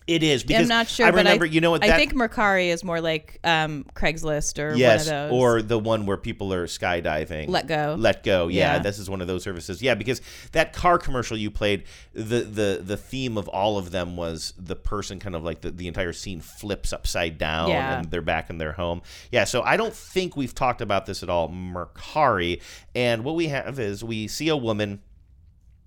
It 0.08 0.24
is 0.24 0.44
because 0.46 0.64
am 0.64 0.68
not 0.70 0.88
sure. 0.88 1.06
I 1.06 1.10
remember, 1.10 1.46
you 1.46 1.60
know 1.60 1.72
what? 1.72 1.84
I 1.84 1.98
think 1.98 2.14
Mercari 2.14 2.68
is 2.70 2.82
more 2.82 3.02
like 3.02 3.40
um, 3.44 3.86
Craigslist 3.94 4.58
or 4.58 4.74
yes, 4.74 5.08
one 5.08 5.16
of 5.16 5.30
those. 5.32 5.38
or 5.40 5.62
the 5.62 5.78
one 5.78 6.06
where 6.06 6.16
people 6.16 6.54
are 6.54 6.66
skydiving. 6.66 7.50
Let 7.50 7.68
Go. 7.68 7.96
Let 8.00 8.24
go. 8.24 8.48
Yeah, 8.48 8.76
Yeah. 8.76 8.80
this 8.80 9.00
is 9.00 9.10
one 9.10 9.20
of 9.20 9.28
those 9.28 9.44
services. 9.44 9.82
Yeah, 9.82 9.96
because 9.96 10.22
that 10.54 10.72
car 10.72 10.98
commercial 10.98 11.36
you 11.36 11.52
played, 11.52 11.84
the 12.14 12.40
the 12.42 12.82
the 12.82 12.96
theme 12.96 13.38
of 13.38 13.50
all 13.50 13.78
of 13.78 13.92
them 13.92 14.16
was 14.16 14.54
the 14.58 14.78
person 14.78 15.20
kind 15.20 15.36
of 15.36 15.44
like 15.44 15.60
the, 15.62 15.72
the 15.72 15.88
entire 15.90 16.14
scene 16.14 16.40
flips 16.40 16.94
upside 16.94 17.38
down 17.38 17.68
Yeah. 17.70 18.00
and 18.00 18.10
they're 18.10 18.22
back 18.22 18.50
in 18.50 18.58
their 18.60 18.72
home. 18.72 19.02
Yeah, 19.32 19.44
so 19.44 19.62
I 19.62 19.76
don't 19.76 19.94
think 19.94 20.38
we've 20.38 20.56
talked 20.56 20.80
about 20.82 21.06
this 21.06 21.22
at 21.22 21.30
all, 21.30 21.50
Mercari. 21.50 22.62
And 22.96 23.24
what 23.26 23.36
we 23.36 23.48
have 23.50 23.78
is 23.80 24.04
we 24.04 24.28
see 24.30 24.48
a 24.48 24.58
woman 24.58 25.02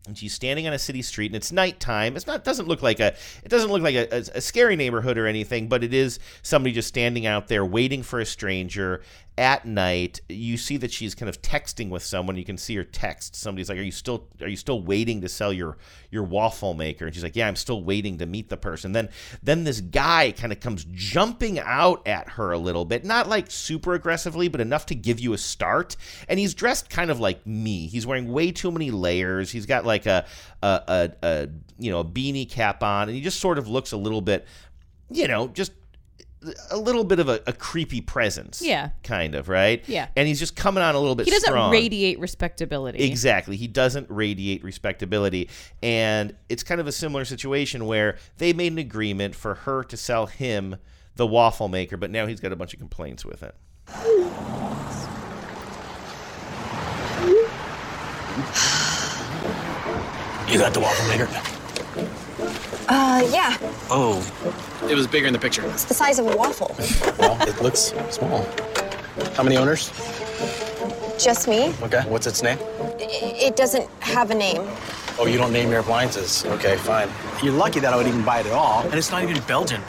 and 0.07 0.17
she's 0.17 0.33
standing 0.33 0.67
on 0.67 0.73
a 0.73 0.79
city 0.79 1.03
street 1.03 1.27
and 1.27 1.37
it's 1.37 1.53
nighttime. 1.53 2.17
It's 2.17 2.27
not 2.27 2.45
doesn't 2.45 2.69
look 2.69 2.83
like 2.83 3.01
a 3.01 3.15
it 3.45 3.49
doesn't 3.49 3.71
look 3.71 3.83
like 3.83 3.95
a, 3.95 4.15
a, 4.15 4.19
a 4.37 4.41
scary 4.41 4.77
neighborhood 4.77 5.19
or 5.19 5.27
anything 5.27 5.69
but 5.69 5.85
it 5.85 5.93
is 5.93 6.19
somebody 6.43 6.73
just 6.73 6.89
standing 6.89 7.27
out 7.27 7.49
there 7.49 7.65
waiting 7.65 8.03
for 8.03 8.21
a 8.21 8.27
stranger 8.27 9.03
at 9.41 9.65
night 9.65 10.21
you 10.29 10.59
see 10.59 10.77
that 10.77 10.93
she's 10.93 11.15
kind 11.15 11.31
of 11.31 11.41
texting 11.41 11.89
with 11.89 12.03
someone. 12.03 12.37
You 12.37 12.45
can 12.45 12.59
see 12.59 12.77
her 12.77 12.85
text. 12.85 13.35
Somebody's 13.35 13.71
like 13.71 13.79
are 13.79 13.83
you 13.83 13.91
still 13.91 14.29
are 14.43 14.49
you 14.49 14.57
still 14.57 14.83
waiting 14.83 15.23
to 15.23 15.31
sell 15.31 15.51
your 15.51 15.79
your 16.11 16.25
waffle 16.25 16.75
maker? 16.75 17.07
And 17.07 17.15
she's 17.15 17.23
like 17.23 17.35
yeah 17.35 17.49
i'm 17.49 17.57
still 17.57 17.83
waiting 17.83 18.19
to 18.19 18.27
meet 18.27 18.51
the 18.51 18.59
person. 18.59 18.93
Then 18.93 19.09
then 19.43 19.65
this 19.65 19.81
guy 19.81 20.33
kind 20.33 20.53
of 20.53 20.61
comes 20.61 20.85
jumping 20.93 21.59
out 21.59 22.07
at 22.07 22.29
her 22.29 22.53
a 22.53 22.59
little 22.59 22.85
bit 22.85 23.03
not 23.03 23.29
like 23.29 23.51
super 23.51 23.95
aggressively 23.95 24.49
but 24.49 24.61
enough 24.61 24.85
to 24.87 24.95
give 24.95 25.19
you 25.19 25.33
a 25.33 25.39
start. 25.39 25.97
And 26.29 26.39
he's 26.39 26.53
dressed 26.53 26.91
kind 26.91 27.11
of 27.11 27.19
like 27.19 27.47
me. 27.47 27.87
He's 27.87 28.07
wearing 28.07 28.31
way 28.31 28.53
too 28.53 28.71
many 28.71 28.91
layers. 28.91 29.51
He's 29.51 29.65
got 29.65 29.87
like 29.87 30.05
a 30.05 30.27
a, 30.63 30.83
a, 30.87 31.11
a 31.27 31.49
you 31.79 31.91
know 31.91 32.01
a 32.01 32.05
beanie 32.05 32.49
cap 32.49 32.83
on 32.83 33.09
and 33.09 33.17
he 33.17 33.23
just 33.23 33.41
sort 33.41 33.57
of 33.57 33.69
looks 33.69 33.93
a 33.93 33.97
little 33.97 34.21
bit 34.21 34.47
you 35.11 35.27
know 35.27 35.49
just 35.49 35.73
a 36.71 36.77
little 36.79 37.05
bit 37.05 37.19
of 37.21 37.29
a, 37.29 37.41
a 37.47 37.53
creepy 37.53 38.01
presence 38.01 38.63
Yeah. 38.63 38.91
kind 39.03 39.35
of 39.35 39.49
right 39.51 39.87
Yeah. 39.87 40.09
and 40.17 40.27
he's 40.27 40.39
just 40.39 40.57
coming 40.57 40.83
on 40.83 40.95
a 40.95 40.99
little 40.99 41.15
bit 41.15 41.27
he 41.27 41.31
doesn't 41.31 41.47
strong. 41.49 41.71
radiate 41.71 42.19
respectability. 42.19 43.01
Exactly. 43.05 43.57
He 43.57 43.67
doesn't 43.67 44.07
radiate 44.11 44.65
respectability. 44.65 45.51
And 45.83 46.35
it's 46.49 46.63
kind 46.63 46.81
of 46.81 46.87
a 46.87 46.93
similar 46.93 47.25
situation 47.27 47.85
where 47.87 48.17
they 48.39 48.53
made 48.55 48.73
an 48.73 48.79
agreement 48.79 49.35
for 49.35 49.55
her 49.55 49.85
to 49.85 49.97
sell 49.97 50.27
him 50.27 50.77
the 51.17 51.27
waffle 51.27 51.69
maker, 51.69 51.97
but 51.99 52.11
now 52.11 52.25
he's 52.27 52.41
got 52.41 52.53
a 52.53 52.57
bunch 52.57 52.73
of 52.73 52.79
complaints 52.79 53.25
with 53.25 53.43
it. 53.43 53.55
You 60.49 60.59
got 60.59 60.75
the 60.75 60.81
waffle 60.81 61.07
maker? 61.07 61.60
Uh, 62.89 63.29
yeah. 63.33 63.57
Oh, 63.91 64.21
it 64.89 64.95
was 64.95 65.07
bigger 65.07 65.27
in 65.27 65.33
the 65.33 65.39
picture. 65.39 65.65
It's 65.67 65.85
the 65.85 65.95
size 65.95 66.19
of 66.19 66.27
a 66.27 66.37
waffle. 66.37 66.75
Well, 67.19 67.37
it 67.49 67.61
looks 67.63 67.93
small. 68.11 68.47
How 69.35 69.43
many 69.43 69.57
owners? 69.57 69.91
Just 71.23 71.49
me. 71.49 71.75
Okay, 71.83 72.03
what's 72.09 72.27
its 72.27 72.43
name? 72.43 72.59
It 72.99 73.57
doesn't 73.57 73.89
have 74.01 74.31
a 74.31 74.35
name. 74.35 74.63
Oh, 75.19 75.27
you 75.27 75.37
don't 75.37 75.53
name 75.53 75.71
your 75.71 75.81
appliances. 75.81 76.47
Okay, 76.47 76.77
fine. 76.79 77.09
You're 77.43 77.53
lucky 77.53 77.79
that 77.81 77.93
I 77.93 77.97
would 77.97 78.07
even 78.07 78.25
buy 78.25 78.41
it 78.41 78.47
at 78.47 78.53
all. 78.53 78.83
And 78.83 78.95
it's 78.95 79.11
not 79.11 79.23
even 79.23 79.41
Belgian. 79.43 79.83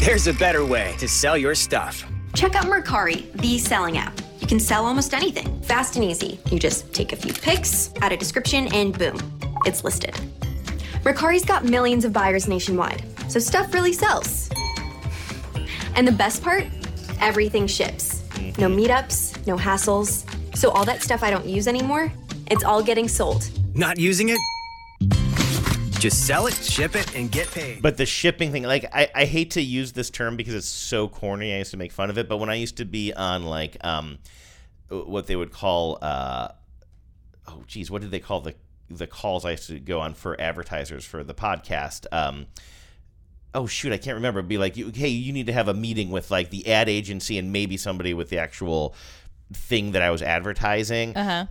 There's 0.00 0.26
a 0.26 0.32
better 0.32 0.64
way 0.64 0.94
to 0.98 1.06
sell 1.06 1.36
your 1.36 1.54
stuff. 1.54 2.04
Check 2.34 2.54
out 2.54 2.64
Mercari, 2.64 3.30
the 3.42 3.58
selling 3.58 3.98
app. 3.98 4.18
You 4.40 4.46
can 4.46 4.58
sell 4.58 4.86
almost 4.86 5.12
anything, 5.14 5.60
fast 5.62 5.96
and 5.96 6.04
easy. 6.04 6.40
You 6.50 6.58
just 6.58 6.92
take 6.94 7.12
a 7.12 7.16
few 7.16 7.32
pics, 7.34 7.92
add 8.00 8.12
a 8.12 8.16
description, 8.16 8.72
and 8.74 8.98
boom, 8.98 9.18
it's 9.66 9.84
listed. 9.84 10.18
Mercari's 11.02 11.44
got 11.44 11.64
millions 11.64 12.04
of 12.04 12.12
buyers 12.12 12.46
nationwide, 12.46 13.04
so 13.28 13.40
stuff 13.40 13.74
really 13.74 13.92
sells. 13.92 14.48
And 15.96 16.06
the 16.06 16.12
best 16.12 16.44
part? 16.44 16.64
Everything 17.20 17.66
ships. 17.66 18.22
No 18.56 18.68
meetups, 18.68 19.44
no 19.44 19.56
hassles. 19.56 20.24
So 20.56 20.70
all 20.70 20.84
that 20.84 21.02
stuff 21.02 21.24
I 21.24 21.30
don't 21.30 21.46
use 21.46 21.66
anymore, 21.66 22.12
it's 22.52 22.62
all 22.62 22.84
getting 22.84 23.08
sold. 23.08 23.50
Not 23.74 23.98
using 23.98 24.28
it? 24.28 24.38
Just 25.98 26.24
sell 26.24 26.46
it, 26.46 26.54
ship 26.54 26.94
it, 26.94 27.16
and 27.16 27.32
get 27.32 27.50
paid. 27.50 27.82
But 27.82 27.96
the 27.96 28.06
shipping 28.06 28.52
thing, 28.52 28.62
like 28.62 28.84
I, 28.94 29.08
I 29.12 29.24
hate 29.24 29.52
to 29.52 29.60
use 29.60 29.92
this 29.92 30.08
term 30.08 30.36
because 30.36 30.54
it's 30.54 30.68
so 30.68 31.08
corny. 31.08 31.52
I 31.52 31.58
used 31.58 31.72
to 31.72 31.76
make 31.76 31.90
fun 31.90 32.10
of 32.10 32.18
it, 32.18 32.28
but 32.28 32.36
when 32.36 32.48
I 32.48 32.54
used 32.54 32.76
to 32.76 32.84
be 32.84 33.12
on 33.12 33.44
like 33.44 33.76
um, 33.82 34.18
what 34.88 35.26
they 35.26 35.34
would 35.34 35.50
call 35.50 35.98
uh, 36.00 36.48
oh 37.48 37.62
geez, 37.66 37.90
what 37.90 38.02
did 38.02 38.12
they 38.12 38.20
call 38.20 38.40
the 38.40 38.54
the 38.98 39.06
calls 39.06 39.44
I 39.44 39.52
used 39.52 39.66
to 39.68 39.78
go 39.80 40.00
on 40.00 40.14
for 40.14 40.40
advertisers 40.40 41.04
for 41.04 41.22
the 41.24 41.34
podcast? 41.34 42.06
Um, 42.12 42.46
oh 43.54 43.66
shoot, 43.66 43.92
I 43.92 43.98
can't 43.98 44.14
remember. 44.16 44.40
It'd 44.40 44.48
be 44.48 44.58
like, 44.58 44.76
hey, 44.76 45.08
you 45.08 45.32
need 45.32 45.46
to 45.46 45.52
have 45.52 45.68
a 45.68 45.74
meeting 45.74 46.10
with 46.10 46.30
like 46.30 46.50
the 46.50 46.68
ad 46.72 46.88
agency 46.88 47.38
and 47.38 47.52
maybe 47.52 47.76
somebody 47.76 48.14
with 48.14 48.28
the 48.30 48.38
actual 48.38 48.94
thing 49.52 49.92
that 49.92 50.02
I 50.02 50.10
was 50.10 50.22
advertising. 50.22 51.16
Uh 51.16 51.24
huh. 51.24 51.46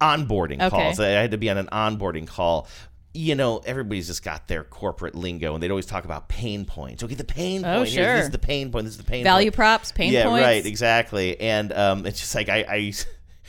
Onboarding 0.00 0.60
Okay. 0.60 0.68
calls. 0.70 1.00
I 1.00 1.08
had 1.08 1.30
to 1.30 1.38
be 1.38 1.48
on 1.48 1.56
an 1.56 1.68
onboarding 1.72 2.26
call. 2.26 2.68
You 3.14 3.34
know, 3.34 3.62
everybody's 3.64 4.08
just 4.08 4.22
got 4.22 4.46
their 4.46 4.62
corporate 4.62 5.14
lingo, 5.14 5.54
and 5.54 5.62
they'd 5.62 5.70
always 5.70 5.86
talk 5.86 6.04
about 6.04 6.28
pain 6.28 6.66
points. 6.66 7.02
Okay, 7.02 7.14
the 7.14 7.24
pain 7.24 7.64
Oh, 7.64 7.78
point. 7.78 7.88
Here's- 7.88 8.06
sure. 8.06 8.16
This 8.16 8.24
is 8.26 8.30
the 8.30 8.38
pain 8.38 8.70
point. 8.70 8.84
This 8.84 8.92
is 8.92 8.98
the 8.98 9.04
pain 9.04 9.20
point. 9.20 9.24
Value 9.24 9.46
point. 9.50 9.54
props, 9.56 9.92
pain 9.92 10.12
yeah, 10.12 10.24
points. 10.24 10.40
Yeah, 10.42 10.46
right, 10.48 10.66
exactly. 10.66 11.40
And 11.40 11.72
um, 11.72 12.04
it's 12.04 12.20
just 12.20 12.34
like 12.34 12.50
I, 12.50 12.66
I 12.68 12.92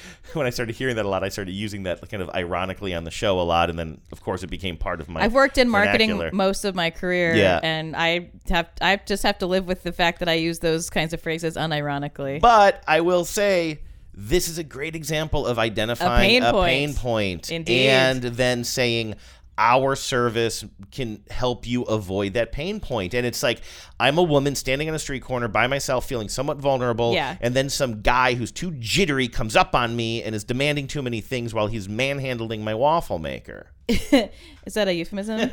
when 0.33 0.45
I 0.45 0.49
started 0.49 0.75
hearing 0.75 0.95
that 0.97 1.05
a 1.05 1.09
lot, 1.09 1.23
I 1.23 1.29
started 1.29 1.51
using 1.51 1.83
that 1.83 2.07
kind 2.09 2.21
of 2.23 2.29
ironically 2.31 2.93
on 2.93 3.03
the 3.03 3.11
show 3.11 3.39
a 3.39 3.43
lot, 3.43 3.69
and 3.69 3.77
then 3.77 4.01
of 4.11 4.21
course 4.21 4.43
it 4.43 4.47
became 4.47 4.77
part 4.77 4.99
of 5.01 5.09
my. 5.09 5.21
I've 5.21 5.33
worked 5.33 5.57
in 5.57 5.69
marketing 5.69 6.09
vernacular. 6.11 6.31
most 6.35 6.65
of 6.65 6.75
my 6.75 6.89
career, 6.89 7.35
Yeah. 7.35 7.59
and 7.63 7.95
I 7.95 8.29
have 8.49 8.69
I 8.81 8.97
just 9.05 9.23
have 9.23 9.37
to 9.39 9.47
live 9.47 9.67
with 9.67 9.83
the 9.83 9.91
fact 9.91 10.19
that 10.19 10.29
I 10.29 10.33
use 10.33 10.59
those 10.59 10.89
kinds 10.89 11.13
of 11.13 11.21
phrases 11.21 11.55
unironically. 11.55 12.39
But 12.41 12.83
I 12.87 13.01
will 13.01 13.25
say 13.25 13.79
this 14.19 14.47
is 14.47 14.57
a 14.57 14.63
great 14.63 14.95
example 14.95 15.45
of 15.45 15.59
identifying 15.59 16.27
pain 16.27 16.43
a 16.43 16.51
point. 16.51 16.67
pain 16.69 16.93
point 16.95 17.51
Indeed. 17.51 17.87
and 17.89 18.23
then 18.23 18.63
saying 18.63 19.13
our 19.58 19.95
service 19.95 20.64
can 20.91 21.24
help 21.32 21.66
you 21.66 21.84
avoid 21.84 22.34
that 22.34 22.51
pain 22.51 22.80
point. 22.80 23.14
And 23.14 23.26
it's 23.26 23.41
like 23.41 23.62
I'm 23.99 24.18
a 24.18 24.24
woman 24.24 24.55
standing 24.55 24.88
on 24.88 24.95
a 24.95 24.99
street 24.99 25.24
corner 25.24 25.47
by 25.47 25.68
myself 25.68 26.05
feeling 26.08 26.30
somewhat 26.30 26.58
vulnerable 26.58 27.14
Yeah. 27.14 27.38
and 27.41 27.55
then 27.55 27.70
some 27.70 28.01
guy 28.01 28.36
who's 28.36 28.51
too 28.51 28.72
jittery 28.80 29.28
comes 29.28 29.55
up 29.55 29.74
on 29.76 29.95
me 29.95 30.22
and 30.24 30.36
is 30.36 30.43
demanding 30.43 30.88
too 30.88 31.01
many 31.01 31.22
things 31.22 31.53
while 31.53 31.68
he's 31.68 31.89
manhandling 31.89 32.64
my 32.64 32.76
waffle 32.76 33.20
maker. 33.20 33.72
Is 33.89 34.74
that 34.74 34.89
a 34.89 34.93
euphemism? 34.93 35.39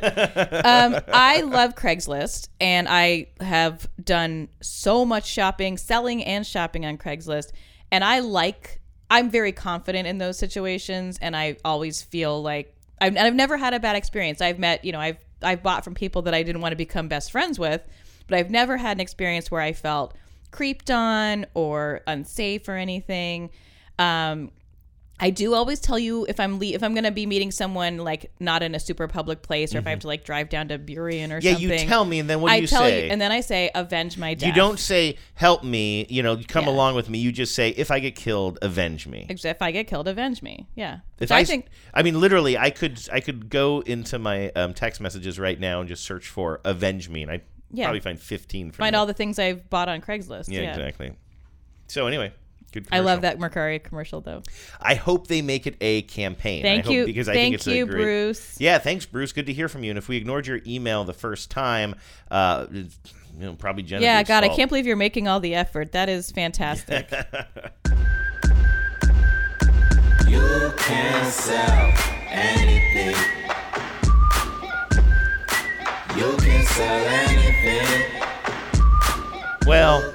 um, 0.65 1.01
I 1.13 1.41
love 1.45 1.75
Craigslist, 1.75 2.49
and 2.59 2.85
I 2.89 3.27
have 3.39 3.87
done 4.03 4.49
so 4.61 5.05
much 5.05 5.25
shopping, 5.25 5.77
selling 5.77 6.21
and 6.21 6.45
shopping 6.45 6.85
on 6.85 6.97
Craigslist. 6.97 7.53
And 7.93 8.03
I 8.03 8.19
like, 8.19 8.81
I'm 9.09 9.29
very 9.29 9.53
confident 9.53 10.05
in 10.05 10.17
those 10.17 10.37
situations, 10.37 11.17
and 11.21 11.33
I 11.33 11.55
always 11.63 12.01
feel 12.01 12.41
like 12.43 12.74
I've, 13.05 13.15
and 13.15 13.27
I've 13.27 13.35
never 13.35 13.57
had 13.57 13.73
a 13.73 13.79
bad 13.79 13.95
experience. 13.95 14.41
I've 14.41 14.59
met, 14.59 14.83
you 14.83 14.91
know, 14.91 14.99
I've 14.99 15.17
I've 15.41 15.61
bought 15.61 15.83
from 15.83 15.93
people 15.93 16.23
that 16.23 16.33
I 16.33 16.43
didn't 16.43 16.61
want 16.61 16.71
to 16.71 16.77
become 16.77 17.07
best 17.07 17.31
friends 17.31 17.59
with, 17.59 17.87
but 18.27 18.37
I've 18.37 18.49
never 18.49 18.77
had 18.77 18.97
an 18.97 19.01
experience 19.01 19.51
where 19.51 19.61
I 19.61 19.73
felt 19.73 20.15
creeped 20.51 20.89
on 20.89 21.45
or 21.53 22.01
unsafe 22.07 22.67
or 22.67 22.75
anything. 22.75 23.51
Um, 23.99 24.51
I 25.17 25.29
do 25.29 25.53
always 25.53 25.79
tell 25.79 25.97
you 25.97 26.25
if 26.27 26.41
I'm 26.41 26.59
le- 26.59 26.65
if 26.65 26.83
I'm 26.83 26.93
going 26.93 27.05
to 27.05 27.11
be 27.11 27.25
meeting 27.25 27.49
someone 27.49 27.99
like 27.99 28.31
not 28.41 28.61
in 28.61 28.75
a 28.75 28.79
super 28.81 29.07
public 29.07 29.41
place 29.43 29.73
or 29.73 29.77
if 29.77 29.87
I 29.87 29.91
have 29.91 29.99
to 29.99 30.07
like 30.07 30.25
drive 30.25 30.49
down 30.49 30.67
to 30.67 30.77
Burien 30.77 31.31
or 31.31 31.37
Mm-hmm. 31.39 31.45
Yeah, 31.47 31.57
you 31.57 31.69
something. 31.69 31.87
tell 31.87 32.03
me, 32.03 32.19
and 32.19 32.29
then 32.29 32.41
what 32.41 32.49
do 32.49 32.53
I 32.55 32.57
you 32.57 32.67
tell 32.67 32.81
say? 32.81 33.05
You, 33.05 33.11
and 33.11 33.21
then 33.21 33.31
I 33.31 33.39
say 33.39 33.71
avenge 33.73 34.17
my 34.17 34.33
death. 34.33 34.47
You 34.47 34.53
don't 34.53 34.77
say 34.77 35.17
help 35.35 35.63
me, 35.63 36.05
you 36.09 36.21
know, 36.21 36.37
come 36.47 36.67
along 36.67 36.95
with 36.95 37.09
me. 37.09 37.19
You 37.19 37.31
just 37.31 37.55
say 37.55 37.69
if 37.69 37.91
I 37.91 37.99
get 37.99 38.15
killed, 38.15 38.59
avenge 38.61 39.07
me. 39.07 39.25
Ex- 39.29 39.45
If 39.45 39.61
I 39.61 39.71
get 39.71 39.87
killed, 39.87 40.09
avenge 40.09 40.41
me. 40.41 40.67
Yeah. 40.75 40.95
If 41.15 41.21
Which 41.21 41.31
I, 41.31 41.41
s- 41.41 41.47
think 41.47 41.67
I 41.93 42.03
mean, 42.03 42.19
literally, 42.19 42.57
I 42.57 42.69
could 42.69 42.99
I 43.11 43.21
could 43.21 43.49
go 43.49 43.79
into 43.85 44.19
my 44.19 44.49
um, 44.49 44.73
text 44.73 44.99
messages 44.99 45.39
right 45.39 45.57
now 45.59 45.79
and 45.79 45.87
just 45.87 46.03
search 46.03 46.27
for 46.27 46.59
"avenge 46.65 47.07
me," 47.07 47.21
and 47.21 47.31
I 47.31 47.35
would 47.35 47.41
Yeah. 47.71 47.85
probably 47.85 48.01
find 48.01 48.19
fifteen. 48.19 48.71
From 48.71 48.83
find 48.83 48.93
you. 48.93 48.99
all 48.99 49.05
the 49.05 49.13
things 49.13 49.39
I've 49.39 49.69
bought 49.69 49.87
on 49.87 50.01
Craigslist. 50.01 50.49
yeah, 50.49 50.61
Yeah, 50.63 50.69
exactly. 50.71 51.13
So 51.87 52.05
anyway. 52.07 52.33
I 52.91 52.99
love 52.99 53.21
that 53.21 53.39
Mercari 53.39 53.83
commercial 53.83 54.21
though. 54.21 54.43
I 54.79 54.95
hope 54.95 55.27
they 55.27 55.41
make 55.41 55.67
it 55.67 55.75
a 55.81 56.03
campaign. 56.03 56.63
Thank 56.63 56.83
I 56.83 56.87
hope, 56.87 56.93
you- 56.93 57.05
because 57.05 57.29
I 57.29 57.33
thank 57.33 57.43
think 57.45 57.55
it's 57.55 57.67
a 57.67 57.85
great, 57.85 58.01
Bruce. 58.01 58.59
Yeah, 58.59 58.77
thanks, 58.77 59.05
Bruce. 59.05 59.31
Good 59.31 59.45
to 59.47 59.53
hear 59.53 59.67
from 59.69 59.83
you. 59.83 59.91
And 59.91 59.97
if 59.97 60.07
we 60.07 60.17
ignored 60.17 60.47
your 60.47 60.61
email 60.65 61.03
the 61.03 61.13
first 61.13 61.51
time, 61.51 61.95
uh, 62.31 62.67
you 62.71 62.87
know, 63.37 63.53
probably 63.55 63.83
Jennifer's 63.83 64.05
yeah, 64.05 64.23
God, 64.23 64.43
I 64.43 64.49
can't 64.49 64.69
believe 64.69 64.85
you're 64.85 64.95
making 64.95 65.27
all 65.27 65.39
the 65.39 65.55
effort. 65.55 65.91
That 65.91 66.09
is 66.09 66.31
fantastic. 66.31 67.11
You 70.27 70.73
can 70.77 71.31
sell 71.31 71.93
anything. 72.29 73.15
You 76.17 76.35
can 76.37 76.65
sell 76.65 77.05
anything. 77.07 78.21
Well, 79.67 80.13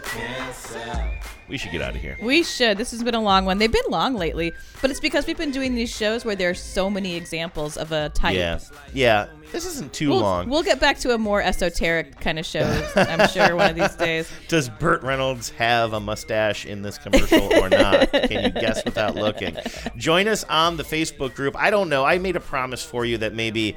we 1.51 1.59
should 1.59 1.73
get 1.73 1.83
out 1.83 1.95
of 1.95 2.01
here. 2.01 2.17
We 2.23 2.43
should. 2.43 2.79
This 2.79 2.93
has 2.93 3.03
been 3.03 3.15
a 3.15 3.21
long 3.21 3.45
one. 3.45 3.59
They've 3.59 3.71
been 3.71 3.83
long 3.91 4.15
lately, 4.15 4.53
but 4.81 4.91
it's 4.91 5.01
because 5.01 5.27
we've 5.27 5.37
been 5.37 5.51
doing 5.51 5.75
these 5.75 5.95
shows 5.95 6.25
where 6.25 6.37
there 6.37 6.49
are 6.49 6.55
so 6.55 6.89
many 6.89 7.17
examples 7.17 7.77
of 7.77 7.93
a 7.93 8.09
type. 8.11 8.37
Yeah, 8.37 8.61
yeah. 8.95 9.27
This 9.53 9.67
isn't 9.67 9.93
too 9.93 10.11
we'll, 10.11 10.21
long. 10.21 10.49
We'll 10.49 10.63
get 10.63 10.79
back 10.79 10.99
to 11.01 11.13
a 11.13 11.19
more 11.19 11.43
esoteric 11.43 12.21
kind 12.21 12.39
of 12.39 12.47
show, 12.47 12.63
I'm 12.97 13.29
sure, 13.29 13.57
one 13.57 13.71
of 13.71 13.77
these 13.77 13.97
days. 13.97 14.31
Does 14.47 14.69
Burt 14.69 15.03
Reynolds 15.03 15.51
have 15.51 15.93
a 15.93 15.99
mustache 15.99 16.67
in 16.67 16.83
this 16.83 16.99
commercial 16.99 17.53
or 17.55 17.69
not? 17.69 18.13
Can 18.13 18.45
you 18.45 18.51
guess 18.51 18.85
without 18.85 19.17
looking? 19.17 19.57
Join 19.97 20.29
us 20.29 20.45
on 20.45 20.77
the 20.77 20.85
Facebook 20.85 21.35
group. 21.35 21.57
I 21.57 21.71
don't 21.71 21.89
know. 21.89 22.05
I 22.05 22.19
made 22.19 22.37
a 22.37 22.41
promise 22.41 22.85
for 22.85 23.05
you 23.05 23.19
that 23.19 23.35
maybe 23.35 23.77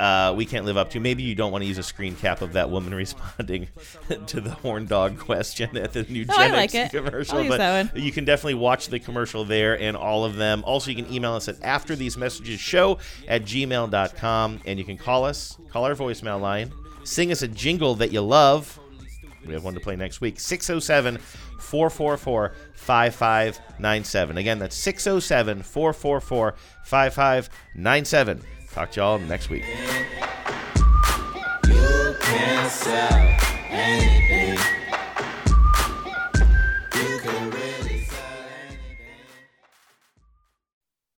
uh, 0.00 0.32
we 0.36 0.46
can't 0.46 0.64
live 0.64 0.76
up 0.76 0.90
to. 0.90 1.00
Maybe 1.00 1.22
you 1.22 1.34
don't 1.34 1.52
want 1.52 1.62
to 1.62 1.68
use 1.68 1.78
a 1.78 1.82
screen 1.82 2.16
cap 2.16 2.40
of 2.42 2.54
that 2.54 2.70
woman 2.70 2.94
responding 3.04 3.68
to 4.26 4.40
the 4.40 4.50
horn 4.50 4.86
dog 4.86 5.18
question 5.18 5.76
at 5.76 5.92
the 5.92 6.02
new 6.04 6.24
Oh, 6.28 6.34
like 6.36 6.74
it. 6.74 6.90
commercial. 6.90 7.46
But 7.46 7.96
you 7.96 8.10
can 8.10 8.24
definitely 8.24 8.54
watch 8.54 8.88
the 8.88 8.98
commercial 8.98 9.44
there 9.44 9.78
and 9.78 9.96
all 9.96 10.24
of 10.24 10.36
them. 10.36 10.64
Also, 10.64 10.90
you 10.90 11.02
can 11.02 11.12
email 11.12 11.34
us 11.34 11.48
at 11.48 11.62
after 11.62 11.94
these 11.94 12.16
messages 12.16 12.58
show 12.58 12.98
at 13.28 13.42
gmail.com 13.44 14.60
and 14.64 14.78
you 14.78 14.84
can 14.84 14.96
call 14.96 15.24
us, 15.24 15.58
call 15.70 15.84
our 15.84 15.94
voicemail 15.94 16.40
line, 16.40 16.72
sing 17.04 17.30
us 17.30 17.42
a 17.42 17.48
jingle 17.48 17.94
that 17.96 18.10
you 18.12 18.22
love. 18.22 18.78
We 19.46 19.52
have 19.54 19.64
one 19.64 19.74
to 19.74 19.80
play 19.80 19.96
next 19.96 20.20
week. 20.20 20.38
607 20.40 21.18
444 21.18 22.52
5597. 22.74 24.38
Again, 24.38 24.58
that's 24.58 24.76
607 24.76 25.62
444 25.62 26.54
5597. 26.84 28.42
Talk 28.72 28.92
to 28.92 29.00
y'all 29.00 29.18
next 29.18 29.50
week. 29.50 29.64
You 31.66 32.14
can 32.20 32.70
sell 32.70 33.36
anything. 33.68 34.79